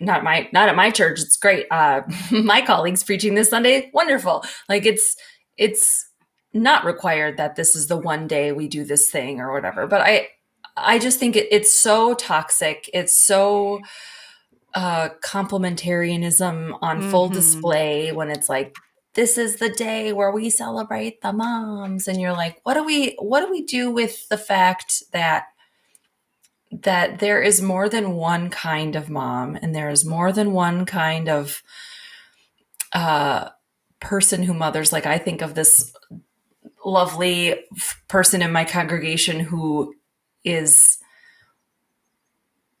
not 0.00 0.24
my 0.24 0.48
not 0.52 0.68
at 0.68 0.76
my 0.76 0.90
church, 0.90 1.20
it's 1.20 1.36
great. 1.36 1.66
Uh 1.70 2.02
my 2.32 2.62
colleagues 2.62 3.04
preaching 3.04 3.34
this 3.34 3.50
Sunday, 3.50 3.90
wonderful. 3.92 4.44
Like 4.68 4.86
it's 4.86 5.16
it's 5.58 6.06
not 6.54 6.84
required 6.84 7.36
that 7.36 7.56
this 7.56 7.76
is 7.76 7.86
the 7.86 7.96
one 7.96 8.26
day 8.26 8.52
we 8.52 8.68
do 8.68 8.84
this 8.84 9.10
thing 9.10 9.40
or 9.40 9.52
whatever. 9.52 9.86
But 9.86 10.00
I 10.02 10.28
I 10.76 10.98
just 10.98 11.18
think 11.18 11.36
it, 11.36 11.48
it's 11.50 11.70
so 11.72 12.14
toxic. 12.14 12.88
It's 12.94 13.14
so 13.14 13.80
uh 14.74 15.10
complementarianism 15.24 16.76
on 16.80 17.10
full 17.10 17.28
Mhm. 17.30 17.34
display 17.34 18.12
when 18.12 18.30
it's 18.30 18.48
like 18.48 18.76
this 19.14 19.36
is 19.36 19.56
the 19.56 19.68
day 19.68 20.12
where 20.12 20.30
we 20.30 20.48
celebrate 20.48 21.20
the 21.20 21.32
moms 21.32 22.08
and 22.08 22.20
you're 22.20 22.32
like 22.32 22.60
what 22.64 22.74
do 22.74 22.84
we 22.84 23.14
what 23.18 23.40
do 23.40 23.50
we 23.50 23.62
do 23.64 23.90
with 23.90 24.28
the 24.28 24.38
fact 24.38 25.02
that 25.12 25.44
that 26.70 27.18
there 27.18 27.42
is 27.42 27.60
more 27.60 27.88
than 27.90 28.14
one 28.16 28.48
kind 28.48 28.96
of 28.96 29.10
mom 29.10 29.56
and 29.60 29.74
there 29.74 29.90
is 29.90 30.04
more 30.06 30.32
than 30.32 30.52
one 30.52 30.86
kind 30.86 31.28
of 31.28 31.62
uh 32.94 33.50
person 34.00 34.42
who 34.42 34.54
mothers 34.54 34.90
like 34.92 35.04
i 35.06 35.18
think 35.18 35.42
of 35.42 35.54
this 35.54 35.92
lovely 36.84 37.52
f- 37.76 38.02
person 38.08 38.40
in 38.42 38.50
my 38.50 38.64
congregation 38.64 39.38
who 39.38 39.94
is 40.44 40.98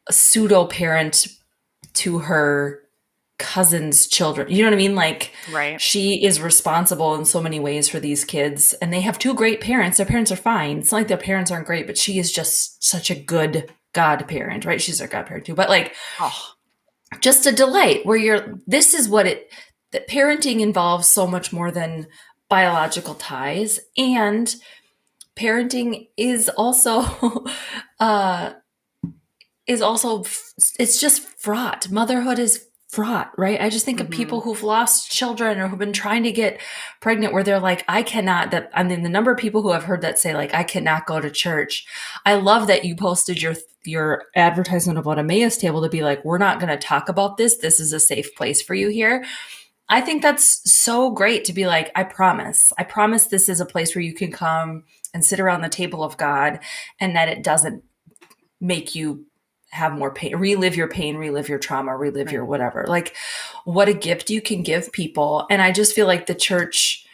a 0.08 0.12
pseudo 0.12 0.66
parent 0.66 1.28
to 1.94 2.20
her 2.20 2.80
cousin's 3.38 4.06
children. 4.06 4.48
You 4.50 4.58
know 4.62 4.68
what 4.68 4.74
i 4.74 4.76
mean? 4.76 4.94
Like 4.94 5.32
Right. 5.50 5.80
she 5.80 6.24
is 6.24 6.40
responsible 6.40 7.14
in 7.16 7.24
so 7.24 7.42
many 7.42 7.58
ways 7.58 7.88
for 7.88 7.98
these 7.98 8.24
kids 8.24 8.72
and 8.74 8.92
they 8.92 9.00
have 9.00 9.18
two 9.18 9.34
great 9.34 9.60
parents. 9.60 9.96
Their 9.96 10.06
parents 10.06 10.30
are 10.30 10.36
fine. 10.36 10.78
It's 10.78 10.92
not 10.92 10.98
like 10.98 11.08
their 11.08 11.16
parents 11.16 11.50
aren't 11.50 11.66
great 11.66 11.86
but 11.86 11.98
she 11.98 12.18
is 12.18 12.30
just 12.30 12.82
such 12.84 13.10
a 13.10 13.14
good 13.16 13.72
godparent 13.94 14.64
right? 14.64 14.80
She's 14.80 14.98
their 14.98 15.08
godparent 15.08 15.46
too. 15.46 15.54
But 15.54 15.68
like 15.70 15.94
Oh, 16.20 16.54
just 17.20 17.46
a 17.46 17.52
delight 17.52 18.06
where 18.06 18.16
you're 18.16 18.58
this 18.66 18.94
is 18.94 19.08
what 19.08 19.26
it 19.26 19.50
that 19.90 20.08
parenting 20.08 20.60
involves 20.60 21.08
so 21.08 21.26
much 21.26 21.52
more 21.52 21.70
than 21.72 22.06
biological 22.48 23.14
ties. 23.14 23.80
And 23.98 24.54
parenting 25.36 26.08
is 26.16 26.48
also 26.50 27.44
uh 28.00 28.52
is 29.66 29.80
also 29.82 30.24
it's 30.78 31.00
just 31.00 31.22
fraught. 31.38 31.90
Motherhood 31.90 32.38
is 32.38 32.66
fraught 32.88 33.30
right? 33.38 33.58
I 33.58 33.70
just 33.70 33.86
think 33.86 34.00
of 34.00 34.08
Mhm. 34.08 34.12
people 34.12 34.40
who've 34.42 34.62
lost 34.62 35.10
children 35.10 35.58
or 35.58 35.68
who've 35.68 35.78
been 35.78 35.94
trying 35.94 36.24
to 36.24 36.30
get 36.32 36.60
pregnant 37.00 37.32
where 37.32 37.42
they're 37.42 37.58
like 37.58 37.84
i 37.88 38.02
cannot 38.02 38.50
that 38.50 38.68
i 38.74 38.82
mean 38.82 39.02
the 39.02 39.08
number 39.08 39.30
of 39.32 39.38
people 39.38 39.62
who 39.62 39.72
have 39.72 39.84
heard 39.84 40.02
that 40.02 40.18
say 40.18 40.34
like 40.34 40.52
i 40.52 40.62
cannot 40.62 41.06
go 41.06 41.18
to 41.18 41.30
church. 41.30 41.86
I 42.26 42.34
love 42.34 42.66
that 42.66 42.84
you 42.84 42.94
posted 42.94 43.40
your 43.40 43.54
your 43.84 44.24
advertisement 44.36 44.98
about 44.98 45.16
a 45.16 45.20
Emmaus 45.20 45.56
table 45.56 45.80
to 45.82 45.88
be 45.88 46.02
like 46.02 46.22
we're 46.24 46.36
not 46.38 46.60
going 46.60 46.68
to 46.68 46.76
talk 46.76 47.08
about 47.08 47.36
this. 47.38 47.56
This 47.56 47.80
is 47.80 47.92
a 47.94 47.98
safe 48.00 48.34
place 48.36 48.60
for 48.60 48.74
you 48.74 48.88
here. 48.88 49.24
I 49.88 50.00
think 50.02 50.20
that's 50.22 50.70
so 50.70 51.10
great 51.10 51.44
to 51.46 51.52
be 51.54 51.66
like 51.66 51.90
i 51.94 52.04
promise. 52.04 52.72
I 52.78 52.84
promise 52.84 53.24
this 53.26 53.48
is 53.48 53.60
a 53.60 53.66
place 53.66 53.94
where 53.94 54.02
you 54.02 54.14
can 54.14 54.30
come 54.30 54.84
and 55.14 55.24
sit 55.24 55.40
around 55.40 55.62
the 55.62 55.68
table 55.70 56.04
of 56.04 56.18
god 56.18 56.60
and 57.00 57.16
that 57.16 57.28
it 57.30 57.42
doesn't 57.42 57.82
make 58.60 58.94
you 58.94 59.24
have 59.72 59.92
more 59.92 60.12
pain 60.12 60.36
relive 60.36 60.76
your 60.76 60.86
pain 60.88 61.16
relive 61.16 61.48
your 61.48 61.58
trauma 61.58 61.96
relive 61.96 62.30
your 62.30 62.44
whatever 62.44 62.84
like 62.88 63.16
what 63.64 63.88
a 63.88 63.94
gift 63.94 64.28
you 64.30 64.40
can 64.40 64.62
give 64.62 64.92
people 64.92 65.46
and 65.50 65.60
i 65.62 65.72
just 65.72 65.94
feel 65.94 66.06
like 66.06 66.26
the 66.26 66.34
church 66.34 67.04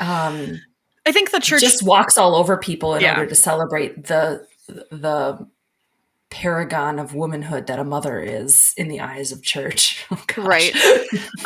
um 0.00 0.60
I 1.06 1.12
think 1.12 1.30
the 1.30 1.40
church 1.40 1.62
just 1.62 1.82
walks 1.82 2.18
all 2.18 2.34
over 2.34 2.58
people 2.58 2.94
in 2.94 3.00
Yeah. 3.00 3.14
order 3.18 3.26
to 3.30 3.34
celebrate 3.34 4.04
the 4.04 4.46
the 4.90 5.46
paragon 6.30 6.98
of 6.98 7.14
womanhood 7.14 7.66
that 7.68 7.78
a 7.78 7.84
mother 7.84 8.20
is 8.20 8.74
in 8.76 8.88
the 8.88 9.00
eyes 9.00 9.32
of 9.32 9.42
church 9.42 10.04
oh. 10.10 10.22
Right. 10.36 10.74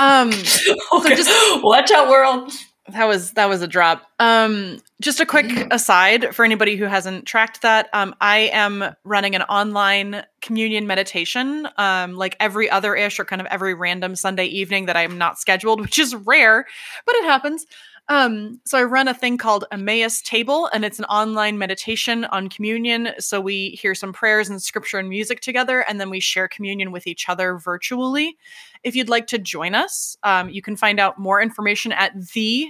um 0.00 0.30
okay. 0.92 1.14
just- 1.14 1.62
watch 1.62 1.90
out 1.92 2.08
world 2.08 2.52
that 2.88 3.06
was 3.06 3.32
that 3.32 3.48
was 3.48 3.62
a 3.62 3.68
drop. 3.68 4.02
Um 4.18 4.80
just 5.00 5.20
a 5.20 5.26
quick 5.26 5.46
aside 5.70 6.34
for 6.34 6.44
anybody 6.44 6.76
who 6.76 6.84
hasn't 6.84 7.26
tracked 7.26 7.62
that. 7.62 7.88
Um 7.92 8.14
i 8.20 8.50
am 8.52 8.94
running 9.04 9.34
an 9.34 9.42
online 9.42 10.24
communion 10.40 10.86
meditation 10.86 11.68
um 11.78 12.14
like 12.14 12.36
every 12.40 12.68
other 12.68 12.94
ish 12.94 13.18
or 13.20 13.24
kind 13.24 13.40
of 13.40 13.46
every 13.46 13.74
random 13.74 14.16
sunday 14.16 14.46
evening 14.46 14.86
that 14.86 14.96
i'm 14.96 15.16
not 15.16 15.38
scheduled 15.38 15.80
which 15.80 15.98
is 15.98 16.14
rare 16.14 16.66
but 17.06 17.14
it 17.14 17.24
happens 17.24 17.64
um 18.08 18.60
so 18.64 18.78
i 18.78 18.82
run 18.82 19.08
a 19.08 19.14
thing 19.14 19.38
called 19.38 19.64
emmaus 19.70 20.20
table 20.22 20.68
and 20.72 20.84
it's 20.84 20.98
an 20.98 21.04
online 21.06 21.56
meditation 21.56 22.24
on 22.26 22.48
communion 22.48 23.10
so 23.18 23.40
we 23.40 23.70
hear 23.70 23.94
some 23.94 24.12
prayers 24.12 24.48
and 24.48 24.62
scripture 24.62 24.98
and 24.98 25.08
music 25.08 25.40
together 25.40 25.80
and 25.88 26.00
then 26.00 26.10
we 26.10 26.20
share 26.20 26.48
communion 26.48 26.90
with 26.90 27.06
each 27.06 27.28
other 27.28 27.56
virtually 27.56 28.36
if 28.82 28.96
you'd 28.96 29.08
like 29.08 29.28
to 29.28 29.38
join 29.38 29.74
us, 29.74 30.18
um, 30.22 30.50
you 30.50 30.60
can 30.62 30.76
find 30.76 31.00
out 31.00 31.18
more 31.18 31.40
information 31.40 31.92
at 31.92 32.12
the 32.32 32.68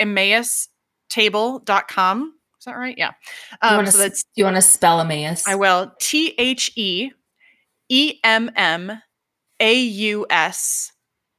emmaustable.com. 0.00 2.34
Is 2.58 2.64
that 2.64 2.76
right? 2.76 2.96
Yeah. 2.96 3.10
you 3.50 3.58
Um, 3.62 3.76
want 3.76 3.88
so 3.88 3.92
to 3.92 3.98
that's 3.98 4.24
you 4.34 4.44
want 4.44 4.56
to 4.56 4.62
spell 4.62 5.00
Emmaus 5.00 5.46
I 5.46 5.54
will 5.56 5.92
T 6.00 6.34
H 6.38 6.72
E 6.76 7.10
E 7.88 8.20
M 8.22 8.50
M 8.54 9.02
A 9.58 9.74
U 9.74 10.26
S 10.30 10.91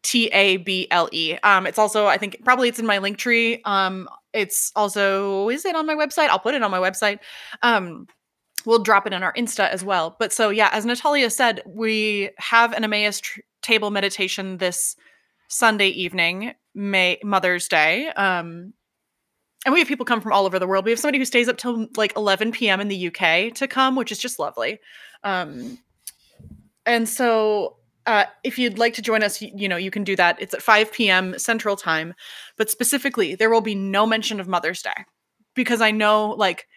T 0.03 0.27
A 0.27 0.57
B 0.57 0.87
L 0.91 1.09
E. 1.11 1.37
Um, 1.43 1.65
it's 1.65 1.79
also 1.79 2.05
I 2.05 2.17
think 2.17 2.43
probably 2.43 2.69
it's 2.69 2.79
in 2.79 2.85
my 2.85 2.99
link 2.99 3.17
tree. 3.17 3.61
Um, 3.65 4.07
it's 4.33 4.71
also 4.75 5.49
is 5.49 5.65
it 5.65 5.75
on 5.75 5.85
my 5.85 5.95
website? 5.95 6.29
I'll 6.29 6.39
put 6.39 6.55
it 6.55 6.61
on 6.61 6.71
my 6.71 6.79
website. 6.79 7.19
Um, 7.61 8.07
we'll 8.65 8.83
drop 8.83 9.07
it 9.07 9.13
in 9.13 9.23
our 9.23 9.33
Insta 9.33 9.69
as 9.69 9.83
well. 9.83 10.15
But 10.19 10.31
so 10.31 10.49
yeah, 10.49 10.69
as 10.71 10.85
Natalia 10.85 11.29
said, 11.29 11.61
we 11.65 12.29
have 12.37 12.73
an 12.73 12.83
Emmaus 12.83 13.19
tr- 13.19 13.41
table 13.61 13.91
meditation 13.91 14.57
this 14.57 14.95
Sunday 15.47 15.89
evening, 15.89 16.53
May 16.73 17.19
Mother's 17.23 17.67
Day. 17.67 18.09
Um, 18.09 18.73
and 19.65 19.71
we 19.71 19.79
have 19.79 19.87
people 19.87 20.05
come 20.05 20.19
from 20.19 20.33
all 20.33 20.45
over 20.45 20.59
the 20.59 20.67
world. 20.67 20.85
We 20.85 20.91
have 20.91 20.99
somebody 20.99 21.19
who 21.19 21.25
stays 21.25 21.47
up 21.47 21.57
till 21.57 21.87
like 21.95 22.15
11 22.17 22.51
p.m. 22.51 22.81
in 22.81 22.89
the 22.89 23.07
UK 23.07 23.53
to 23.55 23.67
come, 23.67 23.95
which 23.95 24.11
is 24.11 24.19
just 24.19 24.39
lovely. 24.39 24.79
Um, 25.23 25.79
and 26.85 27.07
so, 27.07 27.77
uh, 28.05 28.25
if 28.43 28.57
you'd 28.59 28.77
like 28.77 28.93
to 28.95 29.01
join 29.01 29.23
us, 29.23 29.41
you, 29.41 29.51
you 29.55 29.69
know, 29.69 29.77
you 29.77 29.91
can 29.91 30.03
do 30.03 30.15
that. 30.15 30.41
It's 30.41 30.53
at 30.53 30.61
5 30.61 30.91
p.m. 30.91 31.37
Central 31.37 31.75
Time. 31.75 32.13
But 32.57 32.69
specifically, 32.69 33.35
there 33.35 33.49
will 33.49 33.61
be 33.61 33.75
no 33.75 34.05
mention 34.05 34.39
of 34.39 34.47
Mother's 34.47 34.81
Day 34.81 35.05
because 35.55 35.81
I 35.81 35.91
know, 35.91 36.31
like, 36.31 36.67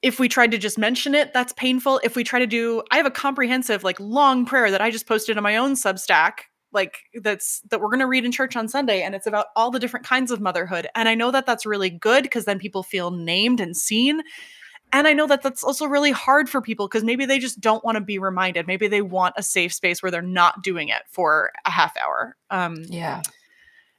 if 0.00 0.18
we 0.18 0.28
tried 0.28 0.50
to 0.50 0.58
just 0.58 0.78
mention 0.78 1.14
it, 1.14 1.32
that's 1.32 1.52
painful. 1.52 2.00
If 2.02 2.16
we 2.16 2.24
try 2.24 2.40
to 2.40 2.46
do, 2.46 2.82
I 2.90 2.96
have 2.96 3.06
a 3.06 3.10
comprehensive, 3.10 3.84
like, 3.84 4.00
long 4.00 4.44
prayer 4.46 4.70
that 4.70 4.80
I 4.80 4.90
just 4.90 5.06
posted 5.06 5.36
on 5.36 5.42
my 5.42 5.56
own 5.56 5.74
Substack 5.74 6.32
like 6.72 6.98
that's 7.22 7.60
that 7.70 7.80
we're 7.80 7.88
going 7.88 8.00
to 8.00 8.06
read 8.06 8.24
in 8.24 8.32
church 8.32 8.56
on 8.56 8.68
Sunday 8.68 9.02
and 9.02 9.14
it's 9.14 9.26
about 9.26 9.46
all 9.56 9.70
the 9.70 9.78
different 9.78 10.06
kinds 10.06 10.30
of 10.30 10.40
motherhood 10.40 10.88
and 10.94 11.08
I 11.08 11.14
know 11.14 11.30
that 11.30 11.46
that's 11.46 11.66
really 11.66 11.90
good 11.90 12.22
because 12.22 12.44
then 12.44 12.58
people 12.58 12.82
feel 12.82 13.10
named 13.10 13.60
and 13.60 13.76
seen 13.76 14.22
and 14.92 15.08
I 15.08 15.14
know 15.14 15.26
that 15.26 15.42
that's 15.42 15.64
also 15.64 15.86
really 15.86 16.10
hard 16.10 16.48
for 16.48 16.60
people 16.60 16.86
because 16.86 17.02
maybe 17.02 17.24
they 17.24 17.38
just 17.38 17.60
don't 17.60 17.84
want 17.84 17.96
to 17.96 18.00
be 18.00 18.18
reminded. 18.18 18.66
Maybe 18.66 18.88
they 18.88 19.02
want 19.02 19.34
a 19.36 19.42
safe 19.42 19.72
space 19.72 20.02
where 20.02 20.12
they're 20.12 20.22
not 20.22 20.62
doing 20.62 20.88
it 20.88 21.02
for 21.10 21.52
a 21.64 21.70
half 21.70 21.96
hour 21.96 22.36
um 22.50 22.82
yeah. 22.88 23.22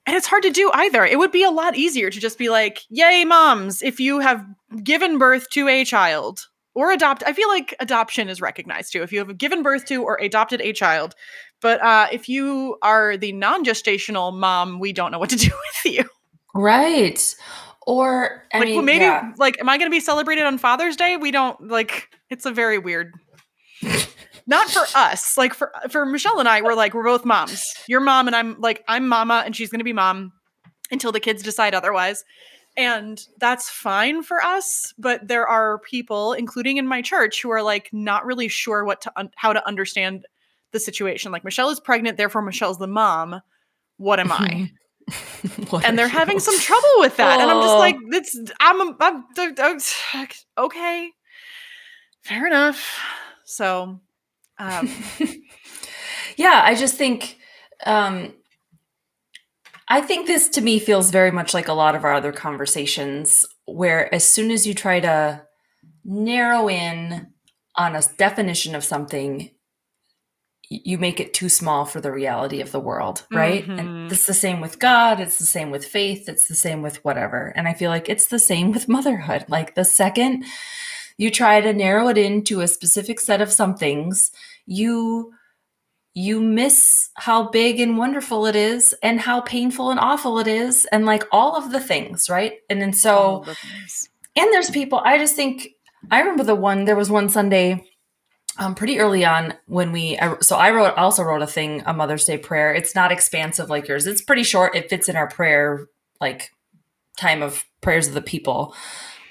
and 0.06 0.16
it's 0.16 0.28
hard 0.28 0.44
to 0.44 0.52
do 0.52 0.70
either. 0.74 1.04
It 1.06 1.18
would 1.18 1.32
be 1.32 1.44
a 1.44 1.50
lot 1.50 1.76
easier 1.76 2.10
to 2.10 2.20
just 2.20 2.38
be 2.38 2.50
like 2.50 2.82
yay 2.90 3.26
moms 3.26 3.82
if 3.82 4.00
you 4.00 4.20
have 4.20 4.46
given 4.84 5.18
birth 5.18 5.50
to 5.52 5.68
a 5.68 5.84
child 5.84 6.48
or 6.76 6.92
adopt 6.92 7.22
i 7.28 7.34
feel 7.34 7.48
like 7.50 7.76
adoption 7.80 8.30
is 8.30 8.42
recognized 8.42 8.94
too. 8.94 9.04
If 9.04 9.12
you 9.12 9.20
have 9.20 9.38
given 9.38 9.64
birth 9.64 9.86
to 9.86 10.04
or 10.04 10.18
adopted 10.18 10.62
a 10.62 10.74
child 10.74 11.16
but 11.62 11.82
uh, 11.82 12.08
if 12.12 12.28
you 12.28 12.78
are 12.82 13.16
the 13.16 13.32
non-gestational 13.32 14.38
mom 14.38 14.80
we 14.80 14.94
don't 14.94 15.12
know 15.12 15.20
what 15.20 15.30
to 15.30 15.36
do 15.50 15.50
with 15.50 15.94
you. 15.94 16.04
Right 16.54 17.36
or 17.86 18.44
I 18.54 18.60
like 18.60 18.68
mean, 18.68 18.76
well, 18.78 18.86
maybe 18.86 19.06
yeah. 19.06 19.32
like 19.38 19.60
am 19.60 19.70
i 19.70 19.78
going 19.78 19.90
to 19.90 19.96
be 19.96 20.00
celebrated 20.00 20.46
on 20.46 20.58
father's 20.58 20.96
day? 20.96 21.18
We 21.18 21.32
don't 21.32 21.68
like 21.68 22.10
it's 22.30 22.46
a 22.46 22.52
very 22.52 22.78
weird 22.78 23.14
not 24.48 24.70
for 24.70 24.86
us 24.96 25.38
like 25.38 25.54
for 25.54 25.72
for 25.90 26.06
michelle 26.06 26.40
and 26.40 26.48
i 26.48 26.62
we're 26.62 26.76
like 26.76 26.94
we're 26.94 27.04
both 27.04 27.26
moms. 27.26 27.64
You're 27.88 28.02
mom 28.02 28.28
and 28.28 28.36
i'm 28.36 28.60
like 28.60 28.84
i'm 28.88 29.08
mama 29.08 29.44
and 29.46 29.56
she's 29.56 29.70
going 29.70 29.80
to 29.80 29.86
be 29.86 29.94
mom 29.94 30.32
until 30.92 31.12
the 31.12 31.20
kids 31.20 31.42
decide 31.42 31.74
otherwise. 31.74 32.24
And 32.76 33.22
that's 33.40 33.70
fine 33.70 34.24
for 34.24 34.42
us 34.42 34.94
but 34.98 35.28
there 35.28 35.48
are 35.48 35.80
people 35.80 36.34
including 36.34 36.78
in 36.78 36.88
my 36.88 37.02
church 37.02 37.42
who 37.42 37.52
are 37.52 37.62
like 37.62 37.90
not 37.92 38.26
really 38.26 38.48
sure 38.48 38.84
what 38.84 39.02
to 39.02 39.12
un- 39.16 39.32
how 39.36 39.54
to 39.54 39.66
understand 39.68 40.26
the 40.72 40.80
situation. 40.80 41.32
Like 41.32 41.44
michelle 41.44 41.70
is 41.70 41.80
pregnant 41.80 42.18
therefore 42.18 42.42
michelle's 42.42 42.80
the 42.80 42.88
mom. 42.88 43.42
What 43.98 44.20
am 44.20 44.32
i 44.32 44.72
and 45.84 45.98
they're 45.98 46.08
having 46.08 46.40
some 46.40 46.58
trouble 46.60 46.90
with 46.98 47.18
that 47.18 47.40
and 47.42 47.52
i'm 47.52 47.62
just 47.62 47.74
Oh. 47.74 47.80
like 47.80 47.96
it's 48.12 48.40
i'm, 48.60 48.96
I'm, 49.00 49.26
I'm 49.60 49.78
okay. 50.58 51.10
Fair 52.24 52.48
enough. 52.48 53.00
So 53.44 54.00
um 54.60 54.90
yeah 56.38 56.62
i 56.64 56.76
just 56.76 56.96
think 56.96 57.38
um 57.86 58.34
i 59.90 60.00
think 60.00 60.28
this 60.28 60.48
to 60.50 60.62
me 60.62 60.80
feels 60.80 61.12
very 61.12 61.32
much 61.32 61.54
like 61.54 61.68
a 61.68 61.74
lot 61.74 61.96
of 61.96 62.06
our 62.06 62.14
other 62.14 62.32
conversations 62.32 63.46
where 63.66 64.14
as 64.14 64.24
soon 64.24 64.52
as 64.52 64.66
you 64.68 64.74
try 64.74 65.00
to 65.00 65.42
narrow 66.06 66.70
in 66.70 67.28
on 67.76 67.96
a 67.96 68.02
definition 68.18 68.76
of 68.76 68.84
something 68.84 69.50
you 70.70 70.98
make 70.98 71.20
it 71.20 71.34
too 71.34 71.50
small 71.50 71.86
for 71.86 72.02
the 72.02 72.12
reality 72.12 72.62
of 72.62 72.72
the 72.72 72.80
world, 72.80 73.26
right? 73.32 73.68
Mhm. 73.68 73.80
And 73.80 74.12
it's 74.12 74.26
the 74.26 74.34
same 74.34 74.62
with 74.62 74.80
God, 74.80 75.20
it's 75.20 75.38
the 75.38 75.46
same 75.46 75.72
with 75.72 75.86
faith, 75.86 76.28
it's 76.28 76.48
the 76.48 76.56
same 76.56 76.82
with 76.82 77.04
whatever. 77.06 77.54
And 77.56 77.68
I 77.68 77.74
feel 77.74 77.90
like 77.92 78.10
it's 78.10 78.28
the 78.28 78.40
same 78.40 78.72
with 78.72 78.88
motherhood. 78.90 79.46
Like 79.50 79.76
the 79.76 79.86
second 79.86 80.46
you 81.18 81.30
try 81.30 81.62
to 81.62 81.74
narrow 81.74 82.08
it 82.08 82.18
into 82.18 82.62
a 82.62 82.68
specific 82.68 83.20
set 83.20 83.40
of 83.40 83.52
some 83.52 83.76
things, 83.76 84.32
you 84.66 85.34
you 86.16 86.40
miss 86.40 87.10
how 87.16 87.50
big 87.50 87.80
and 87.80 87.98
wonderful 87.98 88.46
it 88.46 88.56
is 88.56 88.94
and 89.02 89.20
how 89.20 89.42
painful 89.42 89.90
and 89.90 90.00
awful 90.00 90.38
it 90.38 90.48
is 90.48 90.86
and 90.92 91.06
like 91.08 91.24
all 91.32 91.56
of 91.56 91.72
the 91.72 91.80
things, 91.80 92.30
right? 92.30 92.54
And 92.70 92.80
then 92.82 92.94
so 92.94 93.44
the 93.46 93.58
and 94.36 94.52
there's 94.52 94.70
people 94.70 95.00
i 95.04 95.18
just 95.18 95.36
think 95.36 95.70
i 96.12 96.20
remember 96.20 96.44
the 96.44 96.56
one 96.56 96.86
there 96.86 96.96
was 96.96 97.10
one 97.10 97.30
sunday 97.30 97.84
um, 98.60 98.76
pretty 98.76 99.00
early 99.00 99.26
on 99.26 99.54
when 99.66 99.92
we 99.92 100.18
so 100.42 100.56
i 100.58 100.70
wrote 100.70 100.96
also 100.96 101.24
wrote 101.24 101.42
a 101.42 101.48
thing 101.48 101.82
a 101.86 101.94
mother's 101.94 102.26
day 102.26 102.38
prayer. 102.38 102.74
It's 102.74 102.96
not 102.96 103.12
expansive 103.12 103.70
like 103.70 103.88
yours. 103.88 104.06
It's 104.08 104.22
pretty 104.22 104.44
short. 104.44 104.76
It 104.76 104.90
fits 104.90 105.10
in 105.10 105.16
our 105.16 105.28
prayer 105.28 105.88
like 106.22 106.52
time 107.18 107.42
of 107.42 107.66
prayers 107.82 108.08
of 108.08 108.14
the 108.14 108.22
people 108.22 108.76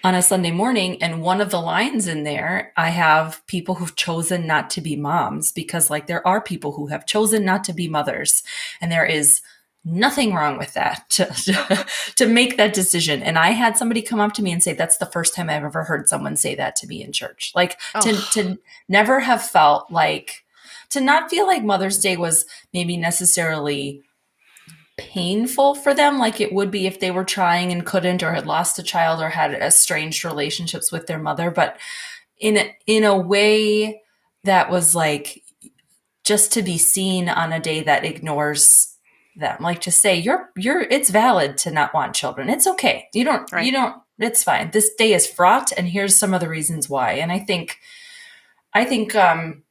on 0.04 0.14
a 0.16 0.22
sunday 0.22 0.50
morning. 0.50 1.00
And 1.02 1.22
one 1.22 1.40
of 1.40 1.50
the 1.50 1.60
lines 1.60 2.08
in 2.08 2.24
there 2.24 2.72
i 2.76 2.88
have 2.90 3.44
people 3.46 3.76
who've 3.76 3.96
chosen 3.96 4.46
not 4.46 4.70
to 4.70 4.80
be 4.80 4.96
moms 4.96 5.52
because 5.52 5.90
like 5.90 6.06
there 6.08 6.26
are 6.26 6.40
people 6.40 6.72
who 6.72 6.88
have 6.88 7.06
chosen 7.06 7.44
not 7.44 7.64
to 7.64 7.72
be 7.72 7.88
mothers. 7.88 8.42
And 8.80 8.90
there 8.90 9.06
is 9.06 9.40
nothing 9.84 10.32
wrong 10.32 10.58
with 10.58 10.74
that 10.74 11.04
to, 11.10 11.86
to, 12.16 12.26
make 12.26 12.56
that 12.56 12.72
decision. 12.72 13.22
And 13.22 13.38
I 13.38 13.50
had 13.50 13.76
somebody 13.76 14.02
come 14.02 14.20
up 14.20 14.32
to 14.34 14.42
me 14.42 14.52
and 14.52 14.62
say, 14.62 14.74
that's 14.74 14.98
the 14.98 15.06
first 15.06 15.34
time 15.34 15.50
I've 15.50 15.64
ever 15.64 15.84
heard 15.84 16.08
someone 16.08 16.36
say 16.36 16.54
that 16.54 16.76
to 16.76 16.86
me 16.86 17.02
in 17.02 17.12
church. 17.12 17.52
Like 17.54 17.78
to, 18.02 18.12
to 18.32 18.58
never 18.88 19.20
have 19.20 19.42
felt 19.42 19.90
like, 19.90 20.44
to 20.90 21.00
not 21.00 21.30
feel 21.30 21.46
like 21.46 21.64
Mother's 21.64 21.98
Day 21.98 22.16
was 22.16 22.44
maybe 22.72 22.96
necessarily 22.96 24.02
painful 24.98 25.74
for 25.74 25.94
them 25.94 26.18
like 26.18 26.40
it 26.40 26.52
would 26.52 26.70
be 26.70 26.86
if 26.86 27.00
they 27.00 27.10
were 27.10 27.24
trying 27.24 27.72
and 27.72 27.86
couldn't 27.86 28.22
or 28.22 28.34
had 28.34 28.46
lost 28.46 28.78
a 28.78 28.82
child 28.82 29.22
or 29.22 29.30
had 29.30 29.52
estranged 29.52 30.24
relationships 30.24 30.92
with 30.92 31.06
their 31.06 31.18
mother 31.18 31.50
but 31.50 31.78
in 32.38 32.58
a, 32.58 32.76
in 32.86 33.02
a 33.02 33.16
way 33.16 34.02
that 34.44 34.70
was 34.70 34.94
like 34.94 35.42
just 36.24 36.52
to 36.52 36.62
be 36.62 36.76
seen 36.76 37.28
on 37.28 37.54
a 37.54 37.58
day 37.58 37.82
that 37.82 38.04
ignores 38.04 38.91
them 39.36 39.56
like 39.60 39.80
to 39.82 39.90
say 39.90 40.16
you're 40.16 40.50
you're 40.56 40.80
it's 40.82 41.10
valid 41.10 41.56
to 41.58 41.70
not 41.70 41.94
want 41.94 42.14
children. 42.14 42.48
It's 42.50 42.66
okay. 42.66 43.08
You 43.14 43.24
don't 43.24 43.50
Right. 43.52 43.64
you 43.64 43.72
don't 43.72 43.96
it's 44.18 44.44
fine. 44.44 44.70
This 44.70 44.92
day 44.94 45.14
is 45.14 45.26
fraught 45.26 45.72
and 45.76 45.88
here's 45.88 46.16
some 46.16 46.34
of 46.34 46.40
the 46.40 46.48
reasons 46.48 46.88
why. 46.88 47.12
And 47.12 47.32
i 47.32 47.38
think 47.38 47.78
i 48.74 48.84
think 48.84 49.14
um 49.14 49.62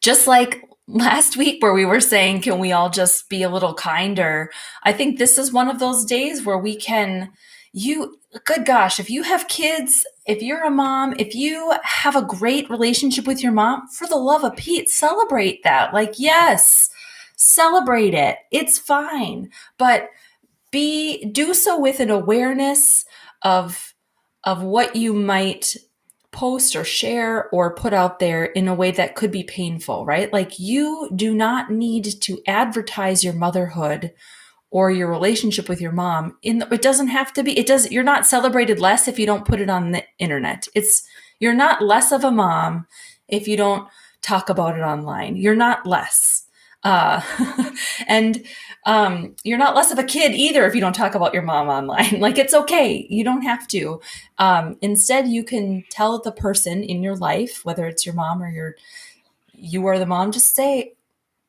just 0.00 0.26
like 0.26 0.62
last 0.88 1.36
week 1.36 1.62
where 1.62 1.72
we 1.72 1.84
were 1.84 2.00
saying 2.00 2.40
can 2.42 2.58
we 2.58 2.72
all 2.72 2.90
just 2.90 3.28
be 3.28 3.42
a 3.42 3.50
little 3.50 3.74
kinder? 3.74 4.50
I 4.82 4.92
think 4.92 5.18
this 5.18 5.38
is 5.38 5.52
one 5.52 5.68
of 5.68 5.78
those 5.78 6.04
days 6.04 6.44
where 6.44 6.58
we 6.58 6.76
can 6.76 7.30
you 7.72 8.16
good 8.44 8.66
gosh 8.66 9.00
if 9.00 9.08
you 9.08 9.22
have 9.22 9.48
kids 9.48 10.04
if 10.26 10.42
you're 10.42 10.62
a 10.64 10.70
mom 10.70 11.14
if 11.18 11.34
you 11.34 11.72
have 11.82 12.14
a 12.14 12.22
great 12.22 12.68
relationship 12.68 13.26
with 13.26 13.42
your 13.42 13.52
mom 13.52 13.88
for 13.88 14.06
the 14.06 14.16
love 14.16 14.44
of 14.44 14.54
pete 14.56 14.88
celebrate 14.88 15.62
that. 15.64 15.92
Like 15.94 16.14
yes 16.18 16.90
celebrate 17.42 18.14
it. 18.14 18.38
It's 18.50 18.78
fine. 18.78 19.50
But 19.78 20.08
be 20.70 21.24
do 21.26 21.52
so 21.54 21.78
with 21.78 22.00
an 22.00 22.10
awareness 22.10 23.04
of 23.42 23.94
of 24.44 24.62
what 24.62 24.96
you 24.96 25.12
might 25.12 25.76
post 26.32 26.74
or 26.74 26.84
share 26.84 27.50
or 27.50 27.74
put 27.74 27.92
out 27.92 28.18
there 28.18 28.44
in 28.44 28.66
a 28.66 28.74
way 28.74 28.90
that 28.90 29.14
could 29.14 29.30
be 29.30 29.44
painful 29.44 30.06
right? 30.06 30.32
Like 30.32 30.58
you 30.58 31.10
do 31.14 31.34
not 31.34 31.70
need 31.70 32.20
to 32.22 32.40
advertise 32.46 33.22
your 33.22 33.34
motherhood 33.34 34.12
or 34.70 34.90
your 34.90 35.10
relationship 35.10 35.68
with 35.68 35.82
your 35.82 35.92
mom 35.92 36.38
in 36.42 36.58
the, 36.58 36.72
it 36.72 36.80
doesn't 36.80 37.08
have 37.08 37.32
to 37.34 37.42
be 37.42 37.58
it 37.58 37.66
does 37.66 37.90
you're 37.90 38.02
not 38.02 38.26
celebrated 38.26 38.78
less 38.78 39.06
if 39.08 39.18
you 39.18 39.26
don't 39.26 39.44
put 39.44 39.60
it 39.60 39.68
on 39.68 39.92
the 39.92 40.04
internet. 40.18 40.66
It's 40.74 41.02
you're 41.40 41.54
not 41.54 41.82
less 41.82 42.12
of 42.12 42.24
a 42.24 42.30
mom 42.30 42.86
if 43.28 43.46
you 43.46 43.56
don't 43.56 43.88
talk 44.22 44.48
about 44.48 44.78
it 44.78 44.82
online. 44.82 45.36
You're 45.36 45.56
not 45.56 45.86
less 45.86 46.46
uh, 46.84 47.20
and 48.08 48.44
um, 48.84 49.36
you're 49.44 49.58
not 49.58 49.76
less 49.76 49.92
of 49.92 49.98
a 49.98 50.04
kid 50.04 50.32
either 50.34 50.66
if 50.66 50.74
you 50.74 50.80
don't 50.80 50.94
talk 50.94 51.14
about 51.14 51.34
your 51.34 51.42
mom 51.42 51.68
online. 51.68 51.92
Like 52.22 52.38
it's 52.38 52.54
okay. 52.54 53.06
You 53.10 53.24
don't 53.24 53.42
have 53.42 53.66
to. 53.68 54.00
Um, 54.38 54.76
instead 54.80 55.28
you 55.28 55.44
can 55.44 55.84
tell 55.90 56.20
the 56.20 56.32
person 56.32 56.82
in 56.82 57.02
your 57.02 57.16
life 57.16 57.64
whether 57.64 57.86
it's 57.86 58.06
your 58.06 58.14
mom 58.14 58.42
or 58.42 58.48
your 58.48 58.76
you 59.54 59.86
are 59.86 59.98
the 59.98 60.06
mom 60.06 60.30
just 60.32 60.54
say 60.54 60.94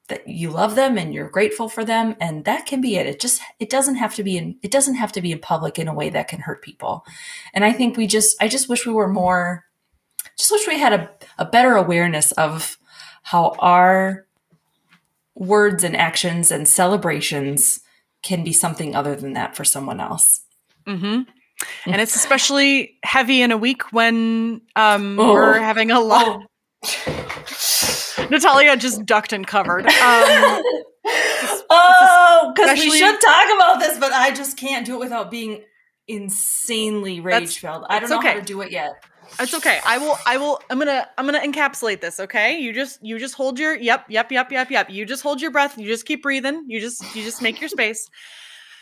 that 0.07 0.27
you 0.27 0.49
love 0.49 0.75
them 0.75 0.97
and 0.97 1.13
you're 1.13 1.29
grateful 1.29 1.69
for 1.69 1.85
them 1.85 2.15
and 2.19 2.45
that 2.45 2.65
can 2.65 2.81
be 2.81 2.95
it. 2.95 3.05
It 3.05 3.19
just 3.19 3.41
it 3.59 3.69
doesn't 3.69 3.95
have 3.95 4.15
to 4.15 4.23
be 4.23 4.37
in 4.37 4.57
it 4.63 4.71
doesn't 4.71 4.95
have 4.95 5.11
to 5.13 5.21
be 5.21 5.31
in 5.31 5.39
public 5.39 5.77
in 5.77 5.87
a 5.87 5.93
way 5.93 6.09
that 6.09 6.27
can 6.27 6.41
hurt 6.41 6.61
people. 6.61 7.05
And 7.53 7.63
i 7.63 7.71
think 7.71 7.97
we 7.97 8.07
just 8.07 8.35
i 8.41 8.47
just 8.47 8.69
wish 8.69 8.85
we 8.85 8.93
were 8.93 9.07
more 9.07 9.65
just 10.37 10.51
wish 10.51 10.67
we 10.67 10.79
had 10.79 10.93
a, 10.93 11.09
a 11.37 11.45
better 11.45 11.75
awareness 11.75 12.31
of 12.33 12.77
how 13.23 13.55
our 13.59 14.25
words 15.35 15.83
and 15.83 15.95
actions 15.95 16.51
and 16.51 16.67
celebrations 16.67 17.79
can 18.23 18.43
be 18.43 18.53
something 18.53 18.95
other 18.95 19.15
than 19.15 19.33
that 19.33 19.55
for 19.55 19.63
someone 19.63 19.99
else 19.99 20.41
hmm 20.85 21.21
And 21.85 22.01
it's 22.01 22.15
especially 22.15 22.97
heavy 23.03 23.41
in 23.41 23.51
a 23.51 23.57
week 23.57 23.91
when 23.93 24.61
um, 24.75 25.17
Oh. 25.19 25.33
we're 25.33 25.59
having 25.59 25.91
a 25.91 25.99
lot. 25.99 26.41
Natalia 28.29 28.75
just 28.77 29.05
ducked 29.05 29.33
and 29.33 29.45
covered. 29.47 29.85
Um, 29.85 29.93
oh, 31.69 32.51
because 32.55 32.79
we 32.79 32.91
should 32.91 33.19
talk 33.21 33.47
about 33.55 33.79
this, 33.79 33.97
but 33.97 34.11
I 34.11 34.31
just 34.31 34.57
can't 34.57 34.85
do 34.85 34.95
it 34.95 34.99
without 34.99 35.31
being 35.31 35.63
insanely 36.07 37.19
rage 37.21 37.57
filled. 37.59 37.85
I 37.89 37.99
don't 37.99 38.09
know 38.09 38.19
how 38.21 38.33
to 38.33 38.41
do 38.41 38.61
it 38.61 38.71
yet. 38.71 39.03
It's 39.39 39.53
okay. 39.53 39.79
I 39.85 39.97
will. 39.97 40.17
I 40.25 40.37
will. 40.37 40.59
I'm 40.69 40.79
gonna. 40.79 41.07
I'm 41.17 41.25
gonna 41.25 41.39
encapsulate 41.39 42.01
this. 42.01 42.19
Okay. 42.19 42.59
You 42.59 42.73
just. 42.73 43.03
You 43.03 43.19
just 43.19 43.35
hold 43.35 43.59
your. 43.59 43.75
Yep. 43.75 44.05
Yep. 44.09 44.31
Yep. 44.31 44.51
Yep. 44.51 44.71
Yep. 44.71 44.89
You 44.89 45.05
just 45.05 45.23
hold 45.23 45.41
your 45.41 45.51
breath. 45.51 45.77
You 45.77 45.87
just 45.87 46.05
keep 46.05 46.23
breathing. 46.23 46.65
You 46.67 46.79
just. 46.79 47.03
You 47.15 47.23
just 47.23 47.41
make 47.41 47.59
your 47.59 47.69
space. 47.69 48.09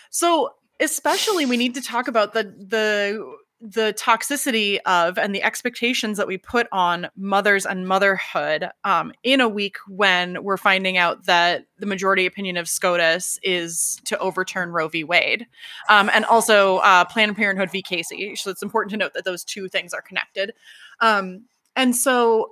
So 0.09 0.53
especially 0.81 1.45
we 1.45 1.57
need 1.57 1.75
to 1.75 1.81
talk 1.81 2.07
about 2.07 2.33
the 2.33 2.43
the 2.43 3.35
the 3.61 3.93
toxicity 3.95 4.79
of 4.87 5.19
and 5.19 5.35
the 5.35 5.43
expectations 5.43 6.17
that 6.17 6.27
we 6.27 6.37
put 6.37 6.67
on 6.71 7.07
mothers 7.15 7.63
and 7.63 7.87
motherhood 7.87 8.67
um, 8.83 9.13
in 9.23 9.39
a 9.39 9.47
week 9.47 9.77
when 9.87 10.43
we're 10.43 10.57
finding 10.57 10.97
out 10.97 11.25
that 11.25 11.65
the 11.77 11.85
majority 11.85 12.25
opinion 12.25 12.57
of 12.57 12.67
SCOTUS 12.67 13.39
is 13.43 13.99
to 14.05 14.17
overturn 14.17 14.71
Roe 14.71 14.87
v. 14.87 15.03
Wade, 15.03 15.45
um, 15.89 16.09
and 16.11 16.25
also 16.25 16.77
uh, 16.77 17.05
Planned 17.05 17.35
Parenthood 17.35 17.71
v. 17.71 17.83
Casey. 17.83 18.35
So 18.35 18.49
it's 18.49 18.63
important 18.63 18.91
to 18.91 18.97
note 18.97 19.13
that 19.13 19.25
those 19.25 19.43
two 19.43 19.69
things 19.69 19.93
are 19.93 20.01
connected. 20.01 20.53
Um, 20.99 21.45
and 21.75 21.95
so 21.95 22.51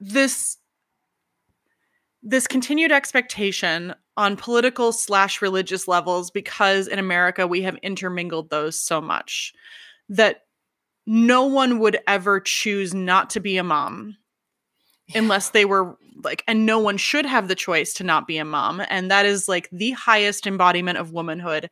this 0.00 0.56
this 2.20 2.48
continued 2.48 2.90
expectation 2.90 3.94
on 4.16 4.36
political 4.36 4.90
slash 4.90 5.40
religious 5.40 5.86
levels 5.86 6.30
because 6.30 6.88
in 6.88 6.98
america 6.98 7.46
we 7.46 7.62
have 7.62 7.76
intermingled 7.76 8.50
those 8.50 8.78
so 8.78 9.00
much 9.00 9.54
that 10.08 10.42
no 11.10 11.46
one 11.46 11.78
would 11.78 11.98
ever 12.06 12.38
choose 12.38 12.92
not 12.92 13.30
to 13.30 13.40
be 13.40 13.56
a 13.56 13.64
mom 13.64 14.14
unless 15.14 15.50
they 15.50 15.64
were 15.64 15.96
like 16.22 16.44
and 16.46 16.66
no 16.66 16.78
one 16.78 16.98
should 16.98 17.24
have 17.24 17.48
the 17.48 17.54
choice 17.54 17.94
to 17.94 18.04
not 18.04 18.26
be 18.26 18.36
a 18.36 18.44
mom 18.44 18.82
and 18.90 19.10
that 19.10 19.24
is 19.24 19.48
like 19.48 19.70
the 19.72 19.92
highest 19.92 20.46
embodiment 20.46 20.98
of 20.98 21.12
womanhood 21.12 21.70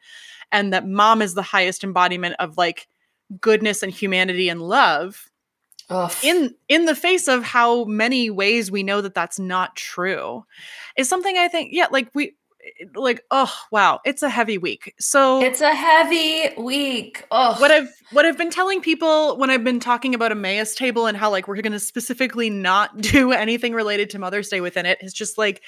and 0.53 0.73
that 0.73 0.89
mom 0.89 1.21
is 1.21 1.35
the 1.35 1.43
highest 1.43 1.85
embodiment 1.85 2.35
of 2.39 2.57
like 2.57 2.89
goodness 3.39 3.83
and 3.83 3.93
humanity 3.93 4.49
and 4.49 4.63
love 4.63 5.27
Ugh. 5.91 6.13
in 6.23 6.55
in 6.69 6.87
the 6.87 6.95
face 6.95 7.29
of 7.29 7.45
how 7.45 7.85
many 7.85 8.31
ways 8.31 8.71
we 8.71 8.83
know 8.83 9.03
that 9.03 9.15
that's 9.15 9.39
not 9.39 9.77
true 9.77 10.45
is 10.97 11.11
something 11.11 11.37
i 11.37 11.47
think 11.47 11.71
yeah 11.73 11.89
like 11.91 12.09
we 12.15 12.33
like 12.95 13.23
oh 13.31 13.53
wow 13.71 14.01
it's 14.05 14.23
a 14.23 14.29
heavy 14.29 14.59
week. 14.59 14.95
So 14.99 15.43
it's 15.43 15.61
a 15.61 15.75
heavy 15.75 16.55
week. 16.61 17.25
Oh, 17.31 17.55
what 17.61 17.71
i've 17.71 17.89
what 18.13 18.25
i've 18.25 18.39
been 18.39 18.51
telling 18.51 18.81
people 18.81 19.37
when 19.37 19.51
i've 19.51 19.65
been 19.65 19.81
talking 19.81 20.15
about 20.15 20.33
a 20.33 20.35
Emmaus 20.35 20.75
table 20.75 21.07
and 21.07 21.17
how 21.17 21.31
like 21.31 21.49
we're 21.49 21.61
going 21.61 21.73
to 21.73 21.81
specifically 21.81 22.51
not 22.51 22.97
do 23.01 23.33
anything 23.33 23.73
related 23.73 24.11
to 24.11 24.19
mother's 24.19 24.49
day 24.49 24.61
within 24.61 24.87
it 24.87 24.99
is 25.01 25.13
just 25.13 25.39
like 25.39 25.63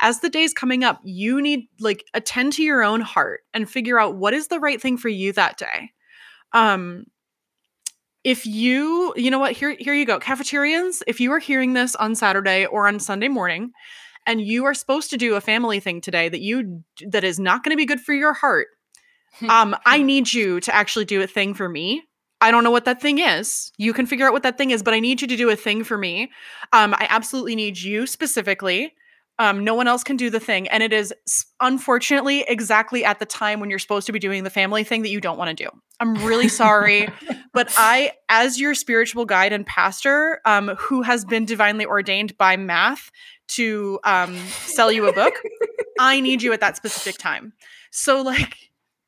as 0.00 0.20
the 0.20 0.28
days 0.28 0.52
coming 0.52 0.84
up 0.84 1.00
you 1.04 1.40
need 1.40 1.68
like 1.80 2.04
attend 2.14 2.52
to 2.54 2.62
your 2.62 2.82
own 2.82 3.00
heart 3.00 3.40
and 3.52 3.68
figure 3.68 3.98
out 3.98 4.16
what 4.16 4.34
is 4.34 4.48
the 4.48 4.60
right 4.60 4.80
thing 4.80 4.96
for 4.96 5.08
you 5.08 5.32
that 5.32 5.56
day. 5.58 5.92
Um 6.52 7.06
if 8.22 8.46
you 8.46 9.12
you 9.16 9.30
know 9.30 9.38
what 9.38 9.52
here 9.52 9.76
here 9.78 9.94
you 9.94 10.06
go. 10.06 10.18
Cafeterians 10.18 11.02
if 11.06 11.20
you 11.20 11.32
are 11.32 11.38
hearing 11.38 11.74
this 11.74 11.94
on 11.96 12.14
saturday 12.14 12.66
or 12.66 12.88
on 12.88 12.98
sunday 12.98 13.28
morning 13.28 13.72
and 14.26 14.40
you 14.40 14.64
are 14.64 14.74
supposed 14.74 15.10
to 15.10 15.16
do 15.16 15.34
a 15.34 15.40
family 15.40 15.80
thing 15.80 16.00
today 16.00 16.28
that 16.28 16.40
you 16.40 16.82
that 17.08 17.24
is 17.24 17.38
not 17.38 17.62
going 17.62 17.70
to 17.70 17.76
be 17.76 17.86
good 17.86 18.00
for 18.00 18.14
your 18.14 18.32
heart. 18.32 18.68
Um 19.48 19.74
i 19.84 20.00
need 20.00 20.32
you 20.32 20.60
to 20.60 20.74
actually 20.74 21.04
do 21.04 21.20
a 21.20 21.26
thing 21.26 21.54
for 21.54 21.68
me. 21.68 22.04
I 22.40 22.50
don't 22.52 22.62
know 22.62 22.70
what 22.70 22.84
that 22.84 23.00
thing 23.00 23.18
is. 23.18 23.72
You 23.78 23.92
can 23.92 24.06
figure 24.06 24.26
out 24.26 24.32
what 24.32 24.44
that 24.44 24.56
thing 24.56 24.70
is 24.70 24.82
but 24.82 24.94
i 24.94 25.00
need 25.00 25.20
you 25.20 25.26
to 25.28 25.36
do 25.36 25.50
a 25.50 25.56
thing 25.56 25.82
for 25.82 25.98
me. 25.98 26.30
Um 26.72 26.94
i 26.94 27.06
absolutely 27.10 27.56
need 27.56 27.78
you 27.78 28.06
specifically 28.06 28.92
Um, 29.38 29.64
no 29.64 29.74
one 29.74 29.88
else 29.88 30.04
can 30.04 30.16
do 30.16 30.30
the 30.30 30.38
thing. 30.38 30.68
And 30.68 30.82
it 30.82 30.92
is 30.92 31.12
unfortunately 31.60 32.44
exactly 32.46 33.04
at 33.04 33.18
the 33.18 33.26
time 33.26 33.58
when 33.58 33.68
you're 33.68 33.80
supposed 33.80 34.06
to 34.06 34.12
be 34.12 34.20
doing 34.20 34.44
the 34.44 34.50
family 34.50 34.84
thing 34.84 35.02
that 35.02 35.10
you 35.10 35.20
don't 35.20 35.36
want 35.36 35.56
to 35.56 35.64
do. 35.64 35.70
I'm 35.98 36.14
really 36.24 36.48
sorry. 36.48 37.08
but 37.52 37.72
I, 37.76 38.12
as 38.28 38.60
your 38.60 38.74
spiritual 38.74 39.24
guide 39.24 39.52
and 39.52 39.66
pastor, 39.66 40.40
um, 40.44 40.68
who 40.78 41.02
has 41.02 41.24
been 41.24 41.44
divinely 41.44 41.84
ordained 41.84 42.36
by 42.38 42.56
math 42.56 43.10
to 43.48 43.98
um, 44.04 44.36
sell 44.66 44.92
you 44.92 45.08
a 45.08 45.12
book, 45.12 45.34
I 45.98 46.20
need 46.20 46.42
you 46.42 46.52
at 46.52 46.60
that 46.60 46.76
specific 46.76 47.18
time. 47.18 47.52
So, 47.90 48.22
like, 48.22 48.56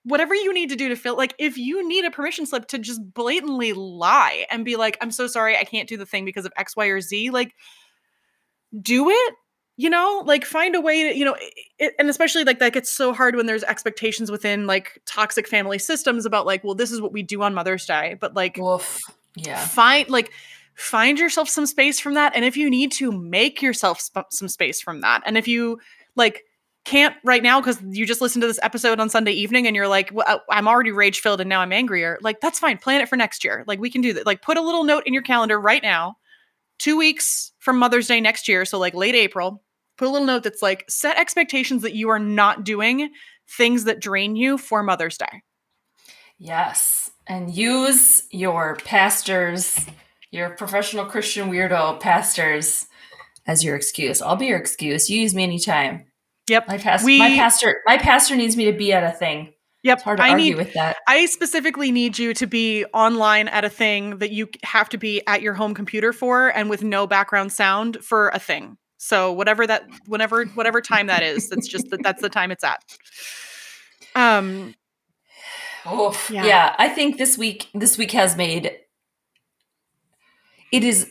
whatever 0.05 0.35
you 0.35 0.53
need 0.53 0.70
to 0.70 0.77
do 0.77 0.89
to 0.89 0.97
feel 0.97 1.16
like 1.16 1.35
if 1.39 1.57
you 1.57 1.87
need 1.87 2.05
a 2.05 2.11
permission 2.11 2.47
slip 2.47 2.66
to 2.68 2.79
just 2.79 3.01
blatantly 3.14 3.72
lie 3.72 4.47
and 4.51 4.64
be 4.64 4.77
like, 4.77 4.97
I'm 5.01 5.11
so 5.11 5.27
sorry, 5.27 5.57
I 5.57 5.64
can't 5.64 5.89
do 5.89 5.97
the 5.97 6.07
thing 6.07 6.24
because 6.24 6.45
of 6.45 6.53
X, 6.57 6.77
Y, 6.77 6.87
or 6.87 7.01
Z, 7.01 7.31
like, 7.31 7.55
do 8.81 9.09
it 9.11 9.35
you 9.77 9.91
know 9.91 10.22
like 10.24 10.45
find 10.45 10.74
a 10.74 10.81
way 10.81 11.03
to 11.05 11.16
you 11.16 11.24
know 11.24 11.37
it, 11.79 11.95
and 11.99 12.09
especially 12.09 12.45
like 12.45 12.59
that 12.59 12.72
gets 12.72 12.91
so 12.91 13.12
hard 13.12 13.37
when 13.37 13.47
there's 13.47 13.62
expectations 13.64 14.31
within 14.31 14.66
like 14.66 15.01
toxic 15.05 15.47
family 15.47 15.79
systems 15.79 16.24
about 16.24 16.47
like 16.47 16.64
well 16.64 16.74
this 16.74 16.91
is 16.91 17.01
what 17.01 17.12
we 17.12 17.22
do 17.22 17.43
on 17.43 17.55
mother's 17.55 17.87
day 17.87 18.16
but 18.20 18.35
like 18.35 18.57
Woof. 18.57 19.03
Yeah. 19.35 19.64
find 19.64 20.09
like 20.09 20.33
find 20.74 21.18
yourself 21.18 21.49
some 21.49 21.66
space 21.66 22.01
from 22.01 22.14
that 22.14 22.35
and 22.35 22.45
if 22.45 22.57
you 22.57 22.68
need 22.70 22.93
to 22.93 23.12
make 23.12 23.62
yourself 23.62 24.01
sp- 24.01 24.31
some 24.31 24.49
space 24.49 24.81
from 24.81 25.03
that 25.03 25.22
and 25.27 25.37
if 25.37 25.47
you 25.47 25.79
like 26.16 26.45
can't 26.85 27.16
right 27.24 27.43
now 27.43 27.61
because 27.61 27.79
you 27.83 28.07
just 28.07 28.20
listened 28.20 28.43
to 28.43 28.47
this 28.47 28.61
episode 28.62 29.01
on 29.01 29.11
sunday 29.11 29.33
evening 29.33 29.66
and 29.66 29.74
you're 29.74 29.89
like 29.89 30.11
well, 30.12 30.43
i'm 30.51 30.68
already 30.68 30.93
rage 30.93 31.20
filled 31.20 31.41
and 31.41 31.49
now 31.49 31.61
i'm 31.61 31.72
angrier 31.72 32.18
like 32.22 32.41
that's 32.41 32.59
fine 32.59 32.79
plan 32.79 33.01
it 33.01 33.09
for 33.09 33.16
next 33.16 33.43
year 33.43 33.64
like 33.66 33.81
we 33.81 33.91
can 33.91 34.01
do 34.01 34.12
that 34.12 34.24
like 34.24 34.41
put 34.41 34.57
a 34.57 34.62
little 34.62 34.85
note 34.85 35.03
in 35.05 35.12
your 35.12 35.22
calendar 35.22 35.61
right 35.61 35.83
now 35.83 36.16
two 36.79 36.97
weeks 36.97 37.53
from 37.59 37.79
mother's 37.79 38.07
day 38.07 38.20
next 38.20 38.47
year 38.47 38.64
so 38.64 38.79
like 38.79 38.95
late 38.95 39.14
april 39.14 39.62
put 39.97 40.09
a 40.09 40.11
little 40.11 40.27
note 40.27 40.43
that's 40.43 40.63
like 40.63 40.85
set 40.89 41.19
expectations 41.19 41.83
that 41.83 41.95
you 41.95 42.09
are 42.09 42.19
not 42.19 42.65
doing 42.65 43.11
things 43.49 43.85
that 43.85 44.01
drain 44.01 44.37
you 44.37 44.59
for 44.59 44.83
mother's 44.83 45.17
day 45.19 45.43
Yes. 46.39 47.11
And 47.27 47.51
use 47.55 48.25
your 48.31 48.77
pastors, 48.85 49.87
your 50.31 50.51
professional 50.51 51.07
Christian 51.07 51.51
weirdo 51.51 51.99
pastors 52.01 52.87
as 53.47 53.65
your 53.65 53.75
excuse. 53.75 54.21
I'll 54.21 54.37
be 54.37 54.47
your 54.47 54.59
excuse. 54.59 55.09
You 55.09 55.21
use 55.21 55.35
me 55.35 55.43
anytime. 55.43 56.05
Yep. 56.49 56.69
My 56.69 56.79
past 56.79 57.05
We- 57.05 57.19
my 57.19 57.31
pastor 57.31 57.81
my 57.87 57.99
pastor 57.99 58.37
needs 58.37 58.57
me 58.57 58.67
to 58.67 58.73
be 58.73 58.93
at 58.93 59.03
a 59.03 59.11
thing. 59.17 59.55
Yep. 59.83 59.99
It's 59.99 60.05
hard 60.05 60.19
to 60.19 60.25
I 60.25 60.31
argue 60.31 60.45
need 60.45 60.57
with 60.57 60.75
that. 60.75 60.97
I 61.09 61.27
specifically 61.27 61.91
need 61.91 62.19
you 62.19 62.35
to 62.35 62.47
be 62.47 62.85
online 62.93 63.49
at 63.49 63.65
a 63.65 63.69
thing 63.71 64.19
that 64.19 64.31
you 64.31 64.49
have 64.63 64.89
to 64.91 64.99
be 64.99 65.23
at 65.27 65.43
your 65.43 65.55
home 65.55 65.75
computer 65.75 66.13
for 66.13 66.49
and 66.49 66.69
with 66.69 66.83
no 66.85 67.07
background 67.07 67.53
sound 67.53 67.99
for 68.03 68.29
a 68.31 68.39
thing. 68.39 68.77
So 69.07 69.31
whatever 69.33 69.67
that 69.69 69.85
whenever 70.07 70.47
whatever 70.47 70.81
time 70.81 71.07
that 71.07 71.23
is, 71.23 71.49
that's 71.49 71.69
just 71.69 71.91
that 71.91 72.03
that's 72.03 72.21
the 72.21 72.29
time 72.29 72.51
it's 72.51 72.65
at. 72.65 72.83
Um 74.17 74.75
Oof. 75.93 76.29
Yeah. 76.31 76.45
Yeah. 76.45 76.75
I 76.79 76.89
think 76.89 77.17
this 77.17 77.39
week 77.39 77.69
this 77.73 77.97
week 77.97 78.11
has 78.13 78.37
made 78.37 78.73
it 80.73 80.83
is 80.83 81.11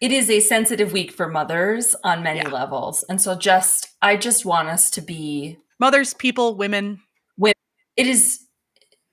it 0.00 0.12
is 0.12 0.28
a 0.28 0.40
sensitive 0.40 0.92
week 0.92 1.10
for 1.12 1.28
mothers 1.28 1.94
on 2.04 2.22
many 2.22 2.40
Yeah. 2.40 2.48
levels. 2.48 3.02
And 3.08 3.20
so 3.20 3.34
just 3.34 3.88
I 4.02 4.16
just 4.16 4.44
want 4.44 4.68
us 4.68 4.90
to 4.90 5.00
be 5.00 5.56
mothers, 5.78 6.12
people, 6.12 6.54
women. 6.56 7.00
Women. 7.38 7.54
It 7.96 8.06
is 8.06 8.40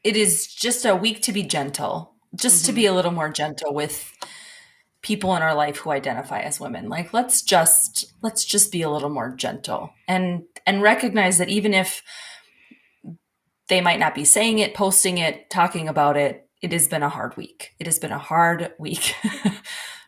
it 0.04 0.18
is 0.18 0.48
just 0.54 0.84
a 0.86 0.94
week 0.96 1.22
to 1.22 1.32
be 1.32 1.44
gentle 1.44 2.16
just 2.36 2.66
to 2.66 2.74
be 2.74 2.84
Mm-hmm. 2.84 2.92
a 2.92 2.96
little 2.96 3.12
more 3.12 3.30
gentle 3.30 3.74
with 3.74 4.12
people 5.02 5.36
in 5.36 5.42
our 5.42 5.56
life 5.56 5.78
who 5.78 5.92
identify 5.92 6.40
as 6.42 6.60
women 6.60 6.90
like 6.90 7.14
let's 7.14 7.42
just 7.42 8.14
let's 8.22 8.44
just 8.44 8.72
be 8.72 8.82
a 8.82 8.90
little 8.90 9.10
more 9.10 9.34
gentle 9.36 9.92
and 10.08 10.44
and 10.66 10.82
recognize 10.82 11.38
that 11.38 11.50
even 11.50 11.74
if 11.74 12.04
they 13.68 13.80
might 13.80 14.00
not 14.00 14.14
be 14.14 14.26
saying 14.26 14.60
it 14.60 14.74
posting 14.74 15.18
it 15.18 15.50
talking 15.50 15.88
about 15.88 16.18
it 16.18 16.48
it 16.62 16.74
has 16.74 16.88
been 16.88 17.04
a 17.04 17.10
hard 17.10 17.36
week 17.38 17.74
it 17.80 17.88
has 17.88 17.98
been 17.98 18.12
a 18.12 18.20
hard 18.20 18.74
week 18.80 19.16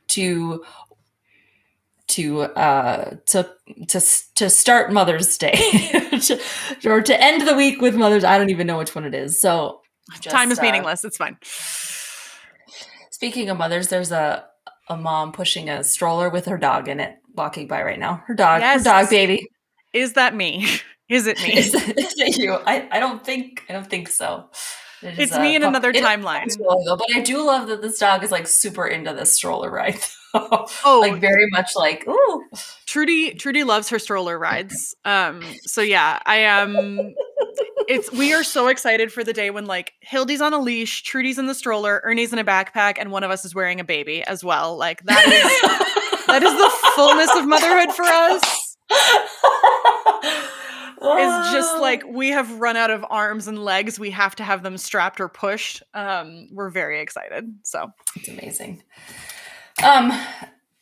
to 0.07 0.63
to 2.07 2.41
uh 2.41 3.15
to 3.25 3.49
to 3.87 4.01
to 4.35 4.49
start 4.49 4.91
mother's 4.91 5.37
day 5.37 5.55
to, 6.19 6.37
or 6.85 7.01
to 7.01 7.23
end 7.23 7.47
the 7.47 7.55
week 7.55 7.79
with 7.79 7.95
mother's 7.95 8.25
i 8.25 8.37
don't 8.37 8.49
even 8.49 8.67
know 8.67 8.77
which 8.77 8.93
one 8.93 9.05
it 9.05 9.15
is 9.15 9.39
so 9.39 9.79
time 10.23 10.51
is 10.51 10.59
uh, 10.59 10.63
meaningless. 10.63 11.05
It's 11.05 11.15
fine. 11.15 11.37
speaking 13.11 13.49
of 13.49 13.57
mothers 13.57 13.87
there's 13.87 14.11
a 14.11 14.45
a 14.91 14.97
mom 14.97 15.31
pushing 15.31 15.69
a 15.69 15.83
stroller 15.83 16.29
with 16.29 16.45
her 16.45 16.57
dog 16.57 16.87
in 16.87 16.99
it 16.99 17.15
walking 17.35 17.67
by 17.67 17.81
right 17.81 17.99
now 17.99 18.21
her 18.27 18.33
dog 18.35 18.61
Yes. 18.61 18.79
her 18.79 18.83
dog 18.83 19.09
baby 19.09 19.47
Is 19.93 20.13
that 20.13 20.35
me? 20.35 20.67
Is 21.09 21.27
it 21.27 21.41
me? 21.43 21.53
is, 21.57 21.73
it- 21.73 21.97
is 21.99 22.13
it 22.17 22.37
you 22.37 22.53
I, 22.65 22.87
I 22.91 22.99
don't 22.99 23.23
think 23.25 23.63
i 23.69 23.73
don't 23.73 23.89
think 23.89 24.07
so 24.09 24.49
It 25.01 25.13
is 25.13 25.19
It's 25.19 25.33
a 25.35 25.41
me 25.41 25.55
in 25.55 25.63
another 25.63 25.89
is 25.91 26.01
timeline. 26.01 26.47
though, 26.57 26.95
but 26.95 27.07
i 27.15 27.19
do 27.21 27.43
love 27.45 27.67
that 27.67 27.81
this 27.81 27.99
dog 27.99 28.23
is 28.23 28.31
like 28.31 28.47
super 28.47 28.85
into 28.87 29.13
this 29.13 29.33
stroller 29.33 29.69
ride 29.71 29.99
Oh, 30.33 30.99
like 31.01 31.19
very 31.19 31.47
much 31.49 31.71
like 31.75 32.07
ooh 32.07 32.43
Trudy 32.85 33.33
Trudy 33.33 33.63
loves 33.65 33.89
her 33.89 33.99
stroller 33.99 34.39
rides. 34.39 34.95
Um 35.03 35.41
so 35.63 35.81
yeah, 35.81 36.19
I 36.25 36.37
am 36.37 37.13
it's 37.87 38.11
we 38.11 38.33
are 38.33 38.43
so 38.43 38.67
excited 38.67 39.11
for 39.11 39.23
the 39.23 39.33
day 39.33 39.49
when 39.49 39.65
like 39.65 39.93
Hildy's 40.01 40.41
on 40.41 40.53
a 40.53 40.59
leash, 40.59 41.03
Trudy's 41.03 41.37
in 41.37 41.47
the 41.47 41.53
stroller, 41.53 42.01
Ernie's 42.03 42.33
in 42.33 42.39
a 42.39 42.43
backpack 42.43 42.95
and 42.97 43.11
one 43.11 43.23
of 43.23 43.31
us 43.31 43.45
is 43.45 43.55
wearing 43.55 43.79
a 43.79 43.83
baby 43.83 44.23
as 44.23 44.43
well. 44.43 44.77
Like 44.77 45.03
that 45.03 45.25
is 45.27 46.25
that 46.27 46.43
is 46.43 46.53
the 46.53 46.71
fullness 46.95 47.29
of 47.35 47.47
motherhood 47.47 47.93
for 47.95 48.05
us. 48.05 48.77
Is 51.03 51.51
just 51.51 51.77
like 51.81 52.03
we 52.07 52.29
have 52.29 52.51
run 52.59 52.77
out 52.77 52.91
of 52.91 53.05
arms 53.09 53.47
and 53.47 53.63
legs. 53.63 53.99
We 53.99 54.11
have 54.11 54.35
to 54.35 54.43
have 54.43 54.63
them 54.63 54.77
strapped 54.77 55.19
or 55.19 55.29
pushed. 55.29 55.83
Um 55.93 56.47
we're 56.51 56.69
very 56.69 57.01
excited. 57.01 57.53
So, 57.63 57.91
It's 58.15 58.29
amazing. 58.29 58.83
Um, 59.83 60.11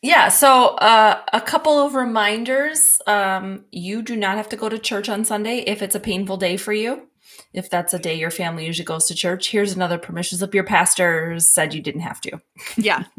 yeah. 0.02 0.30
So 0.30 0.76
uh, 0.78 1.22
a 1.34 1.42
couple 1.42 1.78
of 1.80 1.96
reminders. 1.96 3.00
Um, 3.08 3.66
you 3.72 4.02
do 4.02 4.16
not 4.16 4.38
have 4.38 4.50
to 4.50 4.56
go 4.56 4.70
to 4.70 4.80
church 4.80 5.10
on 5.10 5.26
Sunday 5.26 5.60
if 5.68 5.82
it's 5.82 5.96
a 5.96 6.00
painful 6.00 6.38
day 6.38 6.58
for 6.58 6.74
you. 6.74 7.08
If 7.54 7.70
that's 7.70 7.94
a 7.94 8.00
day 8.00 8.16
your 8.16 8.32
family 8.32 8.66
usually 8.66 8.86
goes 8.86 9.06
to 9.08 9.16
church, 9.16 9.50
here's 9.50 9.74
another 9.74 9.98
permission 9.98 10.38
slip. 10.38 10.54
Your 10.54 10.64
pastor 10.64 11.40
said 11.40 11.74
you 11.74 11.82
didn't 11.82 12.02
have 12.02 12.22
to. 12.22 12.42
yeah. 12.78 13.04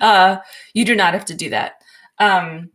Uh, 0.00 0.36
you 0.74 0.84
do 0.84 0.94
not 0.94 1.12
have 1.14 1.24
to 1.24 1.34
do 1.34 1.50
that. 1.50 1.74
Um, 2.18 2.70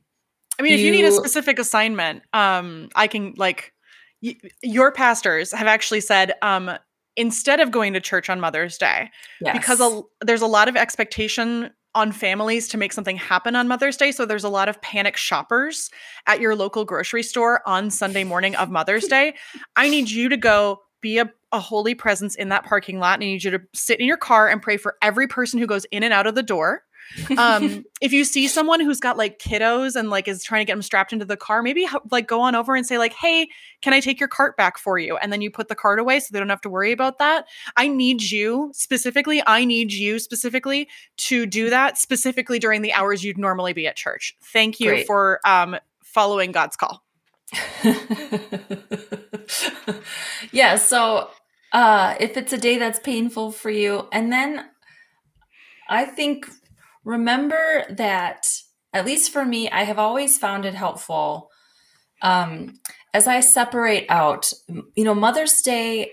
I 0.60 0.64
mean, 0.64 0.74
if 0.74 0.80
you 0.80 0.91
need 0.91 1.05
a 1.05 1.12
specific 1.12 1.60
assignment, 1.60 2.24
um, 2.34 2.89
I 2.95 3.08
can 3.08 3.34
like 3.38 3.74
y- 4.22 4.38
your 4.62 4.91
pastors 4.91 5.51
have 5.51 5.68
actually 5.68 6.01
said 6.01 6.34
um, 6.41 6.72
instead 7.16 7.60
of 7.60 7.72
going 7.72 7.93
to 7.93 7.99
church 7.99 8.30
on 8.30 8.39
Mother's 8.39 8.78
Day, 8.78 9.10
yes. 9.41 9.58
because 9.58 9.80
a, 9.80 10.01
there's 10.26 10.41
a 10.41 10.47
lot 10.47 10.68
of 10.68 10.76
expectation 10.76 11.72
on 11.98 12.12
families 12.12 12.68
to 12.68 12.78
make 12.78 12.93
something 12.93 13.18
happen 13.18 13.56
on 13.56 13.68
Mother's 13.68 13.98
Day. 13.98 14.12
So 14.12 14.24
there's 14.24 14.43
a 14.43 14.50
lot 14.50 14.70
of 14.70 14.80
panic 14.84 15.18
shoppers 15.18 15.89
at 16.28 16.39
your 16.39 16.56
local 16.56 16.86
grocery 16.86 17.24
store 17.24 17.68
on 17.68 17.89
Sunday 17.89 18.24
morning 18.24 18.56
of 18.56 18.70
Mother's 18.70 19.06
Day. 19.08 19.34
I 19.76 19.89
need 19.89 20.08
you 20.12 20.30
to 20.30 20.38
go 20.38 20.82
be 21.02 21.18
a, 21.18 21.32
a 21.52 21.60
holy 21.60 21.95
presence 21.95 22.36
in 22.36 22.50
that 22.50 22.66
parking 22.66 23.00
lot. 23.00 23.16
And 23.16 23.24
I 23.24 23.28
need 23.28 23.43
you 23.43 23.50
to 23.50 23.62
sit 23.74 24.00
in 24.00 24.06
your 24.06 24.18
car 24.18 24.48
and 24.48 24.62
pray 24.62 24.78
for 24.78 24.95
every 25.02 25.28
person 25.28 25.60
who 25.60 25.66
goes 25.66 25.86
in 25.86 26.04
and 26.04 26.14
out 26.14 26.28
of 26.28 26.36
the 26.36 26.43
door. 26.43 26.84
Um, 27.38 27.86
if 28.01 28.14
you 28.14 28.24
see 28.24 28.47
someone 28.47 28.80
who's 28.80 28.99
got 28.99 29.18
like 29.18 29.39
kiddos 29.39 29.95
and 29.95 30.10
like 30.10 30.28
is 30.28 30.43
trying 30.43 30.62
to 30.62 30.66
get 30.66 30.74
them 30.74 30.82
strapped 30.82 31.14
into 31.14 31.26
the 31.26 31.38
car, 31.38 31.62
maybe 31.62 31.88
like 32.12 32.28
go 32.28 32.41
on 32.41 32.55
over 32.55 32.76
and 32.76 32.86
say 32.86 32.97
like, 32.97 33.14
"Hey, 33.14 33.47
can 33.82 33.93
I 33.93 33.99
take 33.99 34.20
your 34.20 34.30
cart 34.30 34.58
back 34.58 34.78
for 34.78 34.97
you?" 34.99 35.18
And 35.18 35.32
then 35.32 35.41
you 35.41 35.49
put 35.51 35.68
the 35.68 35.76
cart 35.76 35.99
away 35.99 36.20
so 36.20 36.28
they 36.32 36.39
don't 36.39 36.49
have 36.49 36.62
to 36.62 36.70
worry 36.70 36.91
about 36.91 37.18
that. 37.20 37.45
I 37.76 37.88
need 37.88 38.22
you 38.24 38.72
specifically. 38.74 39.41
I 39.45 39.66
need 39.66 39.93
you 39.93 40.20
specifically 40.20 40.89
to 41.18 41.45
do 41.45 41.70
that 41.70 41.97
specifically 41.97 42.60
during 42.60 42.82
the 42.82 42.93
hours 42.93 43.24
you'd 43.24 43.38
normally 43.38 43.74
be 43.74 43.88
at 43.88 43.95
church. 43.95 44.36
Thank 44.41 44.80
you 44.80 44.89
Great. 44.89 45.08
for 45.08 45.39
um, 45.45 45.78
following 46.03 46.51
God's 46.51 46.76
call. 46.76 47.03
yeah 50.51 50.76
so 50.76 51.30
uh 51.72 52.16
if 52.20 52.36
it's 52.36 52.51
a 52.51 52.58
day 52.58 52.78
that's 52.78 52.99
painful 52.99 53.53
for 53.53 53.70
you 53.70 54.05
and 54.12 54.34
then 54.34 54.66
i 55.88 56.03
think 56.03 56.45
remember 57.08 57.86
that 57.89 58.45
at 58.93 59.05
least 59.05 59.32
for 59.32 59.45
me 59.45 59.70
i 59.72 59.84
have 59.84 59.97
always 59.97 60.38
found 60.38 60.66
it 60.66 60.74
helpful 60.74 61.49
um 62.22 62.80
as 63.14 63.28
i 63.28 63.39
separate 63.39 64.05
out 64.10 64.51
you 64.95 65.03
know 65.03 65.16
mother's 65.16 65.62
day 65.62 66.12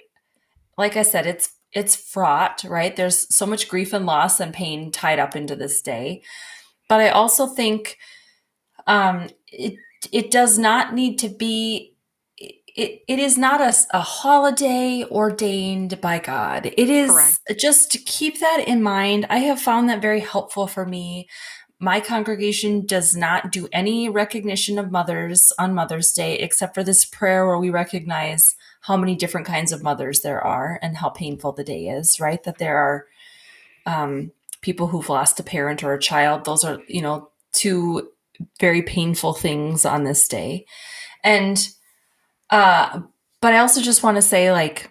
like 0.79 0.97
i 0.97 1.03
said 1.03 1.27
it's 1.27 1.51
it's 1.75 1.97
fraught 1.97 2.65
right? 2.69 2.95
There's 2.95 3.35
so 3.35 3.47
much 3.47 3.69
grief 3.69 3.93
and 3.93 4.07
loss 4.07 4.41
and 4.41 4.55
pain 4.55 4.93
tied 4.93 5.19
up 5.19 5.35
into 5.37 5.57
this 5.57 5.83
day. 5.83 6.23
But 6.89 7.01
i 7.01 7.09
also 7.09 7.47
think 7.47 7.99
um 8.87 9.29
it 9.49 9.75
it 10.13 10.31
does 10.31 10.59
not 10.59 10.95
need 10.95 11.19
to 11.19 11.29
be 11.29 11.94
it, 12.75 13.03
it 13.07 13.19
is 13.21 13.39
not 13.39 13.61
a, 13.61 13.73
a 13.97 14.01
holiday 14.01 15.05
ordained 15.09 16.01
by 16.01 16.19
God. 16.19 16.67
It 16.67 16.91
is 16.91 17.11
Correct. 17.13 17.61
just 17.61 17.93
to 17.93 17.99
keep 17.99 18.41
that 18.41 18.65
in 18.67 18.83
mind. 18.83 19.27
I 19.31 19.39
have 19.39 19.61
found 19.61 19.89
that 19.89 20.03
very 20.03 20.21
helpful 20.21 20.67
for 20.67 20.85
me. 20.85 21.29
my 21.79 22.01
congregation 22.01 22.87
does 22.87 23.15
not 23.15 23.53
do 23.53 23.69
any 23.73 24.09
recognition 24.09 24.79
of 24.79 24.91
mothers 24.91 25.53
on 25.59 25.75
Mother's 25.75 26.13
Day 26.13 26.39
except 26.39 26.75
for 26.75 26.83
this 26.83 27.05
prayer 27.05 27.47
where 27.47 27.59
we 27.59 27.71
recognize 27.71 28.57
how 28.83 28.97
many 28.97 29.15
different 29.15 29.47
kinds 29.47 29.73
of 29.73 29.83
mothers 29.83 30.21
there 30.21 30.43
are 30.43 30.79
and 30.83 30.97
how 30.97 31.11
painful 31.11 31.53
the 31.53 31.65
day 31.65 31.89
is, 31.89 32.19
right? 32.19 32.43
That 32.45 32.59
there 32.59 32.79
are 32.79 33.07
um, 33.87 34.33
people 34.63 34.89
who've 34.89 35.09
lost 35.09 35.39
a 35.41 35.43
parent 35.43 35.85
or 35.85 35.93
a 35.93 36.01
child. 36.01 36.45
Those 36.45 36.65
are, 36.65 36.79
you 36.89 37.03
know, 37.03 37.31
two 37.53 38.11
very 38.59 38.83
painful 38.83 39.35
things 39.35 39.85
on 39.85 40.05
this 40.05 40.27
day. 40.27 40.67
And, 41.23 41.69
uh, 42.51 43.01
but 43.41 43.55
I 43.55 43.59
also 43.59 43.81
just 43.81 44.03
want 44.03 44.17
to 44.17 44.23
say, 44.23 44.53
like, 44.53 44.91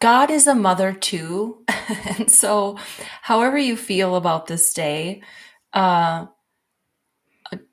God 0.00 0.30
is 0.30 0.46
a 0.46 0.54
mother 0.54 0.92
too. 0.92 1.64
and 2.18 2.30
so, 2.30 2.78
however 3.22 3.58
you 3.58 3.76
feel 3.76 4.16
about 4.16 4.46
this 4.46 4.72
day, 4.72 5.22
uh, 5.72 6.26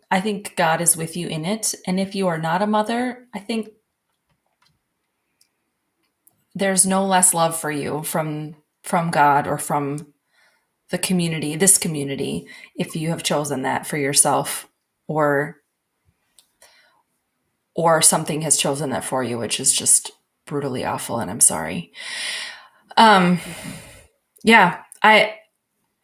I 0.09 0.21
think 0.21 0.55
God 0.55 0.81
is 0.81 0.95
with 0.95 1.17
you 1.17 1.27
in 1.27 1.45
it. 1.45 1.73
And 1.85 1.99
if 1.99 2.15
you 2.15 2.27
are 2.27 2.37
not 2.37 2.61
a 2.61 2.67
mother, 2.67 3.27
I 3.33 3.39
think 3.39 3.69
there's 6.55 6.85
no 6.85 7.05
less 7.05 7.33
love 7.33 7.57
for 7.57 7.71
you 7.71 8.03
from 8.03 8.55
from 8.83 9.11
God 9.11 9.47
or 9.47 9.57
from 9.57 10.13
the 10.89 10.97
community, 10.97 11.55
this 11.55 11.77
community, 11.77 12.47
if 12.75 12.95
you 12.95 13.09
have 13.09 13.21
chosen 13.21 13.63
that 13.63 13.85
for 13.85 13.97
yourself 13.97 14.69
or 15.07 15.57
or 17.77 18.01
something 18.01 18.41
has 18.41 18.57
chosen 18.57 18.89
that 18.89 19.05
for 19.05 19.23
you, 19.23 19.37
which 19.37 19.61
is 19.61 19.71
just 19.71 20.11
brutally 20.45 20.83
awful 20.83 21.19
and 21.19 21.31
I'm 21.31 21.39
sorry. 21.39 21.93
Um 22.97 23.39
yeah, 24.43 24.81
I 25.01 25.35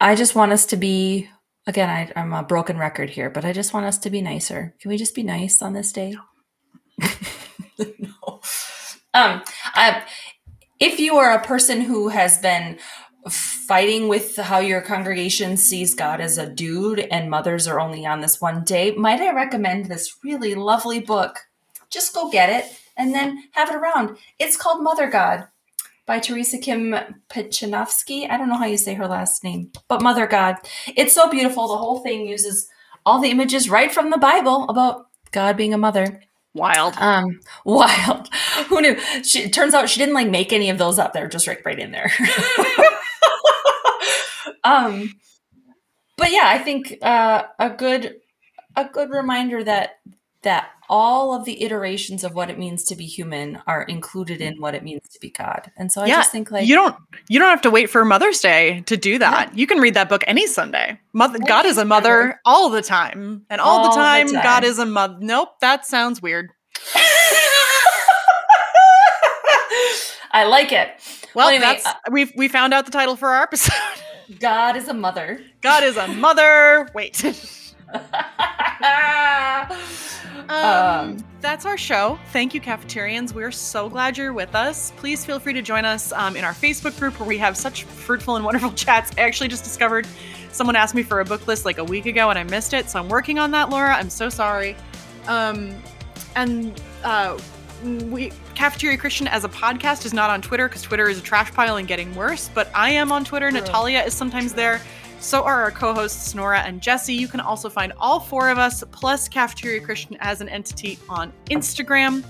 I 0.00 0.14
just 0.14 0.34
want 0.34 0.52
us 0.52 0.64
to 0.66 0.76
be 0.76 1.28
again, 1.66 1.90
I, 1.90 2.10
I'm 2.18 2.32
a 2.32 2.42
broken 2.42 2.78
record 2.78 3.10
here, 3.10 3.30
but 3.30 3.44
I 3.44 3.52
just 3.52 3.74
want 3.74 3.86
us 3.86 3.98
to 3.98 4.10
be 4.10 4.22
nicer. 4.22 4.74
Can 4.80 4.90
we 4.90 4.96
just 4.96 5.14
be 5.14 5.22
nice 5.22 5.62
on 5.62 5.72
this 5.72 5.92
day? 5.92 6.16
no. 7.78 8.40
Um, 9.14 9.42
I, 9.74 10.02
if 10.80 10.98
you 10.98 11.16
are 11.16 11.32
a 11.32 11.44
person 11.44 11.80
who 11.80 12.08
has 12.08 12.38
been 12.38 12.78
fighting 13.30 14.08
with 14.08 14.36
how 14.36 14.58
your 14.58 14.82
congregation 14.82 15.56
sees 15.56 15.94
God 15.94 16.20
as 16.20 16.36
a 16.36 16.50
dude 16.50 16.98
and 16.98 17.30
mothers 17.30 17.66
are 17.66 17.80
only 17.80 18.04
on 18.04 18.20
this 18.20 18.40
one 18.40 18.64
day, 18.64 18.90
might 18.92 19.20
I 19.20 19.32
recommend 19.32 19.86
this 19.86 20.16
really 20.22 20.54
lovely 20.54 21.00
book? 21.00 21.38
Just 21.94 22.12
go 22.12 22.28
get 22.28 22.50
it 22.50 22.76
and 22.96 23.14
then 23.14 23.44
have 23.52 23.70
it 23.70 23.76
around. 23.76 24.16
It's 24.40 24.56
called 24.56 24.82
Mother 24.82 25.08
God 25.08 25.46
by 26.06 26.18
Teresa 26.18 26.58
Kim 26.58 26.92
Pecinovsky. 27.30 28.28
I 28.28 28.36
don't 28.36 28.48
know 28.48 28.56
how 28.56 28.66
you 28.66 28.76
say 28.76 28.94
her 28.94 29.06
last 29.06 29.44
name, 29.44 29.70
but 29.86 30.02
Mother 30.02 30.26
God. 30.26 30.56
It's 30.96 31.14
so 31.14 31.30
beautiful. 31.30 31.68
The 31.68 31.76
whole 31.76 32.00
thing 32.00 32.26
uses 32.26 32.68
all 33.06 33.20
the 33.20 33.30
images 33.30 33.70
right 33.70 33.92
from 33.92 34.10
the 34.10 34.18
Bible 34.18 34.68
about 34.68 35.06
God 35.30 35.56
being 35.56 35.72
a 35.72 35.78
mother. 35.78 36.20
Wild. 36.52 36.94
Um, 36.98 37.38
wild. 37.64 38.28
Who 38.66 38.80
knew? 38.80 38.98
She, 39.22 39.44
it 39.44 39.52
turns 39.52 39.72
out 39.72 39.88
she 39.88 40.00
didn't 40.00 40.16
like 40.16 40.28
make 40.28 40.52
any 40.52 40.70
of 40.70 40.78
those 40.78 40.98
up. 40.98 41.12
They're 41.12 41.28
just 41.28 41.46
right, 41.46 41.64
right 41.64 41.78
in 41.78 41.92
there. 41.92 42.10
um, 44.64 45.14
but 46.16 46.32
yeah, 46.32 46.46
I 46.46 46.58
think 46.58 46.98
uh, 47.02 47.44
a 47.60 47.70
good 47.70 48.16
a 48.74 48.84
good 48.84 49.10
reminder 49.10 49.62
that 49.62 50.00
that 50.44 50.70
all 50.88 51.34
of 51.34 51.44
the 51.44 51.62
iterations 51.62 52.24
of 52.24 52.34
what 52.34 52.50
it 52.50 52.58
means 52.58 52.84
to 52.84 52.94
be 52.94 53.06
human 53.06 53.60
are 53.66 53.82
included 53.82 54.40
in 54.40 54.60
what 54.60 54.74
it 54.74 54.82
means 54.82 55.00
to 55.08 55.18
be 55.18 55.30
God. 55.30 55.70
And 55.76 55.90
so 55.90 56.02
I 56.02 56.06
yeah, 56.06 56.16
just 56.16 56.30
think 56.32 56.50
like 56.50 56.66
you 56.66 56.74
don't 56.74 56.96
you 57.28 57.38
don't 57.38 57.48
have 57.48 57.62
to 57.62 57.70
wait 57.70 57.90
for 57.90 58.04
Mother's 58.04 58.40
Day 58.40 58.82
to 58.86 58.96
do 58.96 59.18
that. 59.18 59.48
Yeah. 59.48 59.54
You 59.54 59.66
can 59.66 59.78
read 59.78 59.94
that 59.94 60.08
book 60.08 60.22
any 60.26 60.46
Sunday. 60.46 61.00
Mother 61.12 61.36
any 61.36 61.46
God 61.46 61.66
is 61.66 61.78
a 61.78 61.84
mother 61.84 62.20
Sunday. 62.20 62.36
all 62.44 62.70
the 62.70 62.82
time. 62.82 63.44
And 63.50 63.60
all, 63.60 63.80
all 63.80 63.90
the, 63.90 63.96
time, 63.96 64.28
the, 64.28 64.34
time, 64.34 64.42
God 64.42 64.64
is 64.64 64.78
a 64.78 64.86
mother. 64.86 65.16
Nope, 65.20 65.60
that 65.60 65.86
sounds 65.86 66.20
weird. 66.22 66.50
I 70.30 70.44
like 70.44 70.72
it. 70.72 70.88
Well, 71.34 71.46
well 71.46 71.48
anyway, 71.48 71.64
that's 71.64 71.86
uh, 71.86 71.94
we 72.10 72.32
we 72.36 72.48
found 72.48 72.74
out 72.74 72.84
the 72.84 72.92
title 72.92 73.16
for 73.16 73.30
our 73.30 73.42
episode. 73.42 73.74
God 74.40 74.76
is 74.76 74.88
a 74.88 74.94
mother. 74.94 75.40
God 75.60 75.84
is 75.84 75.96
a 75.96 76.08
mother. 76.08 76.88
Wait. 76.94 77.24
Um, 80.48 81.24
that's 81.40 81.66
our 81.66 81.76
show. 81.76 82.18
Thank 82.32 82.54
you, 82.54 82.60
cafeterians. 82.60 83.32
We're 83.32 83.52
so 83.52 83.88
glad 83.88 84.16
you're 84.16 84.32
with 84.32 84.54
us. 84.54 84.92
Please 84.96 85.24
feel 85.24 85.38
free 85.38 85.52
to 85.52 85.62
join 85.62 85.84
us 85.84 86.12
um, 86.12 86.36
in 86.36 86.44
our 86.44 86.52
Facebook 86.52 86.98
group 86.98 87.18
where 87.18 87.28
we 87.28 87.38
have 87.38 87.56
such 87.56 87.84
fruitful 87.84 88.36
and 88.36 88.44
wonderful 88.44 88.72
chats. 88.74 89.12
I 89.18 89.22
actually 89.22 89.48
just 89.48 89.64
discovered 89.64 90.06
someone 90.52 90.76
asked 90.76 90.94
me 90.94 91.02
for 91.02 91.20
a 91.20 91.24
book 91.24 91.46
list 91.46 91.64
like 91.64 91.78
a 91.78 91.84
week 91.84 92.06
ago 92.06 92.30
and 92.30 92.38
I 92.38 92.44
missed 92.44 92.72
it. 92.72 92.88
So 92.88 92.98
I'm 92.98 93.08
working 93.08 93.38
on 93.38 93.50
that, 93.52 93.70
Laura. 93.70 93.94
I'm 93.94 94.10
so 94.10 94.28
sorry. 94.28 94.76
Um, 95.26 95.74
and 96.36 96.80
uh, 97.02 97.38
we 97.84 98.32
Cafeteria 98.54 98.96
Christian 98.96 99.26
as 99.26 99.44
a 99.44 99.48
podcast 99.48 100.06
is 100.06 100.14
not 100.14 100.30
on 100.30 100.40
Twitter 100.40 100.68
because 100.68 100.82
Twitter 100.82 101.08
is 101.08 101.18
a 101.18 101.22
trash 101.22 101.52
pile 101.52 101.76
and 101.76 101.88
getting 101.88 102.14
worse. 102.14 102.50
But 102.54 102.70
I 102.74 102.90
am 102.90 103.12
on 103.12 103.24
Twitter. 103.24 103.50
Natalia 103.50 104.00
is 104.00 104.14
sometimes 104.14 104.54
there. 104.54 104.80
So 105.24 105.42
are 105.42 105.62
our 105.62 105.70
co 105.70 105.94
hosts, 105.94 106.34
Nora 106.34 106.60
and 106.60 106.82
Jesse. 106.82 107.14
You 107.14 107.28
can 107.28 107.40
also 107.40 107.70
find 107.70 107.94
all 107.98 108.20
four 108.20 108.50
of 108.50 108.58
us, 108.58 108.84
plus 108.92 109.26
Cafeteria 109.26 109.80
Christian 109.80 110.18
as 110.20 110.42
an 110.42 110.50
entity 110.50 110.98
on 111.08 111.32
Instagram. 111.46 112.22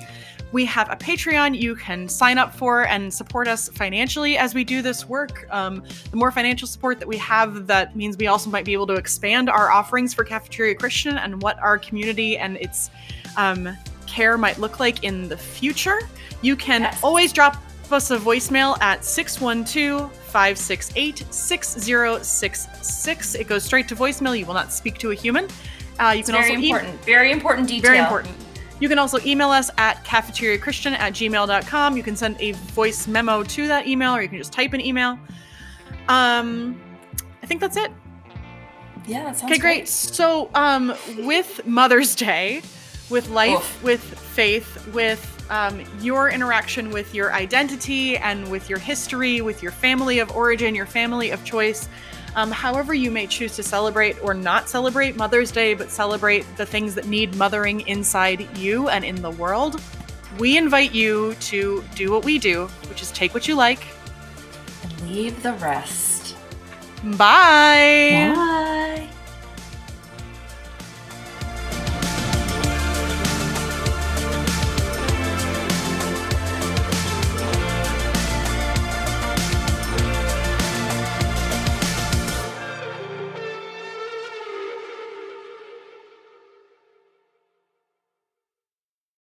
We 0.52 0.64
have 0.66 0.88
a 0.88 0.94
Patreon 0.94 1.60
you 1.60 1.74
can 1.74 2.08
sign 2.08 2.38
up 2.38 2.54
for 2.54 2.86
and 2.86 3.12
support 3.12 3.48
us 3.48 3.68
financially 3.70 4.38
as 4.38 4.54
we 4.54 4.62
do 4.62 4.80
this 4.80 5.08
work. 5.08 5.44
Um, 5.50 5.82
the 6.12 6.16
more 6.16 6.30
financial 6.30 6.68
support 6.68 7.00
that 7.00 7.08
we 7.08 7.16
have, 7.16 7.66
that 7.66 7.96
means 7.96 8.16
we 8.16 8.28
also 8.28 8.48
might 8.48 8.64
be 8.64 8.74
able 8.74 8.86
to 8.86 8.94
expand 8.94 9.50
our 9.50 9.72
offerings 9.72 10.14
for 10.14 10.22
Cafeteria 10.22 10.76
Christian 10.76 11.18
and 11.18 11.42
what 11.42 11.58
our 11.58 11.78
community 11.78 12.38
and 12.38 12.58
its 12.58 12.90
um, 13.36 13.76
care 14.06 14.38
might 14.38 14.58
look 14.58 14.78
like 14.78 15.02
in 15.02 15.28
the 15.28 15.36
future. 15.36 15.98
You 16.42 16.54
can 16.54 16.82
yes. 16.82 17.00
always 17.02 17.32
drop 17.32 17.56
us 17.90 18.12
a 18.12 18.18
voicemail 18.18 18.80
at 18.80 19.04
612 19.04 20.23
568 20.34 21.32
6066. 21.32 23.34
It 23.36 23.46
goes 23.46 23.62
straight 23.62 23.86
to 23.86 23.94
voicemail. 23.94 24.36
You 24.36 24.44
will 24.46 24.54
not 24.54 24.72
speak 24.72 24.98
to 24.98 25.12
a 25.12 25.14
human. 25.14 25.46
Uh, 26.00 26.10
you 26.12 26.18
it's 26.20 26.28
can 26.28 26.40
very 26.40 26.56
also 26.56 26.60
important. 26.60 26.94
E- 26.94 27.06
very 27.06 27.30
important 27.30 27.68
detail. 27.68 27.82
Very 27.92 27.98
important. 27.98 28.34
You 28.80 28.88
can 28.88 28.98
also 28.98 29.18
email 29.24 29.50
us 29.50 29.70
at 29.78 30.02
cafeteriachristian 30.02 30.94
at 30.94 31.12
gmail.com. 31.12 31.96
You 31.96 32.02
can 32.02 32.16
send 32.16 32.36
a 32.40 32.50
voice 32.50 33.06
memo 33.06 33.44
to 33.44 33.68
that 33.68 33.86
email 33.86 34.12
or 34.16 34.22
you 34.22 34.28
can 34.28 34.38
just 34.38 34.52
type 34.52 34.72
an 34.72 34.80
email. 34.80 35.16
Um, 36.08 36.80
I 37.44 37.46
think 37.46 37.60
that's 37.60 37.76
it. 37.76 37.92
Yeah, 39.06 39.22
that 39.26 39.36
sounds 39.38 39.52
Okay, 39.52 39.60
great. 39.60 39.74
great. 39.82 39.88
So, 39.88 40.50
um, 40.56 40.92
with 41.18 41.64
Mother's 41.64 42.16
Day, 42.16 42.62
with 43.08 43.28
life, 43.28 43.52
Oof. 43.52 43.82
with 43.84 44.02
faith, 44.02 44.88
with 44.92 45.33
um, 45.50 45.82
your 46.00 46.30
interaction 46.30 46.90
with 46.90 47.14
your 47.14 47.32
identity 47.32 48.16
and 48.16 48.50
with 48.50 48.68
your 48.68 48.78
history, 48.78 49.40
with 49.40 49.62
your 49.62 49.72
family 49.72 50.18
of 50.18 50.30
origin, 50.32 50.74
your 50.74 50.86
family 50.86 51.30
of 51.30 51.44
choice. 51.44 51.88
Um, 52.36 52.50
however, 52.50 52.94
you 52.94 53.10
may 53.10 53.26
choose 53.26 53.54
to 53.56 53.62
celebrate 53.62 54.20
or 54.22 54.34
not 54.34 54.68
celebrate 54.68 55.16
Mother's 55.16 55.52
Day, 55.52 55.74
but 55.74 55.90
celebrate 55.90 56.44
the 56.56 56.66
things 56.66 56.94
that 56.96 57.06
need 57.06 57.34
mothering 57.36 57.86
inside 57.86 58.56
you 58.58 58.88
and 58.88 59.04
in 59.04 59.22
the 59.22 59.30
world, 59.30 59.80
we 60.38 60.56
invite 60.56 60.92
you 60.92 61.34
to 61.34 61.84
do 61.94 62.10
what 62.10 62.24
we 62.24 62.38
do, 62.38 62.66
which 62.88 63.02
is 63.02 63.12
take 63.12 63.34
what 63.34 63.46
you 63.46 63.54
like 63.54 63.86
and 64.82 65.10
leave 65.10 65.42
the 65.42 65.52
rest. 65.54 66.36
Bye. 67.04 68.32
Bye. 68.34 69.08